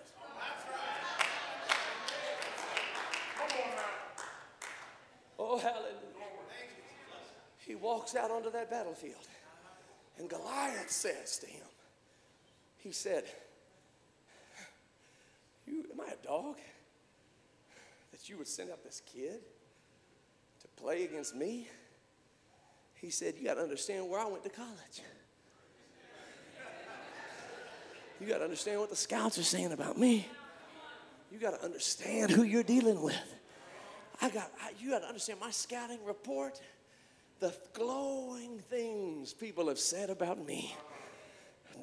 Oh, 5.38 5.60
hallelujah. 5.60 5.94
He 7.60 7.76
walks 7.76 8.16
out 8.16 8.32
onto 8.32 8.50
that 8.50 8.72
battlefield, 8.72 9.28
and 10.18 10.28
Goliath 10.28 10.90
says 10.90 11.38
to 11.40 11.46
him, 11.46 11.66
He 12.78 12.92
said, 12.92 13.26
you, 15.68 15.86
am 15.92 16.02
I 16.02 16.14
a 16.14 16.26
dog? 16.26 16.58
That 18.12 18.30
you 18.30 18.38
would 18.38 18.48
send 18.48 18.72
out 18.72 18.84
this 18.84 19.02
kid 19.06 19.42
to 20.62 20.68
play 20.82 21.04
against 21.04 21.36
me? 21.36 21.68
He 22.96 23.10
said, 23.10 23.36
You 23.38 23.46
got 23.46 23.56
to 23.56 23.62
understand 23.62 24.10
where 24.10 24.20
I 24.20 24.26
went 24.26 24.44
to 24.44 24.50
college. 24.50 25.02
You 28.20 28.28
got 28.28 28.40
to 28.40 28.46
understand 28.46 28.80
what 28.80 28.90
the 28.90 28.96
scouts 28.96 29.38
are 29.38 29.44
saying 29.44 29.74
about 29.74 29.98
me. 29.98 30.28
You 31.32 31.38
got 31.38 31.52
to 31.52 31.64
understand 31.64 32.32
who 32.32 32.44
you're 32.44 32.64
dealing 32.64 33.02
with. 33.02 33.22
I 34.22 34.30
got, 34.30 34.52
I, 34.62 34.72
you 34.80 34.90
got 34.90 35.00
to 35.00 35.08
understand 35.08 35.40
my 35.40 35.52
scouting 35.52 36.04
report, 36.04 36.60
the 37.40 37.54
glowing 37.74 38.58
things 38.58 39.34
people 39.34 39.68
have 39.68 39.78
said 39.78 40.10
about 40.10 40.44
me. 40.44 40.76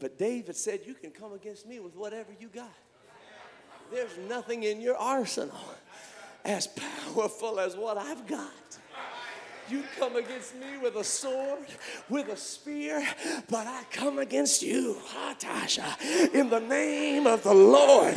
But 0.00 0.18
David 0.18 0.56
said, 0.56 0.80
You 0.84 0.94
can 0.94 1.12
come 1.12 1.32
against 1.32 1.68
me 1.68 1.78
with 1.78 1.94
whatever 1.94 2.32
you 2.40 2.48
got. 2.48 2.72
There's 3.92 4.16
nothing 4.28 4.62
in 4.64 4.80
your 4.80 4.96
arsenal 4.96 5.74
as 6.44 6.66
powerful 6.66 7.60
as 7.60 7.76
what 7.76 7.96
I've 7.96 8.26
got. 8.26 8.50
You 9.68 9.82
come 9.98 10.16
against 10.16 10.54
me 10.56 10.76
with 10.82 10.96
a 10.96 11.04
sword, 11.04 11.64
with 12.10 12.28
a 12.28 12.36
spear, 12.36 13.06
but 13.48 13.66
I 13.66 13.84
come 13.90 14.18
against 14.18 14.62
you, 14.62 14.98
Hatasha, 15.06 16.34
in 16.34 16.50
the 16.50 16.60
name 16.60 17.26
of 17.26 17.42
the 17.42 17.54
Lord 17.54 18.14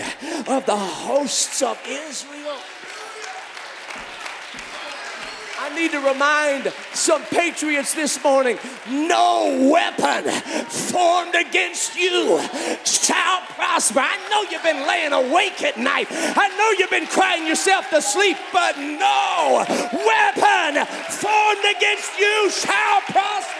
of 0.48 0.66
the 0.66 0.76
hosts 0.76 1.62
of 1.62 1.80
Israel. 1.88 2.58
I 5.68 5.76
need 5.76 5.92
to 5.92 6.00
remind 6.00 6.72
some 6.94 7.22
patriots 7.24 7.94
this 7.94 8.24
morning 8.24 8.58
no 8.88 9.70
weapon 9.70 10.32
formed 10.70 11.36
against 11.36 11.98
you 11.98 12.40
shall 12.86 13.42
prosper. 13.50 14.00
I 14.00 14.16
know 14.30 14.50
you've 14.50 14.64
been 14.64 14.88
laying 14.88 15.12
awake 15.12 15.62
at 15.64 15.78
night, 15.78 16.08
I 16.10 16.48
know 16.56 16.80
you've 16.80 16.90
been 16.90 17.08
crying 17.08 17.46
yourself 17.46 17.90
to 17.90 18.02
sleep, 18.02 18.38
but 18.54 18.78
no 18.78 19.66
weapon 19.68 20.86
formed 21.12 21.66
against 21.76 22.18
you 22.18 22.50
shall 22.50 23.02
prosper. 23.02 23.54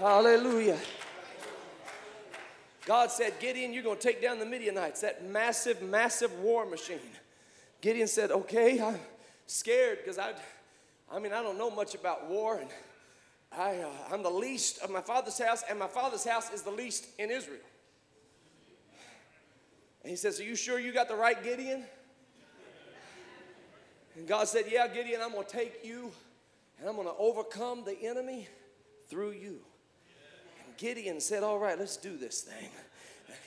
hallelujah. 0.00 0.78
God 2.84 3.10
said, 3.10 3.34
Gideon, 3.38 3.72
you're 3.72 3.82
going 3.82 3.98
to 3.98 4.02
take 4.02 4.20
down 4.20 4.38
the 4.38 4.46
Midianites, 4.46 5.02
that 5.02 5.24
massive, 5.24 5.82
massive 5.82 6.32
war 6.40 6.66
machine. 6.66 6.98
Gideon 7.80 8.08
said, 8.08 8.30
Okay, 8.30 8.80
I'm 8.80 8.98
scared 9.46 9.98
because 9.98 10.18
I, 10.18 10.32
I 11.10 11.18
mean, 11.18 11.32
I 11.32 11.42
don't 11.42 11.58
know 11.58 11.70
much 11.70 11.94
about 11.94 12.28
war, 12.28 12.58
and 12.58 12.70
I, 13.56 13.78
uh, 13.78 13.90
I'm 14.10 14.22
the 14.22 14.30
least 14.30 14.82
of 14.82 14.90
my 14.90 15.00
father's 15.00 15.38
house, 15.38 15.62
and 15.68 15.78
my 15.78 15.86
father's 15.86 16.24
house 16.24 16.52
is 16.52 16.62
the 16.62 16.70
least 16.70 17.06
in 17.18 17.30
Israel. 17.30 17.60
And 20.02 20.10
he 20.10 20.16
says, 20.16 20.40
Are 20.40 20.44
you 20.44 20.56
sure 20.56 20.78
you 20.78 20.92
got 20.92 21.08
the 21.08 21.14
right 21.14 21.42
Gideon? 21.42 21.84
And 24.16 24.26
God 24.26 24.48
said, 24.48 24.64
Yeah, 24.68 24.88
Gideon, 24.88 25.20
I'm 25.22 25.32
going 25.32 25.46
to 25.46 25.52
take 25.52 25.84
you 25.84 26.10
and 26.78 26.88
I'm 26.88 26.96
going 26.96 27.06
to 27.06 27.14
overcome 27.16 27.84
the 27.84 27.96
enemy 28.06 28.48
through 29.08 29.32
you. 29.32 29.60
Gideon 30.82 31.20
said, 31.20 31.44
All 31.44 31.60
right, 31.60 31.78
let's 31.78 31.96
do 31.96 32.16
this 32.16 32.40
thing. 32.42 32.68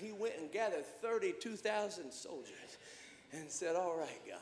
He 0.02 0.12
went 0.12 0.34
and 0.40 0.52
gathered 0.52 0.86
32,000 1.02 2.12
soldiers 2.12 2.78
and 3.34 3.50
said, 3.50 3.76
All 3.76 3.96
right, 3.98 4.20
God, 4.28 4.40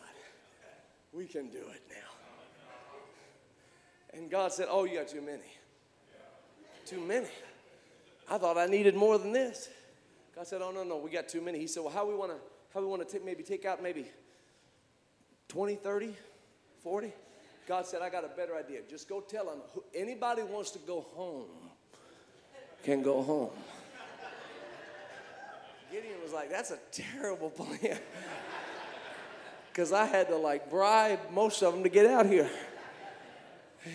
we 1.12 1.26
can 1.26 1.50
do 1.50 1.58
it 1.58 1.82
now. 1.90 2.12
And 4.14 4.30
God 4.30 4.54
said, 4.54 4.68
Oh, 4.70 4.84
you 4.86 5.00
got 5.00 5.08
too 5.08 5.22
many. 5.22 5.44
Too 6.86 7.02
many. 7.02 7.28
I 8.30 8.38
thought 8.38 8.58
I 8.58 8.68
needed 8.68 8.96
more 8.96 9.18
than 9.18 9.34
this. 9.34 9.70
God 10.36 10.48
said, 10.48 10.62
Oh, 10.62 10.72
no, 10.72 10.84
no, 10.84 10.98
we 10.98 11.10
got 11.10 11.28
too 11.28 11.42
many. 11.42 11.60
He 11.60 11.68
said, 11.68 11.84
Well, 11.84 11.94
how 11.94 12.08
we 12.08 12.16
want 12.16 12.32
to 12.32 12.38
how 12.74 12.80
we 12.80 12.86
want 12.86 13.08
to 13.08 13.20
maybe 13.26 13.44
take 13.44 13.66
out 13.66 13.82
maybe 13.82 14.06
20, 15.50 15.76
30, 15.76 16.16
40? 16.84 17.12
God 17.68 17.86
said, 17.86 18.02
I 18.02 18.10
got 18.10 18.24
a 18.24 18.30
better 18.30 18.56
idea. 18.56 18.80
Just 18.90 19.10
go 19.10 19.20
tell 19.20 19.46
them 19.46 19.60
anybody 19.94 20.44
wants 20.44 20.72
to 20.72 20.80
go 20.80 21.02
home 21.16 21.72
can 22.84 23.02
go 23.02 23.24
home. 23.24 23.50
Gideon 25.92 26.22
was 26.22 26.34
like, 26.34 26.50
that's 26.50 26.72
a 26.72 26.80
terrible 26.92 27.50
plan. 27.50 28.00
Because 29.72 29.92
I 29.92 30.06
had 30.06 30.28
to 30.28 30.36
like 30.36 30.70
bribe 30.70 31.20
most 31.32 31.64
of 31.64 31.74
them 31.74 31.82
to 31.82 31.90
get 31.90 32.06
out 32.06 32.28
here. 32.28 32.48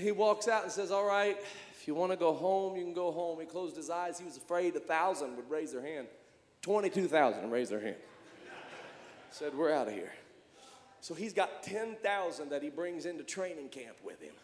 He 0.03 0.11
walks 0.11 0.49
out 0.49 0.65
and 0.65 0.73
says, 0.73 0.91
All 0.91 1.07
right, 1.07 1.37
if 1.71 1.87
you 1.87 1.95
want 1.95 2.11
to 2.11 2.17
go 2.17 2.35
home, 2.35 2.77
you 2.77 2.83
can 2.83 2.93
go 2.93 3.13
home. 3.13 3.39
He 3.39 3.47
closed 3.47 3.77
his 3.77 3.89
eyes. 3.89 4.19
He 4.19 4.25
was 4.25 4.37
afraid 4.37 4.75
a 4.75 4.81
thousand 4.81 5.37
would 5.37 5.49
raise 5.49 5.71
their 5.71 5.83
hand. 5.83 6.09
22,000 6.63 7.49
raised 7.49 7.71
their 7.71 7.79
hand. 7.79 7.95
Said, 9.31 9.55
We're 9.55 9.73
out 9.73 9.87
of 9.87 9.95
here. 9.95 10.13
So 11.01 11.15
he's 11.15 11.33
got 11.33 11.63
10,000 11.63 12.51
that 12.51 12.63
he 12.63 12.71
brings 12.71 13.07
into 13.07 13.23
training 13.23 13.69
camp 13.69 13.99
with 14.05 14.21
him. 14.21 14.35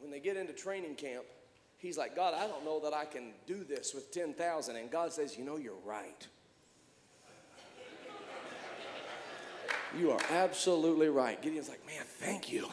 When 0.00 0.10
they 0.10 0.18
get 0.18 0.38
into 0.38 0.54
training 0.54 0.94
camp, 0.94 1.26
he's 1.80 1.98
like, 1.98 2.14
God, 2.14 2.34
I 2.34 2.46
don't 2.46 2.64
know 2.64 2.80
that 2.80 2.94
I 2.94 3.04
can 3.04 3.32
do 3.46 3.64
this 3.64 3.94
with 3.94 4.12
10,000. 4.12 4.76
And 4.76 4.90
God 4.90 5.12
says, 5.12 5.36
You 5.36 5.44
know, 5.44 5.56
you're 5.56 5.74
right. 5.84 6.26
You 9.98 10.12
are 10.12 10.20
absolutely 10.30 11.08
right. 11.08 11.40
Gideon's 11.42 11.68
like, 11.68 11.84
Man, 11.86 12.04
thank 12.04 12.52
you. 12.52 12.68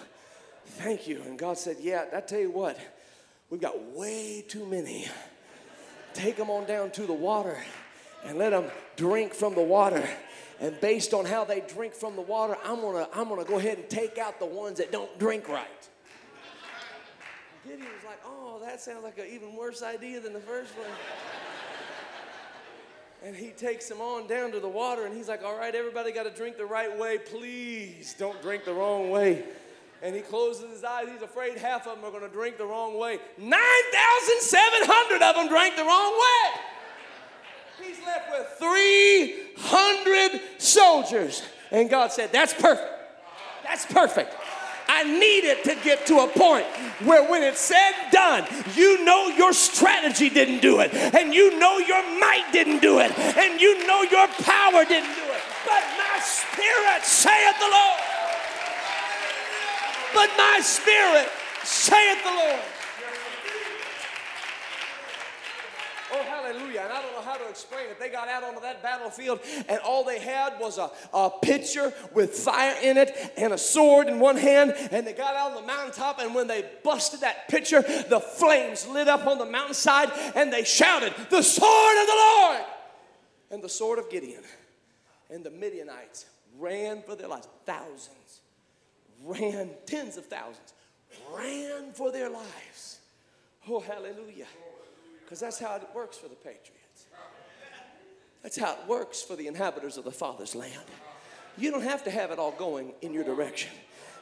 Thank 0.65 1.07
you. 1.07 1.21
And 1.25 1.39
God 1.39 1.57
said, 1.57 1.77
Yeah, 1.79 2.05
I 2.15 2.21
tell 2.21 2.39
you 2.39 2.51
what, 2.51 2.77
we've 3.49 3.61
got 3.61 3.81
way 3.93 4.43
too 4.47 4.65
many. 4.65 5.07
Take 6.13 6.37
them 6.37 6.49
on 6.49 6.65
down 6.65 6.91
to 6.91 7.05
the 7.05 7.13
water 7.13 7.57
and 8.25 8.37
let 8.37 8.51
them 8.51 8.65
drink 8.95 9.33
from 9.33 9.55
the 9.55 9.61
water. 9.61 10.07
And 10.59 10.79
based 10.81 11.13
on 11.13 11.25
how 11.25 11.45
they 11.45 11.61
drink 11.61 11.93
from 11.93 12.15
the 12.15 12.21
water, 12.21 12.57
I'm 12.65 12.81
gonna, 12.81 13.07
I'm 13.13 13.29
gonna 13.29 13.45
go 13.45 13.59
ahead 13.59 13.77
and 13.77 13.89
take 13.89 14.17
out 14.17 14.39
the 14.39 14.45
ones 14.45 14.79
that 14.79 14.91
don't 14.91 15.17
drink 15.19 15.47
right. 15.47 15.89
Gideon 17.67 17.91
was 17.93 18.05
like, 18.05 18.21
oh, 18.25 18.59
that 18.61 18.79
sounds 18.79 19.03
like 19.03 19.17
an 19.17 19.25
even 19.29 19.55
worse 19.55 19.83
idea 19.83 20.21
than 20.21 20.31
the 20.31 20.39
first 20.39 20.71
one. 20.77 20.87
And 23.23 23.35
he 23.35 23.49
takes 23.49 23.89
them 23.89 23.99
on 23.99 24.27
down 24.27 24.51
to 24.51 24.59
the 24.59 24.69
water, 24.69 25.05
and 25.05 25.13
he's 25.15 25.27
like, 25.27 25.43
All 25.43 25.57
right, 25.57 25.73
everybody 25.73 26.11
got 26.11 26.23
to 26.23 26.29
drink 26.29 26.55
the 26.57 26.65
right 26.65 26.97
way. 26.97 27.17
Please 27.17 28.15
don't 28.17 28.39
drink 28.41 28.63
the 28.63 28.73
wrong 28.73 29.09
way. 29.09 29.43
And 30.03 30.15
he 30.15 30.21
closes 30.21 30.71
his 30.71 30.83
eyes. 30.83 31.07
He's 31.11 31.23
afraid 31.23 31.57
half 31.57 31.87
of 31.87 31.95
them 31.95 32.05
are 32.05 32.11
going 32.11 32.21
to 32.21 32.29
drink 32.29 32.59
the 32.59 32.65
wrong 32.65 32.99
way. 32.99 33.19
9,700 33.39 35.23
of 35.23 35.35
them 35.35 35.47
drank 35.47 35.75
the 35.75 35.83
wrong 35.83 36.13
way. 36.19 36.51
He's 37.83 37.97
left 38.05 38.29
with 38.31 38.47
300 38.59 40.39
soldiers. 40.59 41.41
And 41.71 41.89
God 41.89 42.11
said, 42.11 42.31
That's 42.31 42.53
perfect. 42.53 42.93
That's 43.63 43.85
perfect. 43.87 44.35
I 44.97 45.03
needed 45.03 45.63
to 45.65 45.75
get 45.83 46.07
to 46.07 46.21
a 46.21 46.27
point 46.27 46.65
where 47.05 47.29
when 47.29 47.43
it's 47.43 47.61
said 47.61 47.93
done, 48.11 48.47
you 48.73 49.05
know 49.05 49.27
your 49.27 49.53
strategy 49.53 50.27
didn't 50.27 50.59
do 50.59 50.79
it, 50.79 50.91
and 50.91 51.35
you 51.35 51.59
know 51.59 51.77
your 51.77 52.01
might 52.19 52.49
didn't 52.51 52.81
do 52.81 52.97
it, 52.97 53.11
and 53.19 53.61
you 53.61 53.85
know 53.85 54.01
your 54.01 54.27
power 54.41 54.83
didn't 54.85 55.13
do 55.13 55.21
it. 55.21 55.43
But 55.67 55.83
my 56.01 56.19
spirit 56.19 57.03
saith 57.03 57.59
the 57.59 57.69
Lord. 57.69 58.01
But 60.15 60.31
my 60.35 60.61
spirit 60.63 61.29
saith 61.63 62.23
the 62.23 62.31
Lord. 62.31 62.76
Oh, 66.13 66.23
hallelujah. 66.23 66.81
And 66.81 66.93
I 66.93 67.01
don't 67.01 67.13
know 67.13 67.21
how 67.21 67.37
to 67.37 67.49
explain 67.49 67.87
it. 67.89 67.99
They 67.99 68.09
got 68.09 68.27
out 68.27 68.43
onto 68.43 68.61
that 68.61 68.81
battlefield, 68.81 69.39
and 69.67 69.79
all 69.79 70.03
they 70.03 70.19
had 70.19 70.59
was 70.59 70.77
a, 70.77 70.89
a 71.13 71.29
pitcher 71.41 71.93
with 72.13 72.33
fire 72.33 72.75
in 72.81 72.97
it 72.97 73.15
and 73.37 73.53
a 73.53 73.57
sword 73.57 74.07
in 74.07 74.19
one 74.19 74.37
hand. 74.37 74.73
And 74.91 75.05
they 75.05 75.13
got 75.13 75.35
out 75.35 75.51
on 75.51 75.61
the 75.61 75.67
mountaintop, 75.67 76.19
and 76.19 76.33
when 76.33 76.47
they 76.47 76.65
busted 76.83 77.21
that 77.21 77.47
pitcher, 77.49 77.81
the 77.81 78.19
flames 78.19 78.87
lit 78.87 79.07
up 79.07 79.27
on 79.27 79.37
the 79.37 79.45
mountainside, 79.45 80.11
and 80.35 80.51
they 80.51 80.63
shouted, 80.63 81.13
The 81.29 81.41
sword 81.41 82.01
of 82.01 82.07
the 82.07 82.15
Lord! 82.15 82.61
And 83.51 83.63
the 83.63 83.69
sword 83.69 83.99
of 83.99 84.09
Gideon. 84.09 84.43
And 85.29 85.43
the 85.43 85.51
Midianites 85.51 86.25
ran 86.57 87.01
for 87.01 87.15
their 87.15 87.27
lives. 87.27 87.47
Thousands 87.65 88.41
ran, 89.23 89.69
tens 89.85 90.17
of 90.17 90.25
thousands, 90.25 90.73
ran 91.33 91.91
for 91.93 92.11
their 92.11 92.29
lives. 92.29 92.99
Oh, 93.67 93.79
hallelujah. 93.79 94.45
Because 95.27 95.41
that's 95.41 95.59
how 95.59 95.75
it 95.75 95.81
works 95.93 96.17
for 96.17 96.29
the 96.29 96.35
Patriots. 96.35 97.07
That's 98.43 98.57
how 98.57 98.71
it 98.71 98.87
works 98.87 99.21
for 99.21 99.35
the 99.35 99.47
inhabitants 99.47 99.97
of 99.97 100.05
the 100.05 100.11
Father's 100.11 100.55
land. 100.55 100.71
You 101.57 101.69
don't 101.69 101.83
have 101.83 102.05
to 102.05 102.09
have 102.09 102.31
it 102.31 102.39
all 102.39 102.53
going 102.53 102.93
in 103.01 103.13
your 103.13 103.25
direction. 103.25 103.71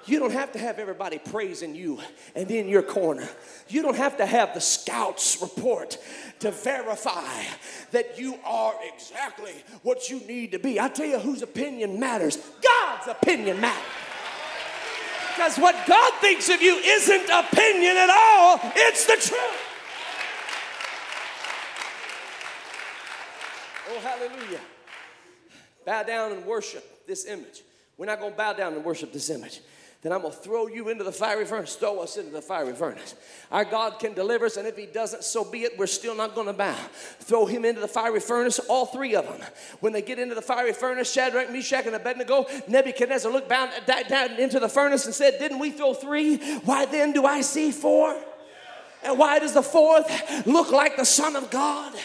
You 0.08 0.18
don't 0.18 0.32
have 0.32 0.52
to 0.54 0.60
have 0.60 0.80
everybody 0.80 1.20
praising 1.20 1.76
you 1.76 2.00
and 2.36 2.50
in 2.50 2.68
your 2.68 2.82
corner. 2.82 3.30
You 3.68 3.84
don't 3.84 3.98
have 3.98 4.18
to 4.18 4.26
have 4.26 4.56
the 4.56 4.62
scouts 4.62 5.40
report 5.44 6.00
to 6.40 6.50
verify 6.50 7.44
that 7.92 8.18
you 8.18 8.40
are 8.44 8.74
exactly 8.96 9.54
what 9.84 10.10
you 10.10 10.22
need 10.22 10.54
to 10.54 10.60
be. 10.60 10.80
I 10.80 10.88
tell 10.88 11.06
you 11.06 11.20
whose 11.20 11.44
opinion 11.44 12.00
matters. 12.00 12.38
God's 12.64 13.10
opinion 13.10 13.62
matters. 13.62 13.84
Because 15.36 15.58
what 15.58 15.76
God 15.86 16.14
thinks 16.22 16.50
of 16.50 16.64
you 16.64 16.78
isn't 16.78 17.30
opinion 17.30 17.96
at 17.96 18.10
all, 18.10 18.60
it's 18.76 19.06
the 19.06 19.18
truth. 19.18 19.65
Oh, 23.96 24.00
hallelujah. 24.00 24.60
Bow 25.86 26.04
down 26.04 26.32
and 26.34 26.46
worship 26.46 27.08
this 27.08 27.26
image. 27.26 27.64
We're 27.98 28.08
not 28.08 28.20
going 28.20 28.32
to 28.32 28.38
bow 28.38 28.54
down 28.54 28.74
and 28.74 28.84
worship 28.84 29.14
this 29.14 29.30
image. 29.30 29.62
Then 30.02 30.12
I'm 30.12 30.22
going 30.22 30.34
to 30.34 30.40
throw 30.40 30.68
you 30.68 30.90
into 30.90 31.04
the 31.04 31.12
fiery 31.12 31.46
furnace, 31.46 31.76
throw 31.76 32.00
us 32.00 32.18
into 32.18 32.30
the 32.30 32.42
fiery 32.42 32.74
furnace. 32.74 33.16
Our 33.52 33.66
God 33.66 33.98
can 33.98 34.14
deliver 34.14 34.46
us, 34.46 34.58
and 34.58 34.68
if 34.68 34.78
He 34.78 34.86
doesn't, 34.86 35.24
so 35.24 35.44
be 35.44 35.64
it. 35.64 35.80
We're 35.80 35.88
still 35.88 36.14
not 36.14 36.36
going 36.36 36.46
to 36.48 36.54
bow. 36.54 36.76
Throw 37.22 37.46
Him 37.46 37.66
into 37.66 37.82
the 37.82 37.88
fiery 37.88 38.20
furnace, 38.20 38.60
all 38.60 38.86
three 38.86 39.16
of 39.16 39.26
them. 39.26 39.40
When 39.80 39.94
they 39.94 40.04
get 40.04 40.20
into 40.20 40.36
the 40.36 40.44
fiery 40.44 40.74
furnace, 40.74 41.12
Shadrach, 41.12 41.52
Meshach, 41.52 41.88
and 41.88 41.96
Abednego, 41.96 42.46
Nebuchadnezzar 42.68 43.32
looked 43.32 43.50
down, 43.50 43.70
down 43.88 44.32
into 44.34 44.60
the 44.60 44.70
furnace 44.70 45.06
and 45.06 45.16
said, 45.16 45.40
Didn't 45.40 45.58
we 45.58 45.72
throw 45.72 45.96
three? 45.96 46.38
Why 46.60 46.86
then 46.86 47.12
do 47.12 47.26
I 47.26 47.42
see 47.42 47.72
four? 47.72 48.16
And 49.04 49.18
why 49.18 49.40
does 49.40 49.54
the 49.54 49.64
fourth 49.64 50.46
look 50.46 50.72
like 50.72 50.98
the 50.98 51.06
Son 51.06 51.36
of 51.36 51.50
God? 51.50 51.96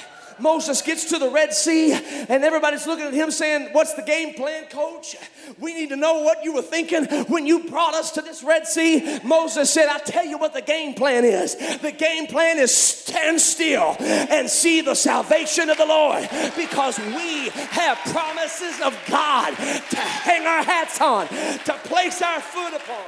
Moses 0.40 0.82
gets 0.82 1.04
to 1.10 1.18
the 1.18 1.28
Red 1.30 1.52
Sea, 1.52 1.92
and 1.92 2.44
everybody's 2.44 2.86
looking 2.86 3.06
at 3.06 3.14
him 3.14 3.30
saying, 3.30 3.70
What's 3.72 3.94
the 3.94 4.02
game 4.02 4.34
plan, 4.34 4.66
coach? 4.70 5.16
We 5.58 5.74
need 5.74 5.90
to 5.90 5.96
know 5.96 6.22
what 6.22 6.44
you 6.44 6.54
were 6.54 6.62
thinking 6.62 7.04
when 7.26 7.46
you 7.46 7.64
brought 7.64 7.94
us 7.94 8.12
to 8.12 8.22
this 8.22 8.42
Red 8.42 8.66
Sea. 8.66 9.20
Moses 9.24 9.70
said, 9.70 9.88
I'll 9.88 10.00
tell 10.00 10.24
you 10.24 10.38
what 10.38 10.54
the 10.54 10.62
game 10.62 10.94
plan 10.94 11.24
is. 11.24 11.56
The 11.78 11.92
game 11.92 12.26
plan 12.26 12.58
is 12.58 12.74
stand 12.74 13.40
still 13.40 13.96
and 14.00 14.48
see 14.48 14.80
the 14.80 14.94
salvation 14.94 15.70
of 15.70 15.76
the 15.76 15.86
Lord 15.86 16.28
because 16.56 16.98
we 16.98 17.48
have 17.50 17.98
promises 18.10 18.80
of 18.80 18.98
God 19.08 19.54
to 19.56 19.96
hang 19.96 20.46
our 20.46 20.62
hats 20.62 21.00
on, 21.00 21.28
to 21.28 21.72
place 21.84 22.22
our 22.22 22.40
foot 22.40 22.74
upon. 22.74 23.04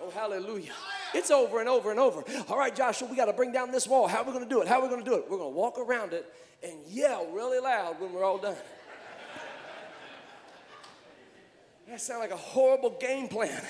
Oh, 0.00 0.10
hallelujah. 0.10 0.72
It's 1.14 1.30
over 1.30 1.60
and 1.60 1.68
over 1.68 1.90
and 1.90 2.00
over. 2.00 2.24
All 2.48 2.58
right, 2.58 2.74
Joshua, 2.74 3.08
we 3.08 3.16
got 3.16 3.26
to 3.26 3.32
bring 3.32 3.52
down 3.52 3.70
this 3.70 3.86
wall. 3.86 4.06
How 4.06 4.22
are 4.22 4.24
we 4.24 4.32
going 4.32 4.44
to 4.44 4.50
do 4.50 4.60
it? 4.62 4.68
How 4.68 4.80
are 4.80 4.82
we 4.82 4.88
going 4.88 5.04
to 5.04 5.08
do 5.08 5.16
it? 5.16 5.24
We're 5.30 5.38
going 5.38 5.52
to 5.52 5.56
walk 5.56 5.78
around 5.78 6.12
it 6.12 6.26
and 6.62 6.74
yell 6.88 7.26
really 7.32 7.60
loud 7.60 8.00
when 8.00 8.12
we're 8.12 8.24
all 8.24 8.38
done. 8.38 8.56
That 11.88 12.00
sounds 12.00 12.20
like 12.20 12.32
a 12.32 12.36
horrible 12.36 12.90
game 12.98 13.28
plan. 13.28 13.62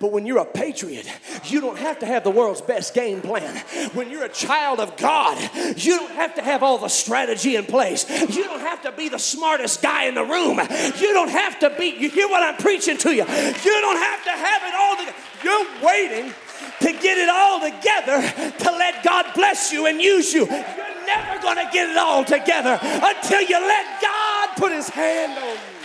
But 0.00 0.12
when 0.12 0.24
you're 0.24 0.38
a 0.38 0.46
patriot, 0.46 1.06
you 1.44 1.60
don't 1.60 1.76
have 1.76 1.98
to 1.98 2.06
have 2.06 2.24
the 2.24 2.30
world's 2.30 2.62
best 2.62 2.94
game 2.94 3.20
plan. 3.20 3.54
When 3.92 4.10
you're 4.10 4.24
a 4.24 4.30
child 4.30 4.80
of 4.80 4.96
God, 4.96 5.38
you 5.76 5.98
don't 5.98 6.12
have 6.12 6.34
to 6.36 6.42
have 6.42 6.62
all 6.62 6.78
the 6.78 6.88
strategy 6.88 7.56
in 7.56 7.66
place. 7.66 8.08
You 8.08 8.44
don't 8.44 8.60
have 8.60 8.80
to 8.84 8.92
be 8.92 9.10
the 9.10 9.18
smartest 9.18 9.82
guy 9.82 10.04
in 10.04 10.14
the 10.14 10.24
room. 10.24 10.58
You 10.98 11.12
don't 11.12 11.28
have 11.28 11.58
to 11.60 11.68
be, 11.78 11.94
you 11.98 12.08
hear 12.08 12.28
what 12.28 12.42
I'm 12.42 12.56
preaching 12.56 12.96
to 12.96 13.10
you. 13.10 13.24
You 13.24 13.24
don't 13.24 13.98
have 13.98 14.24
to 14.24 14.30
have 14.30 14.62
it 14.64 14.74
all 14.74 14.96
together. 14.96 15.18
You're 15.44 15.86
waiting 15.86 16.32
to 16.80 16.92
get 16.92 17.18
it 17.18 17.28
all 17.28 17.60
together 17.60 18.52
to 18.58 18.70
let 18.70 19.02
God 19.04 19.26
bless 19.34 19.72
you 19.72 19.86
and 19.86 20.00
use 20.00 20.32
you. 20.32 20.46
You're 20.46 21.06
never 21.06 21.42
going 21.42 21.56
to 21.56 21.68
get 21.72 21.90
it 21.90 21.96
all 21.96 22.24
together 22.24 22.78
until 22.82 23.42
you 23.42 23.58
let 23.58 24.00
God 24.00 24.48
put 24.56 24.72
his 24.72 24.88
hand 24.88 25.38
on 25.38 25.54
you. 25.54 25.80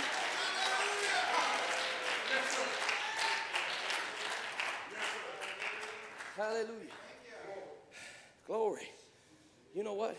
Hallelujah. 6.35 6.91
Glory. 8.45 8.89
You 9.73 9.83
know 9.83 9.93
what? 9.93 10.17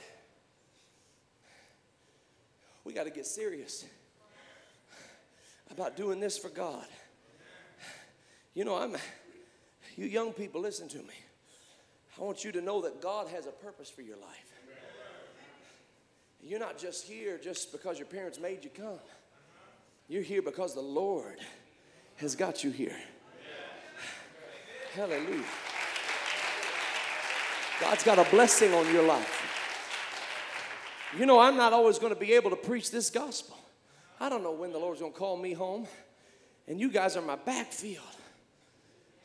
We 2.84 2.92
got 2.92 3.04
to 3.04 3.10
get 3.10 3.26
serious 3.26 3.84
about 5.70 5.96
doing 5.96 6.20
this 6.20 6.38
for 6.38 6.48
God. 6.48 6.86
You 8.54 8.64
know, 8.64 8.76
I'm 8.76 8.96
you 9.96 10.06
young 10.06 10.32
people, 10.32 10.60
listen 10.60 10.88
to 10.88 10.98
me. 10.98 11.14
I 12.18 12.22
want 12.22 12.44
you 12.44 12.52
to 12.52 12.60
know 12.60 12.82
that 12.82 13.02
God 13.02 13.28
has 13.28 13.46
a 13.46 13.50
purpose 13.50 13.90
for 13.90 14.02
your 14.02 14.16
life. 14.16 14.52
You're 16.42 16.60
not 16.60 16.78
just 16.78 17.06
here 17.06 17.38
just 17.42 17.72
because 17.72 17.98
your 17.98 18.06
parents 18.06 18.38
made 18.38 18.62
you 18.62 18.70
come. 18.70 19.00
You're 20.08 20.22
here 20.22 20.42
because 20.42 20.74
the 20.74 20.80
Lord 20.80 21.38
has 22.16 22.36
got 22.36 22.62
you 22.62 22.70
here. 22.70 22.96
Hallelujah. 24.94 25.44
God's 27.80 28.04
got 28.04 28.18
a 28.18 28.30
blessing 28.30 28.72
on 28.72 28.90
your 28.92 29.06
life. 29.06 29.42
You 31.18 31.26
know, 31.26 31.38
I'm 31.38 31.56
not 31.56 31.72
always 31.72 31.98
going 31.98 32.14
to 32.14 32.18
be 32.18 32.32
able 32.32 32.50
to 32.50 32.56
preach 32.56 32.90
this 32.90 33.10
gospel. 33.10 33.58
I 34.18 34.28
don't 34.28 34.42
know 34.42 34.52
when 34.52 34.72
the 34.72 34.78
Lord's 34.78 35.00
going 35.00 35.12
to 35.12 35.18
call 35.18 35.36
me 35.36 35.52
home, 35.52 35.86
and 36.66 36.80
you 36.80 36.90
guys 36.90 37.16
are 37.16 37.22
my 37.22 37.36
backfield. 37.36 38.15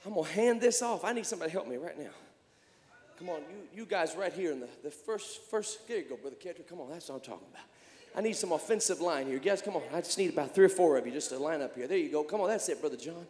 I'm 0.05 0.13
going 0.13 0.25
to 0.25 0.31
hand 0.31 0.61
this 0.61 0.81
off. 0.81 1.03
I 1.03 1.13
need 1.13 1.25
somebody 1.25 1.51
to 1.51 1.57
help 1.57 1.67
me 1.67 1.77
right 1.77 1.97
now. 1.97 2.09
Come 3.19 3.29
on, 3.29 3.41
you, 3.41 3.81
you 3.81 3.85
guys 3.85 4.15
right 4.15 4.33
here 4.33 4.51
in 4.51 4.59
the, 4.59 4.69
the 4.83 4.89
first, 4.89 5.41
first, 5.51 5.87
there 5.87 5.97
you 5.97 6.05
go, 6.05 6.15
Brother 6.15 6.37
Kedrick. 6.43 6.67
Come 6.67 6.81
on, 6.81 6.89
that's 6.89 7.07
what 7.07 7.15
I'm 7.15 7.21
talking 7.21 7.47
about. 7.51 7.65
I 8.15 8.21
need 8.21 8.35
some 8.35 8.51
offensive 8.51 8.99
line 8.99 9.27
here. 9.27 9.37
Guys, 9.37 9.61
come 9.61 9.75
on. 9.75 9.83
I 9.93 10.01
just 10.01 10.17
need 10.17 10.33
about 10.33 10.53
three 10.53 10.65
or 10.65 10.69
four 10.69 10.97
of 10.97 11.05
you 11.05 11.13
just 11.13 11.29
to 11.29 11.37
line 11.37 11.61
up 11.61 11.75
here. 11.75 11.87
There 11.87 11.97
you 11.97 12.09
go. 12.09 12.23
Come 12.23 12.41
on, 12.41 12.49
that's 12.49 12.67
it, 12.67 12.81
Brother 12.81 12.97
John. 12.97 13.27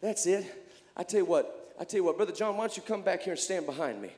That's 0.00 0.26
it. 0.26 0.46
I 0.96 1.02
tell 1.02 1.20
you 1.20 1.26
what, 1.26 1.74
I 1.78 1.84
tell 1.84 1.98
you 1.98 2.04
what, 2.04 2.16
Brother 2.16 2.32
John, 2.32 2.56
why 2.56 2.66
don't 2.66 2.76
you 2.76 2.82
come 2.82 3.02
back 3.02 3.22
here 3.22 3.32
and 3.32 3.40
stand 3.40 3.66
behind 3.66 4.00
me? 4.00 4.10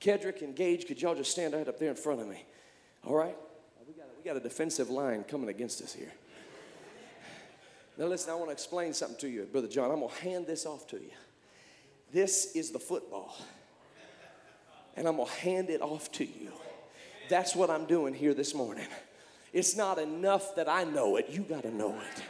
Kedrick 0.00 0.42
and 0.42 0.56
Gage, 0.56 0.86
could 0.86 1.00
y'all 1.00 1.14
just 1.14 1.30
stand 1.30 1.54
right 1.54 1.68
up 1.68 1.78
there 1.78 1.90
in 1.90 1.94
front 1.94 2.20
of 2.20 2.26
me? 2.26 2.44
All 3.06 3.14
right? 3.14 3.36
We 3.86 3.94
got, 3.94 4.06
a, 4.06 4.18
we 4.18 4.24
got 4.24 4.36
a 4.36 4.40
defensive 4.40 4.90
line 4.90 5.22
coming 5.24 5.48
against 5.48 5.80
us 5.80 5.94
here. 5.94 6.12
Now, 7.96 8.06
listen, 8.06 8.30
I 8.30 8.34
want 8.34 8.48
to 8.48 8.52
explain 8.52 8.94
something 8.94 9.18
to 9.18 9.28
you, 9.28 9.44
Brother 9.44 9.68
John. 9.68 9.90
I'm 9.90 10.00
going 10.00 10.08
to 10.08 10.22
hand 10.22 10.46
this 10.46 10.66
off 10.66 10.88
to 10.88 10.96
you. 10.96 11.10
This 12.12 12.54
is 12.54 12.70
the 12.70 12.78
football. 12.78 13.34
And 14.96 15.08
I'm 15.08 15.16
going 15.16 15.28
to 15.28 15.34
hand 15.34 15.70
it 15.70 15.80
off 15.80 16.12
to 16.12 16.24
you. 16.24 16.52
That's 17.30 17.56
what 17.56 17.70
I'm 17.70 17.86
doing 17.86 18.12
here 18.12 18.34
this 18.34 18.54
morning. 18.54 18.86
It's 19.54 19.76
not 19.76 19.98
enough 19.98 20.54
that 20.56 20.68
I 20.68 20.84
know 20.84 21.16
it, 21.16 21.30
you 21.30 21.40
got 21.40 21.62
to 21.62 21.74
know 21.74 21.94
it. 21.94 22.22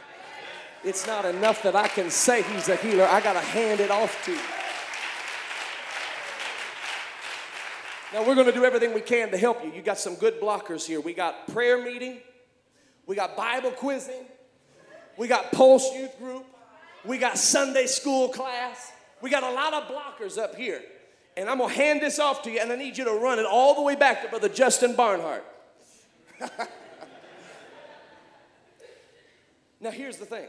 It's 0.85 1.05
not 1.05 1.25
enough 1.25 1.63
that 1.63 1.75
I 1.75 1.87
can 1.87 2.09
say 2.09 2.41
he's 2.43 2.69
a 2.69 2.77
healer, 2.77 3.05
I 3.05 3.19
got 3.19 3.33
to 3.33 3.39
hand 3.39 3.81
it 3.81 3.91
off 3.91 4.25
to 4.25 4.31
you. 4.31 4.39
Now 8.13 8.25
we're 8.27 8.35
going 8.35 8.47
to 8.47 8.53
do 8.53 8.63
everything 8.63 8.93
we 8.93 9.01
can 9.01 9.31
to 9.31 9.37
help 9.37 9.63
you. 9.65 9.71
You 9.73 9.81
got 9.81 9.97
some 9.97 10.15
good 10.15 10.39
blockers 10.39 10.85
here. 10.85 11.01
We 11.01 11.13
got 11.13 11.47
prayer 11.51 11.83
meeting, 11.83 12.19
we 13.07 13.15
got 13.15 13.35
Bible 13.35 13.71
quizzing, 13.71 14.25
we 15.17 15.27
got 15.27 15.51
Pulse 15.51 15.93
Youth 15.93 16.17
Group, 16.19 16.45
we 17.03 17.17
got 17.17 17.37
Sunday 17.37 17.87
school 17.87 18.29
class. 18.29 18.92
We 19.23 19.29
got 19.29 19.43
a 19.43 19.51
lot 19.51 19.73
of 19.73 19.83
blockers 19.85 20.37
up 20.37 20.53
here. 20.55 20.81
And 21.37 21.49
I'm 21.49 21.57
going 21.59 21.69
to 21.69 21.75
hand 21.75 22.01
this 22.01 22.19
off 22.19 22.43
to 22.43 22.51
you, 22.51 22.59
and 22.59 22.69
I 22.73 22.75
need 22.75 22.97
you 22.97 23.05
to 23.05 23.13
run 23.13 23.39
it 23.39 23.45
all 23.45 23.73
the 23.73 23.81
way 23.81 23.95
back 23.95 24.21
to 24.21 24.27
Brother 24.27 24.49
Justin 24.49 24.97
Barnhart. 24.97 25.45
now, 29.79 29.91
here's 29.91 30.17
the 30.17 30.25
thing 30.25 30.47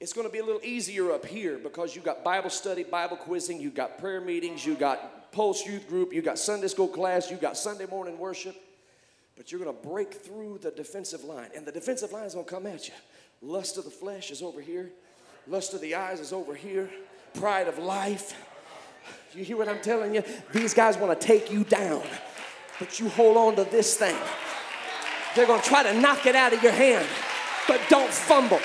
it's 0.00 0.14
going 0.14 0.26
to 0.26 0.32
be 0.32 0.38
a 0.38 0.44
little 0.44 0.62
easier 0.64 1.12
up 1.12 1.26
here 1.26 1.58
because 1.58 1.94
you 1.94 2.00
got 2.00 2.24
Bible 2.24 2.48
study, 2.48 2.84
Bible 2.84 3.18
quizzing, 3.18 3.60
you 3.60 3.68
got 3.68 3.98
prayer 3.98 4.22
meetings, 4.22 4.64
you 4.64 4.76
got 4.76 5.30
Pulse 5.30 5.66
Youth 5.66 5.86
Group, 5.86 6.14
you 6.14 6.22
got 6.22 6.38
Sunday 6.38 6.68
school 6.68 6.88
class, 6.88 7.30
you 7.30 7.36
got 7.36 7.58
Sunday 7.58 7.84
morning 7.84 8.18
worship. 8.18 8.56
But 9.36 9.52
you're 9.52 9.62
going 9.62 9.76
to 9.76 9.88
break 9.88 10.14
through 10.14 10.60
the 10.62 10.70
defensive 10.70 11.24
line, 11.24 11.50
and 11.54 11.66
the 11.66 11.72
defensive 11.72 12.12
line 12.12 12.24
is 12.24 12.32
going 12.32 12.46
to 12.46 12.50
come 12.50 12.66
at 12.66 12.88
you. 12.88 12.94
Lust 13.42 13.76
of 13.76 13.84
the 13.84 13.90
flesh 13.90 14.30
is 14.30 14.40
over 14.40 14.62
here, 14.62 14.90
lust 15.46 15.74
of 15.74 15.82
the 15.82 15.94
eyes 15.96 16.18
is 16.18 16.32
over 16.32 16.54
here, 16.54 16.88
pride 17.34 17.68
of 17.68 17.78
life. 17.78 18.34
You 19.32 19.44
hear 19.44 19.56
what 19.56 19.68
I'm 19.68 19.80
telling 19.80 20.14
you? 20.14 20.24
These 20.52 20.74
guys 20.74 20.98
want 20.98 21.18
to 21.18 21.26
take 21.26 21.52
you 21.52 21.62
down, 21.64 22.02
but 22.78 22.98
you 22.98 23.08
hold 23.10 23.36
on 23.36 23.56
to 23.56 23.64
this 23.70 23.96
thing. 23.96 24.16
They're 25.36 25.46
going 25.46 25.60
to 25.60 25.68
try 25.68 25.84
to 25.84 26.00
knock 26.00 26.26
it 26.26 26.34
out 26.34 26.52
of 26.52 26.62
your 26.62 26.72
hand, 26.72 27.06
but 27.68 27.80
don't 27.88 28.10
fumble. 28.10 28.58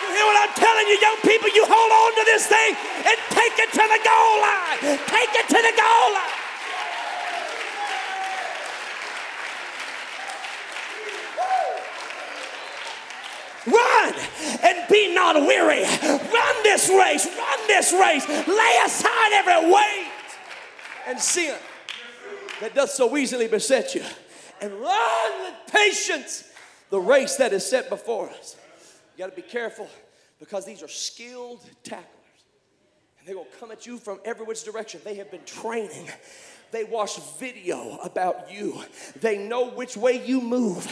You 0.00 0.08
hear 0.16 0.24
what 0.24 0.48
I'm 0.48 0.54
telling 0.56 0.86
you, 0.88 0.96
young 1.02 1.16
people, 1.20 1.50
you 1.52 1.64
hold 1.68 1.92
on 1.92 2.14
to 2.16 2.24
this 2.24 2.46
thing 2.46 2.74
and 3.04 3.18
take 3.28 3.58
it 3.58 3.70
to 3.72 3.84
the 3.84 4.00
goal 4.00 4.40
line. 4.40 4.98
Take 5.12 5.34
it 5.36 5.48
to 5.48 5.60
the 5.60 5.74
goal 5.76 6.12
line. 6.14 6.38
Run 13.66 14.14
and 14.64 14.77
be 14.90 15.14
not 15.14 15.36
weary. 15.36 15.82
Run 15.82 16.62
this 16.62 16.88
race. 16.88 17.26
Run 17.26 17.66
this 17.66 17.92
race. 17.92 18.28
Lay 18.28 18.78
aside 18.84 19.32
every 19.32 19.72
weight 19.72 20.12
and 21.06 21.18
sin 21.18 21.56
that 22.60 22.74
does 22.74 22.94
so 22.94 23.16
easily 23.16 23.48
beset 23.48 23.94
you. 23.94 24.02
And 24.60 24.72
run 24.72 25.42
with 25.42 25.54
patience 25.72 26.44
the 26.90 27.00
race 27.00 27.36
that 27.36 27.52
is 27.52 27.64
set 27.64 27.88
before 27.88 28.28
us. 28.30 28.56
You 29.16 29.24
got 29.24 29.30
to 29.30 29.36
be 29.36 29.42
careful 29.42 29.88
because 30.38 30.64
these 30.64 30.82
are 30.82 30.88
skilled 30.88 31.60
tacklers. 31.82 32.06
And 33.18 33.26
they're 33.26 33.34
going 33.34 33.50
to 33.50 33.56
come 33.58 33.70
at 33.70 33.86
you 33.86 33.98
from 33.98 34.20
every 34.24 34.44
which 34.46 34.64
direction. 34.64 35.00
They 35.04 35.14
have 35.14 35.30
been 35.30 35.44
training. 35.44 36.08
They 36.70 36.84
watch 36.84 37.18
video 37.38 37.98
about 38.04 38.52
you. 38.52 38.82
They 39.20 39.38
know 39.38 39.70
which 39.70 39.96
way 39.96 40.22
you 40.24 40.42
move. 40.42 40.86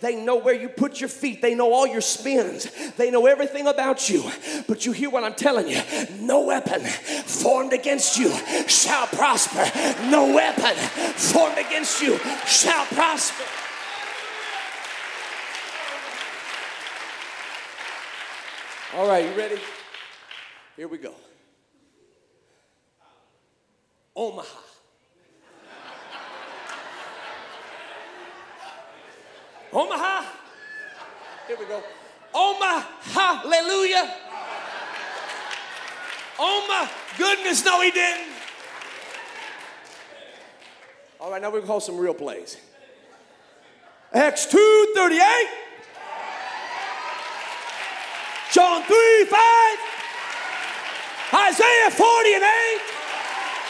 They 0.00 0.16
know 0.16 0.36
where 0.36 0.54
you 0.54 0.70
put 0.70 1.00
your 1.00 1.10
feet. 1.10 1.42
They 1.42 1.54
know 1.54 1.72
all 1.72 1.86
your 1.86 2.00
spins. 2.00 2.70
They 2.96 3.10
know 3.10 3.26
everything 3.26 3.66
about 3.66 4.08
you. 4.08 4.24
But 4.66 4.86
you 4.86 4.92
hear 4.92 5.10
what 5.10 5.24
I'm 5.24 5.34
telling 5.34 5.68
you 5.68 5.82
no 6.20 6.40
weapon 6.40 6.80
formed 6.80 7.72
against 7.72 8.18
you 8.18 8.30
shall 8.66 9.06
prosper. 9.06 9.64
No 10.08 10.32
weapon 10.34 10.74
formed 10.74 11.58
against 11.58 12.00
you 12.00 12.18
shall 12.46 12.86
prosper. 12.86 13.44
All 18.94 19.06
right, 19.06 19.24
you 19.24 19.36
ready? 19.36 19.58
Here 20.76 20.88
we 20.88 20.98
go. 20.98 21.14
Omaha. 24.16 24.58
Omaha. 29.72 30.24
Here 31.46 31.56
we 31.58 31.64
go. 31.66 31.82
Omaha, 32.34 32.86
hallelujah. 33.02 34.14
Oh 36.38 36.64
my 36.68 36.88
goodness, 37.16 37.64
no, 37.64 37.80
he 37.80 37.90
didn't. 37.90 38.28
All 41.20 41.30
right, 41.32 41.42
now 41.42 41.50
gonna 41.50 41.62
call 41.62 41.80
some 41.80 41.98
real 41.98 42.14
plays. 42.14 42.58
Acts 44.12 44.46
2 44.46 44.92
38. 44.94 45.48
John 48.52 48.82
3 48.82 49.24
5, 49.28 49.78
Isaiah 51.48 51.90
40 51.90 52.34
and 52.34 52.44
8, 52.44 52.80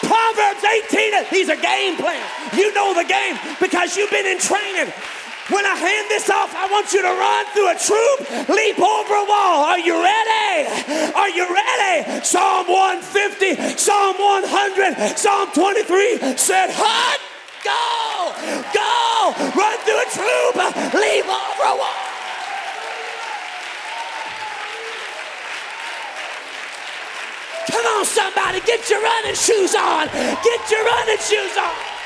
Proverbs 0.03 0.65
18. 0.65 1.25
These 1.33 1.51
are 1.51 1.57
game 1.57 1.97
plans. 1.97 2.25
You 2.57 2.73
know 2.75 2.95
the 2.95 3.03
game 3.05 3.37
because 3.61 3.97
you've 3.97 4.11
been 4.11 4.27
in 4.27 4.39
training. 4.39 4.93
When 5.49 5.65
I 5.65 5.77
hand 5.81 6.07
this 6.11 6.29
off, 6.29 6.53
I 6.53 6.69
want 6.69 6.93
you 6.93 7.01
to 7.01 7.09
run 7.09 7.45
through 7.57 7.73
a 7.73 7.79
troop, 7.81 8.49
leap 8.53 8.77
over 8.77 9.15
a 9.17 9.25
wall. 9.25 9.65
Are 9.65 9.81
you 9.81 9.97
ready? 9.97 10.69
Are 11.17 11.31
you 11.33 11.49
ready? 11.49 12.21
Psalm 12.21 12.69
150, 12.69 13.57
Psalm 13.81 14.17
100, 14.21 15.17
Psalm 15.17 15.49
23 15.57 16.37
said, 16.37 16.69
Hut, 16.69 17.21
go, 17.65 17.81
go, 18.77 18.93
run 19.57 19.77
through 19.89 20.05
a 20.05 20.09
troop, 20.13 20.55
leap 20.93 21.25
over 21.25 21.65
a 21.65 21.77
wall. 21.81 21.97
Come 27.73 27.87
on, 27.89 28.05
somebody, 28.05 28.61
get 28.69 28.85
your 28.91 29.01
running 29.01 29.35
shoes 29.35 29.75
on. 29.75 30.13
Get 30.45 30.61
your 30.69 30.85
running 30.85 31.17
shoes 31.25 31.57
on. 31.57 31.98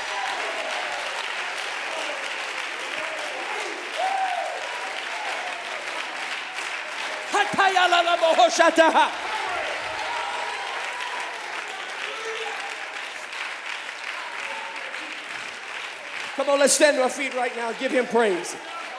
Come 16.36 16.48
on, 16.48 16.58
let's 16.58 16.72
stand 16.72 16.96
to 16.96 17.02
our 17.02 17.10
feet 17.10 17.34
right 17.34 17.54
now. 17.54 17.72
Give 17.72 17.92
him 17.92 18.06
praise. 18.06 18.56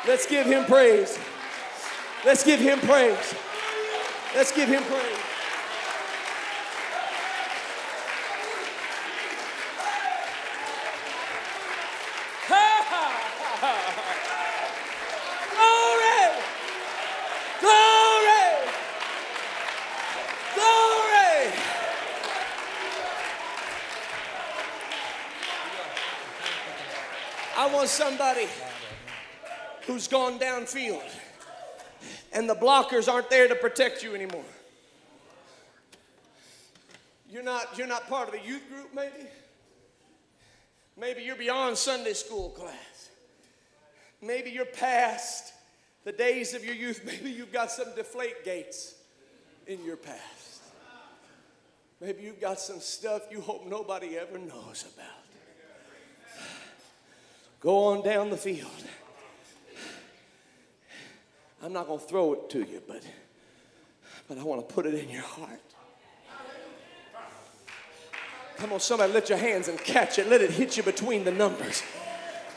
Let's 0.08 0.26
give 0.28 0.45
him 0.45 0.66
praise. 0.66 1.18
Let's 2.26 2.43
give 2.43 2.60
him 2.60 2.80
praise. 2.80 3.36
Let's 4.36 4.51
give 4.51 4.70
him 4.70 4.84
praise. 4.84 5.33
Want 27.84 27.92
somebody 27.92 28.48
who's 29.86 30.08
gone 30.08 30.40
downfield 30.40 31.04
and 32.32 32.50
the 32.50 32.56
blockers 32.56 33.12
aren't 33.12 33.30
there 33.30 33.50
to 33.50 33.56
protect 33.56 34.02
you 34.02 34.16
anymore. 34.16 34.46
You're 37.30 37.44
not, 37.44 37.78
you're 37.78 37.88
not 37.88 38.08
part 38.08 38.30
of 38.30 38.36
the 38.36 38.48
youth 38.48 38.70
group, 38.70 38.96
maybe? 38.96 39.28
Maybe 40.98 41.24
you're 41.24 41.36
beyond 41.36 41.78
Sunday 41.78 42.14
school 42.14 42.52
class. 42.52 43.10
Maybe 44.22 44.52
you're 44.52 44.64
past 44.64 45.52
the 46.06 46.14
days 46.14 46.54
of 46.54 46.64
your 46.64 46.76
youth. 46.76 47.04
Maybe 47.06 47.32
you've 47.32 47.52
got 47.52 47.70
some 47.70 47.94
deflate 47.98 48.46
gates 48.46 48.96
in 49.68 49.84
your 49.84 49.98
past. 49.98 50.62
Maybe 52.00 52.24
you've 52.24 52.40
got 52.40 52.62
some 52.62 52.80
stuff 52.80 53.24
you 53.30 53.42
hope 53.42 53.68
nobody 53.68 54.18
ever 54.18 54.38
knows 54.38 54.86
about. 54.96 55.23
Go 57.64 57.86
on 57.86 58.03
down 58.03 58.30
the 58.30 58.36
field. 58.36 58.70
I'm 61.61 61.72
not 61.72 61.88
going 61.88 61.99
to 61.99 62.05
throw 62.05 62.34
it 62.34 62.49
to 62.49 62.59
you, 62.59 62.82
but, 62.86 63.01
but 64.28 64.38
I 64.38 64.43
want 64.43 64.68
to 64.68 64.74
put 64.76 64.86
it 64.86 64.95
in 64.95 65.09
your 65.09 65.22
heart. 65.22 65.61
Come 68.57 68.74
on, 68.74 68.82
somebody, 68.82 69.14
lift 69.14 69.30
your 69.30 69.38
hands 69.38 69.70
and 69.70 69.80
catch 69.80 70.20
it. 70.20 70.28
Let 70.28 70.41
it 70.41 70.51
hit 70.51 70.76
you 70.76 70.84
between 70.84 71.24
the 71.24 71.32
numbers. 71.32 71.82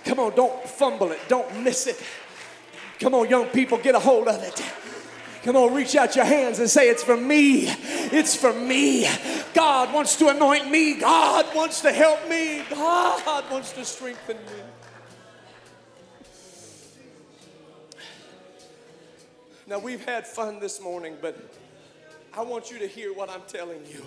Come 0.04 0.18
on, 0.18 0.34
don't 0.34 0.68
fumble 0.68 1.12
it, 1.12 1.20
don't 1.28 1.62
miss 1.62 1.86
it. 1.86 2.02
Come 2.98 3.14
on, 3.14 3.30
young 3.30 3.46
people, 3.46 3.78
get 3.78 3.94
a 3.94 4.00
hold 4.00 4.26
of 4.26 4.42
it. 4.42 4.60
Come 5.44 5.54
on, 5.54 5.72
reach 5.72 5.94
out 5.94 6.16
your 6.16 6.24
hands 6.24 6.58
and 6.58 6.68
say, 6.68 6.88
It's 6.88 7.04
for 7.04 7.16
me. 7.16 7.68
It's 8.10 8.34
for 8.34 8.52
me. 8.52 9.06
God 9.54 9.94
wants 9.94 10.16
to 10.16 10.28
anoint 10.28 10.68
me. 10.68 10.98
God 10.98 11.54
wants 11.54 11.80
to 11.82 11.92
help 11.92 12.28
me. 12.28 12.64
God 12.68 13.48
wants 13.52 13.70
to 13.74 13.84
strengthen 13.84 14.36
me. 14.38 14.62
Now, 19.68 19.80
we've 19.80 20.04
had 20.04 20.26
fun 20.26 20.60
this 20.60 20.80
morning, 20.80 21.16
but 21.20 21.36
I 22.32 22.42
want 22.42 22.70
you 22.70 22.78
to 22.78 22.86
hear 22.86 23.12
what 23.12 23.28
I'm 23.28 23.42
telling 23.48 23.84
you. 23.86 24.04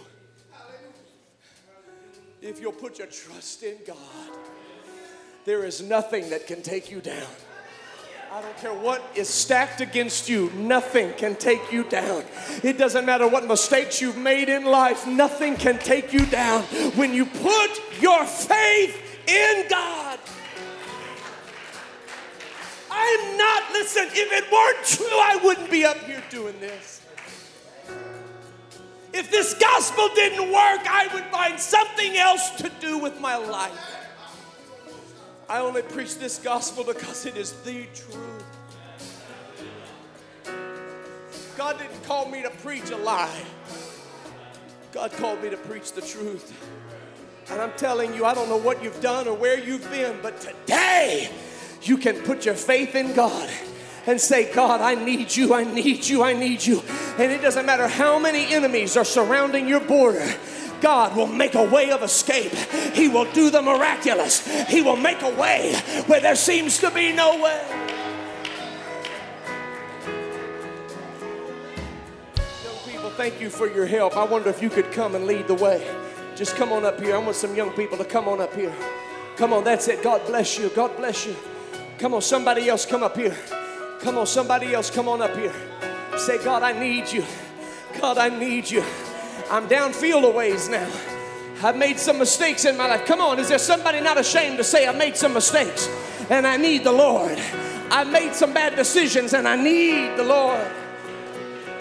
If 2.41 2.62
you'll 2.62 2.72
put 2.72 2.97
your 2.97 3.07
trust 3.07 3.64
in 3.64 3.76
God, 3.86 3.97
there 5.43 5.66
is 5.66 5.82
nothing 5.82 6.30
that 6.30 6.47
can 6.47 6.62
take 6.62 6.89
you 6.89 7.01
down. 7.01 7.28
I 8.32 8.41
don't 8.41 8.57
care 8.57 8.74
what 8.74 9.03
is 9.16 9.28
stacked 9.28 9.82
against 9.82 10.30
you, 10.30 10.49
nothing 10.51 11.14
can 11.14 11.36
take 11.36 11.74
you 11.74 11.84
down. 11.84 12.24
It 12.64 12.78
doesn't 12.78 13.05
matter 13.05 13.28
what 13.28 13.45
mistakes 13.45 14.01
you've 14.01 14.18
made 14.18 14.47
in 14.47 14.64
life, 14.64 15.05
nothing 15.07 15.57
can 15.57 15.78
take 15.80 16.14
you 16.14 16.26
down 16.28 16.62
when 16.95 17.14
you 17.14 17.26
put 17.26 17.99
your 17.99 18.24
faith 18.26 19.28
in 19.28 19.66
God. 19.70 20.09
I'm 22.99 23.37
not, 23.37 23.71
listen, 23.71 24.07
if 24.11 24.31
it 24.31 24.51
weren't 24.51 24.85
true, 24.85 25.07
I 25.07 25.39
wouldn't 25.41 25.71
be 25.71 25.85
up 25.85 25.97
here 25.99 26.21
doing 26.29 26.59
this. 26.59 27.01
If 29.13 29.31
this 29.31 29.53
gospel 29.55 30.09
didn't 30.13 30.51
work, 30.51 30.81
I 30.85 31.09
would 31.13 31.23
find 31.25 31.59
something 31.59 32.17
else 32.17 32.51
to 32.57 32.69
do 32.81 32.97
with 32.97 33.19
my 33.19 33.37
life. 33.37 33.95
I 35.47 35.59
only 35.59 35.81
preach 35.81 36.17
this 36.17 36.37
gospel 36.37 36.83
because 36.83 37.25
it 37.25 37.35
is 37.35 37.53
the 37.63 37.85
truth. 37.95 38.43
God 41.57 41.79
didn't 41.79 42.03
call 42.03 42.29
me 42.29 42.43
to 42.43 42.49
preach 42.49 42.91
a 42.91 42.97
lie. 42.97 43.41
God 44.91 45.11
called 45.13 45.41
me 45.41 45.49
to 45.49 45.57
preach 45.57 45.93
the 45.93 46.01
truth. 46.01 46.53
And 47.49 47.61
I'm 47.61 47.73
telling 47.77 48.13
you, 48.13 48.25
I 48.25 48.33
don't 48.35 48.47
know 48.47 48.57
what 48.57 48.83
you've 48.83 49.01
done 49.01 49.27
or 49.27 49.35
where 49.35 49.57
you've 49.57 49.89
been, 49.89 50.19
but 50.21 50.39
today 50.39 51.31
you 51.84 51.97
can 51.97 52.15
put 52.23 52.45
your 52.45 52.55
faith 52.55 52.95
in 52.95 53.13
God 53.13 53.49
and 54.05 54.19
say, 54.19 54.51
God, 54.53 54.82
I 54.82 54.95
need 54.95 55.36
you, 55.36 55.53
I 55.53 55.63
need 55.63 56.05
you, 56.05 56.23
I 56.23 56.34
need 56.34 56.65
you. 56.65 56.82
And 57.17 57.32
it 57.32 57.41
doesn't 57.41 57.65
matter 57.65 57.88
how 57.88 58.19
many 58.19 58.53
enemies 58.53 58.97
are 58.97 59.05
surrounding 59.05 59.67
your 59.67 59.80
border. 59.80 60.34
God 60.82 61.15
will 61.15 61.27
make 61.27 61.55
a 61.55 61.63
way 61.63 61.91
of 61.91 62.03
escape. 62.03 62.53
He 62.93 63.07
will 63.07 63.30
do 63.34 63.49
the 63.49 63.61
miraculous. 63.61 64.47
He 64.67 64.82
will 64.82 64.95
make 64.95 65.21
a 65.21 65.30
way 65.30 65.75
where 66.07 66.21
there 66.21 66.36
seems 66.36 66.80
to 66.80 66.89
be 66.91 67.11
no 67.11 67.41
way. 67.41 67.61
Young 72.63 72.77
people, 72.86 73.09
thank 73.11 73.41
you 73.41 73.49
for 73.49 73.67
your 73.67 73.86
help. 73.86 74.15
I 74.15 74.23
wonder 74.23 74.49
if 74.49 74.61
you 74.61 74.69
could 74.69 74.91
come 74.91 75.15
and 75.15 75.25
lead 75.25 75.47
the 75.47 75.55
way. 75.55 75.86
Just 76.36 76.55
come 76.55 76.71
on 76.71 76.86
up 76.86 76.99
here. 77.01 77.15
I 77.15 77.19
want 77.19 77.36
some 77.36 77.55
young 77.55 77.71
people 77.71 77.97
to 77.97 78.05
come 78.05 78.30
on 78.30 78.39
up 78.39 78.53
here. 78.55 78.73
Come 79.36 79.51
on, 79.51 79.65
that's 79.65 79.88
it. 79.89 80.01
God 80.01 80.25
bless 80.25 80.57
you. 80.57 80.69
God 80.69 80.95
bless 80.95 81.25
you. 81.25 81.36
Come 81.99 82.13
on, 82.13 82.21
somebody 82.21 82.69
else 82.69 82.85
come 82.85 83.03
up 83.03 83.17
here. 83.17 83.35
Come 83.99 84.17
on, 84.17 84.25
somebody 84.25 84.73
else 84.73 84.89
come 84.89 85.09
on 85.09 85.21
up 85.21 85.35
here. 85.35 85.53
Say, 86.17 86.41
God, 86.41 86.63
I 86.63 86.71
need 86.71 87.11
you. 87.11 87.25
God, 87.99 88.17
I 88.17 88.29
need 88.29 88.71
you. 88.71 88.81
I'm 89.51 89.67
downfield 89.67 90.23
a 90.23 90.31
ways 90.31 90.69
now. 90.69 90.89
I've 91.61 91.75
made 91.75 91.99
some 91.99 92.17
mistakes 92.17 92.63
in 92.63 92.77
my 92.77 92.87
life. 92.87 93.05
Come 93.05 93.19
on, 93.19 93.37
is 93.37 93.49
there 93.49 93.59
somebody 93.59 93.99
not 93.99 94.17
ashamed 94.17 94.57
to 94.59 94.63
say, 94.63 94.87
I 94.87 94.93
made 94.93 95.17
some 95.17 95.33
mistakes 95.33 95.89
and 96.29 96.47
I 96.47 96.55
need 96.55 96.85
the 96.85 96.91
Lord? 96.93 97.37
I 97.91 98.05
made 98.05 98.33
some 98.33 98.53
bad 98.53 98.77
decisions 98.77 99.33
and 99.33 99.45
I 99.45 99.57
need 99.61 100.15
the 100.15 100.23
Lord. 100.23 100.65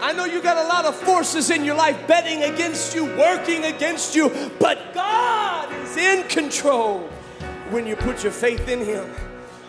I 0.00 0.12
know 0.12 0.24
you 0.24 0.42
got 0.42 0.56
a 0.56 0.68
lot 0.68 0.84
of 0.84 0.96
forces 0.96 1.50
in 1.50 1.64
your 1.64 1.76
life 1.76 2.08
betting 2.08 2.42
against 2.42 2.92
you, 2.92 3.04
working 3.16 3.66
against 3.66 4.16
you, 4.16 4.30
but 4.58 4.92
God 4.94 5.72
is 5.84 5.96
in 5.96 6.26
control 6.26 7.08
when 7.70 7.86
you 7.86 7.94
put 7.94 8.24
your 8.24 8.32
faith 8.32 8.68
in 8.68 8.84
Him. 8.84 9.08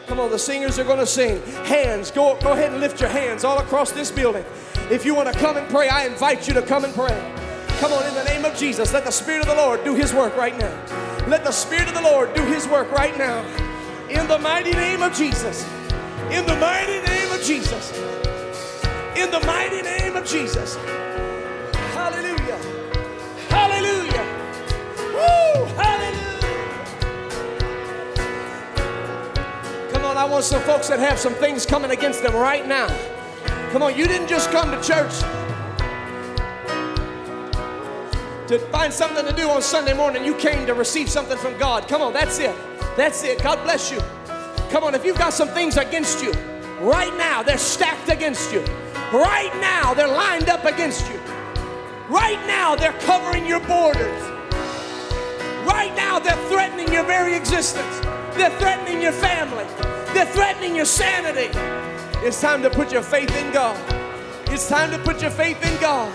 Come 0.10 0.20
on, 0.20 0.32
the 0.32 0.40
singers 0.40 0.80
are 0.80 0.84
going 0.84 0.98
to 0.98 1.06
sing. 1.06 1.40
Hands, 1.66 2.10
go, 2.10 2.36
go 2.42 2.54
ahead 2.54 2.72
and 2.72 2.82
lift 2.82 3.00
your 3.00 3.12
hands 3.12 3.44
all 3.44 3.60
across 3.60 3.92
this 3.92 4.10
building. 4.10 4.44
If 4.90 5.06
you 5.06 5.14
want 5.14 5.32
to 5.32 5.40
come 5.40 5.56
and 5.56 5.70
pray, 5.70 5.88
I 5.88 6.08
invite 6.08 6.48
you 6.48 6.56
to 6.56 6.64
come 6.64 6.84
and 6.84 6.92
pray. 6.96 7.16
Come 7.78 7.94
on, 7.94 8.04
in 8.08 8.16
the 8.16 8.24
name 8.24 8.44
of 8.44 8.58
Jesus, 8.58 8.92
let 8.92 9.06
the 9.06 9.12
Spirit 9.12 9.42
of 9.42 9.46
the 9.46 9.62
Lord 9.62 9.84
do 9.84 9.94
His 9.94 10.12
work 10.12 10.36
right 10.36 10.58
now. 10.58 10.76
Let 11.28 11.44
the 11.44 11.52
Spirit 11.52 11.90
of 11.90 11.94
the 11.94 12.02
Lord 12.02 12.34
do 12.34 12.44
His 12.48 12.68
work 12.68 12.92
right 12.92 13.16
now. 13.20 13.46
In 14.10 14.28
the 14.28 14.40
mighty 14.40 14.72
name 14.72 15.04
of 15.04 15.14
Jesus. 15.14 15.64
In 16.32 16.44
the 16.48 16.56
mighty 16.56 17.08
name 17.08 17.32
of 17.32 17.44
Jesus. 17.44 17.96
In 19.16 19.30
the 19.30 19.44
mighty 19.46 19.84
name 19.84 20.16
of 20.16 20.26
Jesus. 20.26 20.76
Hallelujah. 21.94 22.58
Hallelujah. 23.48 24.26
Woo! 25.14 25.66
Hallelujah. 25.76 26.09
I 30.20 30.26
want 30.26 30.44
some 30.44 30.62
folks 30.64 30.90
that 30.90 31.00
have 31.00 31.18
some 31.18 31.34
things 31.34 31.66
coming 31.66 31.92
against 31.92 32.22
them 32.22 32.36
right 32.36 32.68
now. 32.68 32.90
Come 33.72 33.82
on, 33.82 33.98
you 33.98 34.06
didn't 34.06 34.28
just 34.28 34.52
come 34.52 34.70
to 34.70 34.76
church 34.86 35.18
to 38.50 38.60
find 38.70 38.92
something 38.92 39.26
to 39.26 39.32
do 39.32 39.50
on 39.50 39.62
Sunday 39.62 39.94
morning. 39.94 40.26
You 40.26 40.36
came 40.36 40.68
to 40.68 40.74
receive 40.74 41.10
something 41.10 41.38
from 41.38 41.58
God. 41.58 41.88
Come 41.88 42.02
on, 42.02 42.12
that's 42.12 42.38
it. 42.38 42.54
That's 42.98 43.24
it. 43.24 43.42
God 43.42 43.64
bless 43.64 43.94
you. 43.94 44.02
Come 44.70 44.84
on, 44.84 44.94
if 44.94 45.06
you've 45.06 45.18
got 45.18 45.32
some 45.32 45.48
things 45.48 45.78
against 45.78 46.22
you, 46.22 46.34
right 46.82 47.16
now 47.18 47.42
they're 47.42 47.58
stacked 47.58 48.10
against 48.10 48.52
you. 48.52 48.60
Right 49.14 49.56
now 49.62 49.94
they're 49.94 50.10
lined 50.10 50.50
up 50.50 50.66
against 50.66 51.10
you. 51.10 51.18
Right 52.10 52.46
now 52.46 52.76
they're 52.76 53.00
covering 53.04 53.46
your 53.46 53.62
borders. 53.62 54.22
Right 55.64 55.94
now 55.96 56.20
they're 56.20 56.50
threatening 56.50 56.92
your 56.92 57.06
very 57.06 57.36
existence. 57.36 58.02
They're 58.36 58.58
threatening 58.60 59.02
your 59.02 59.14
family. 59.14 59.66
They're 60.14 60.26
threatening 60.26 60.76
your 60.76 60.86
sanity. 60.86 61.50
It's 62.26 62.42
time 62.42 62.62
to 62.64 62.70
put 62.70 62.92
your 62.92 63.02
faith 63.02 63.34
in 63.38 63.52
God. 63.54 63.78
It's 64.48 64.68
time 64.68 64.92
to 64.92 64.98
put 65.00 65.22
your 65.22 65.32
faith 65.32 65.64
in 65.64 65.80
God. 65.80 66.12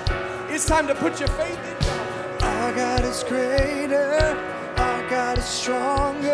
It's 0.50 0.66
time 0.66 0.86
to 0.88 0.94
put 0.94 1.20
your 1.20 1.28
faith 1.30 1.58
in 1.58 1.78
God. 1.80 2.42
Our 2.42 2.74
God 2.74 3.04
is 3.04 3.24
greater, 3.24 4.14
our 4.76 5.10
God 5.10 5.38
is 5.38 5.44
stronger. 5.44 6.33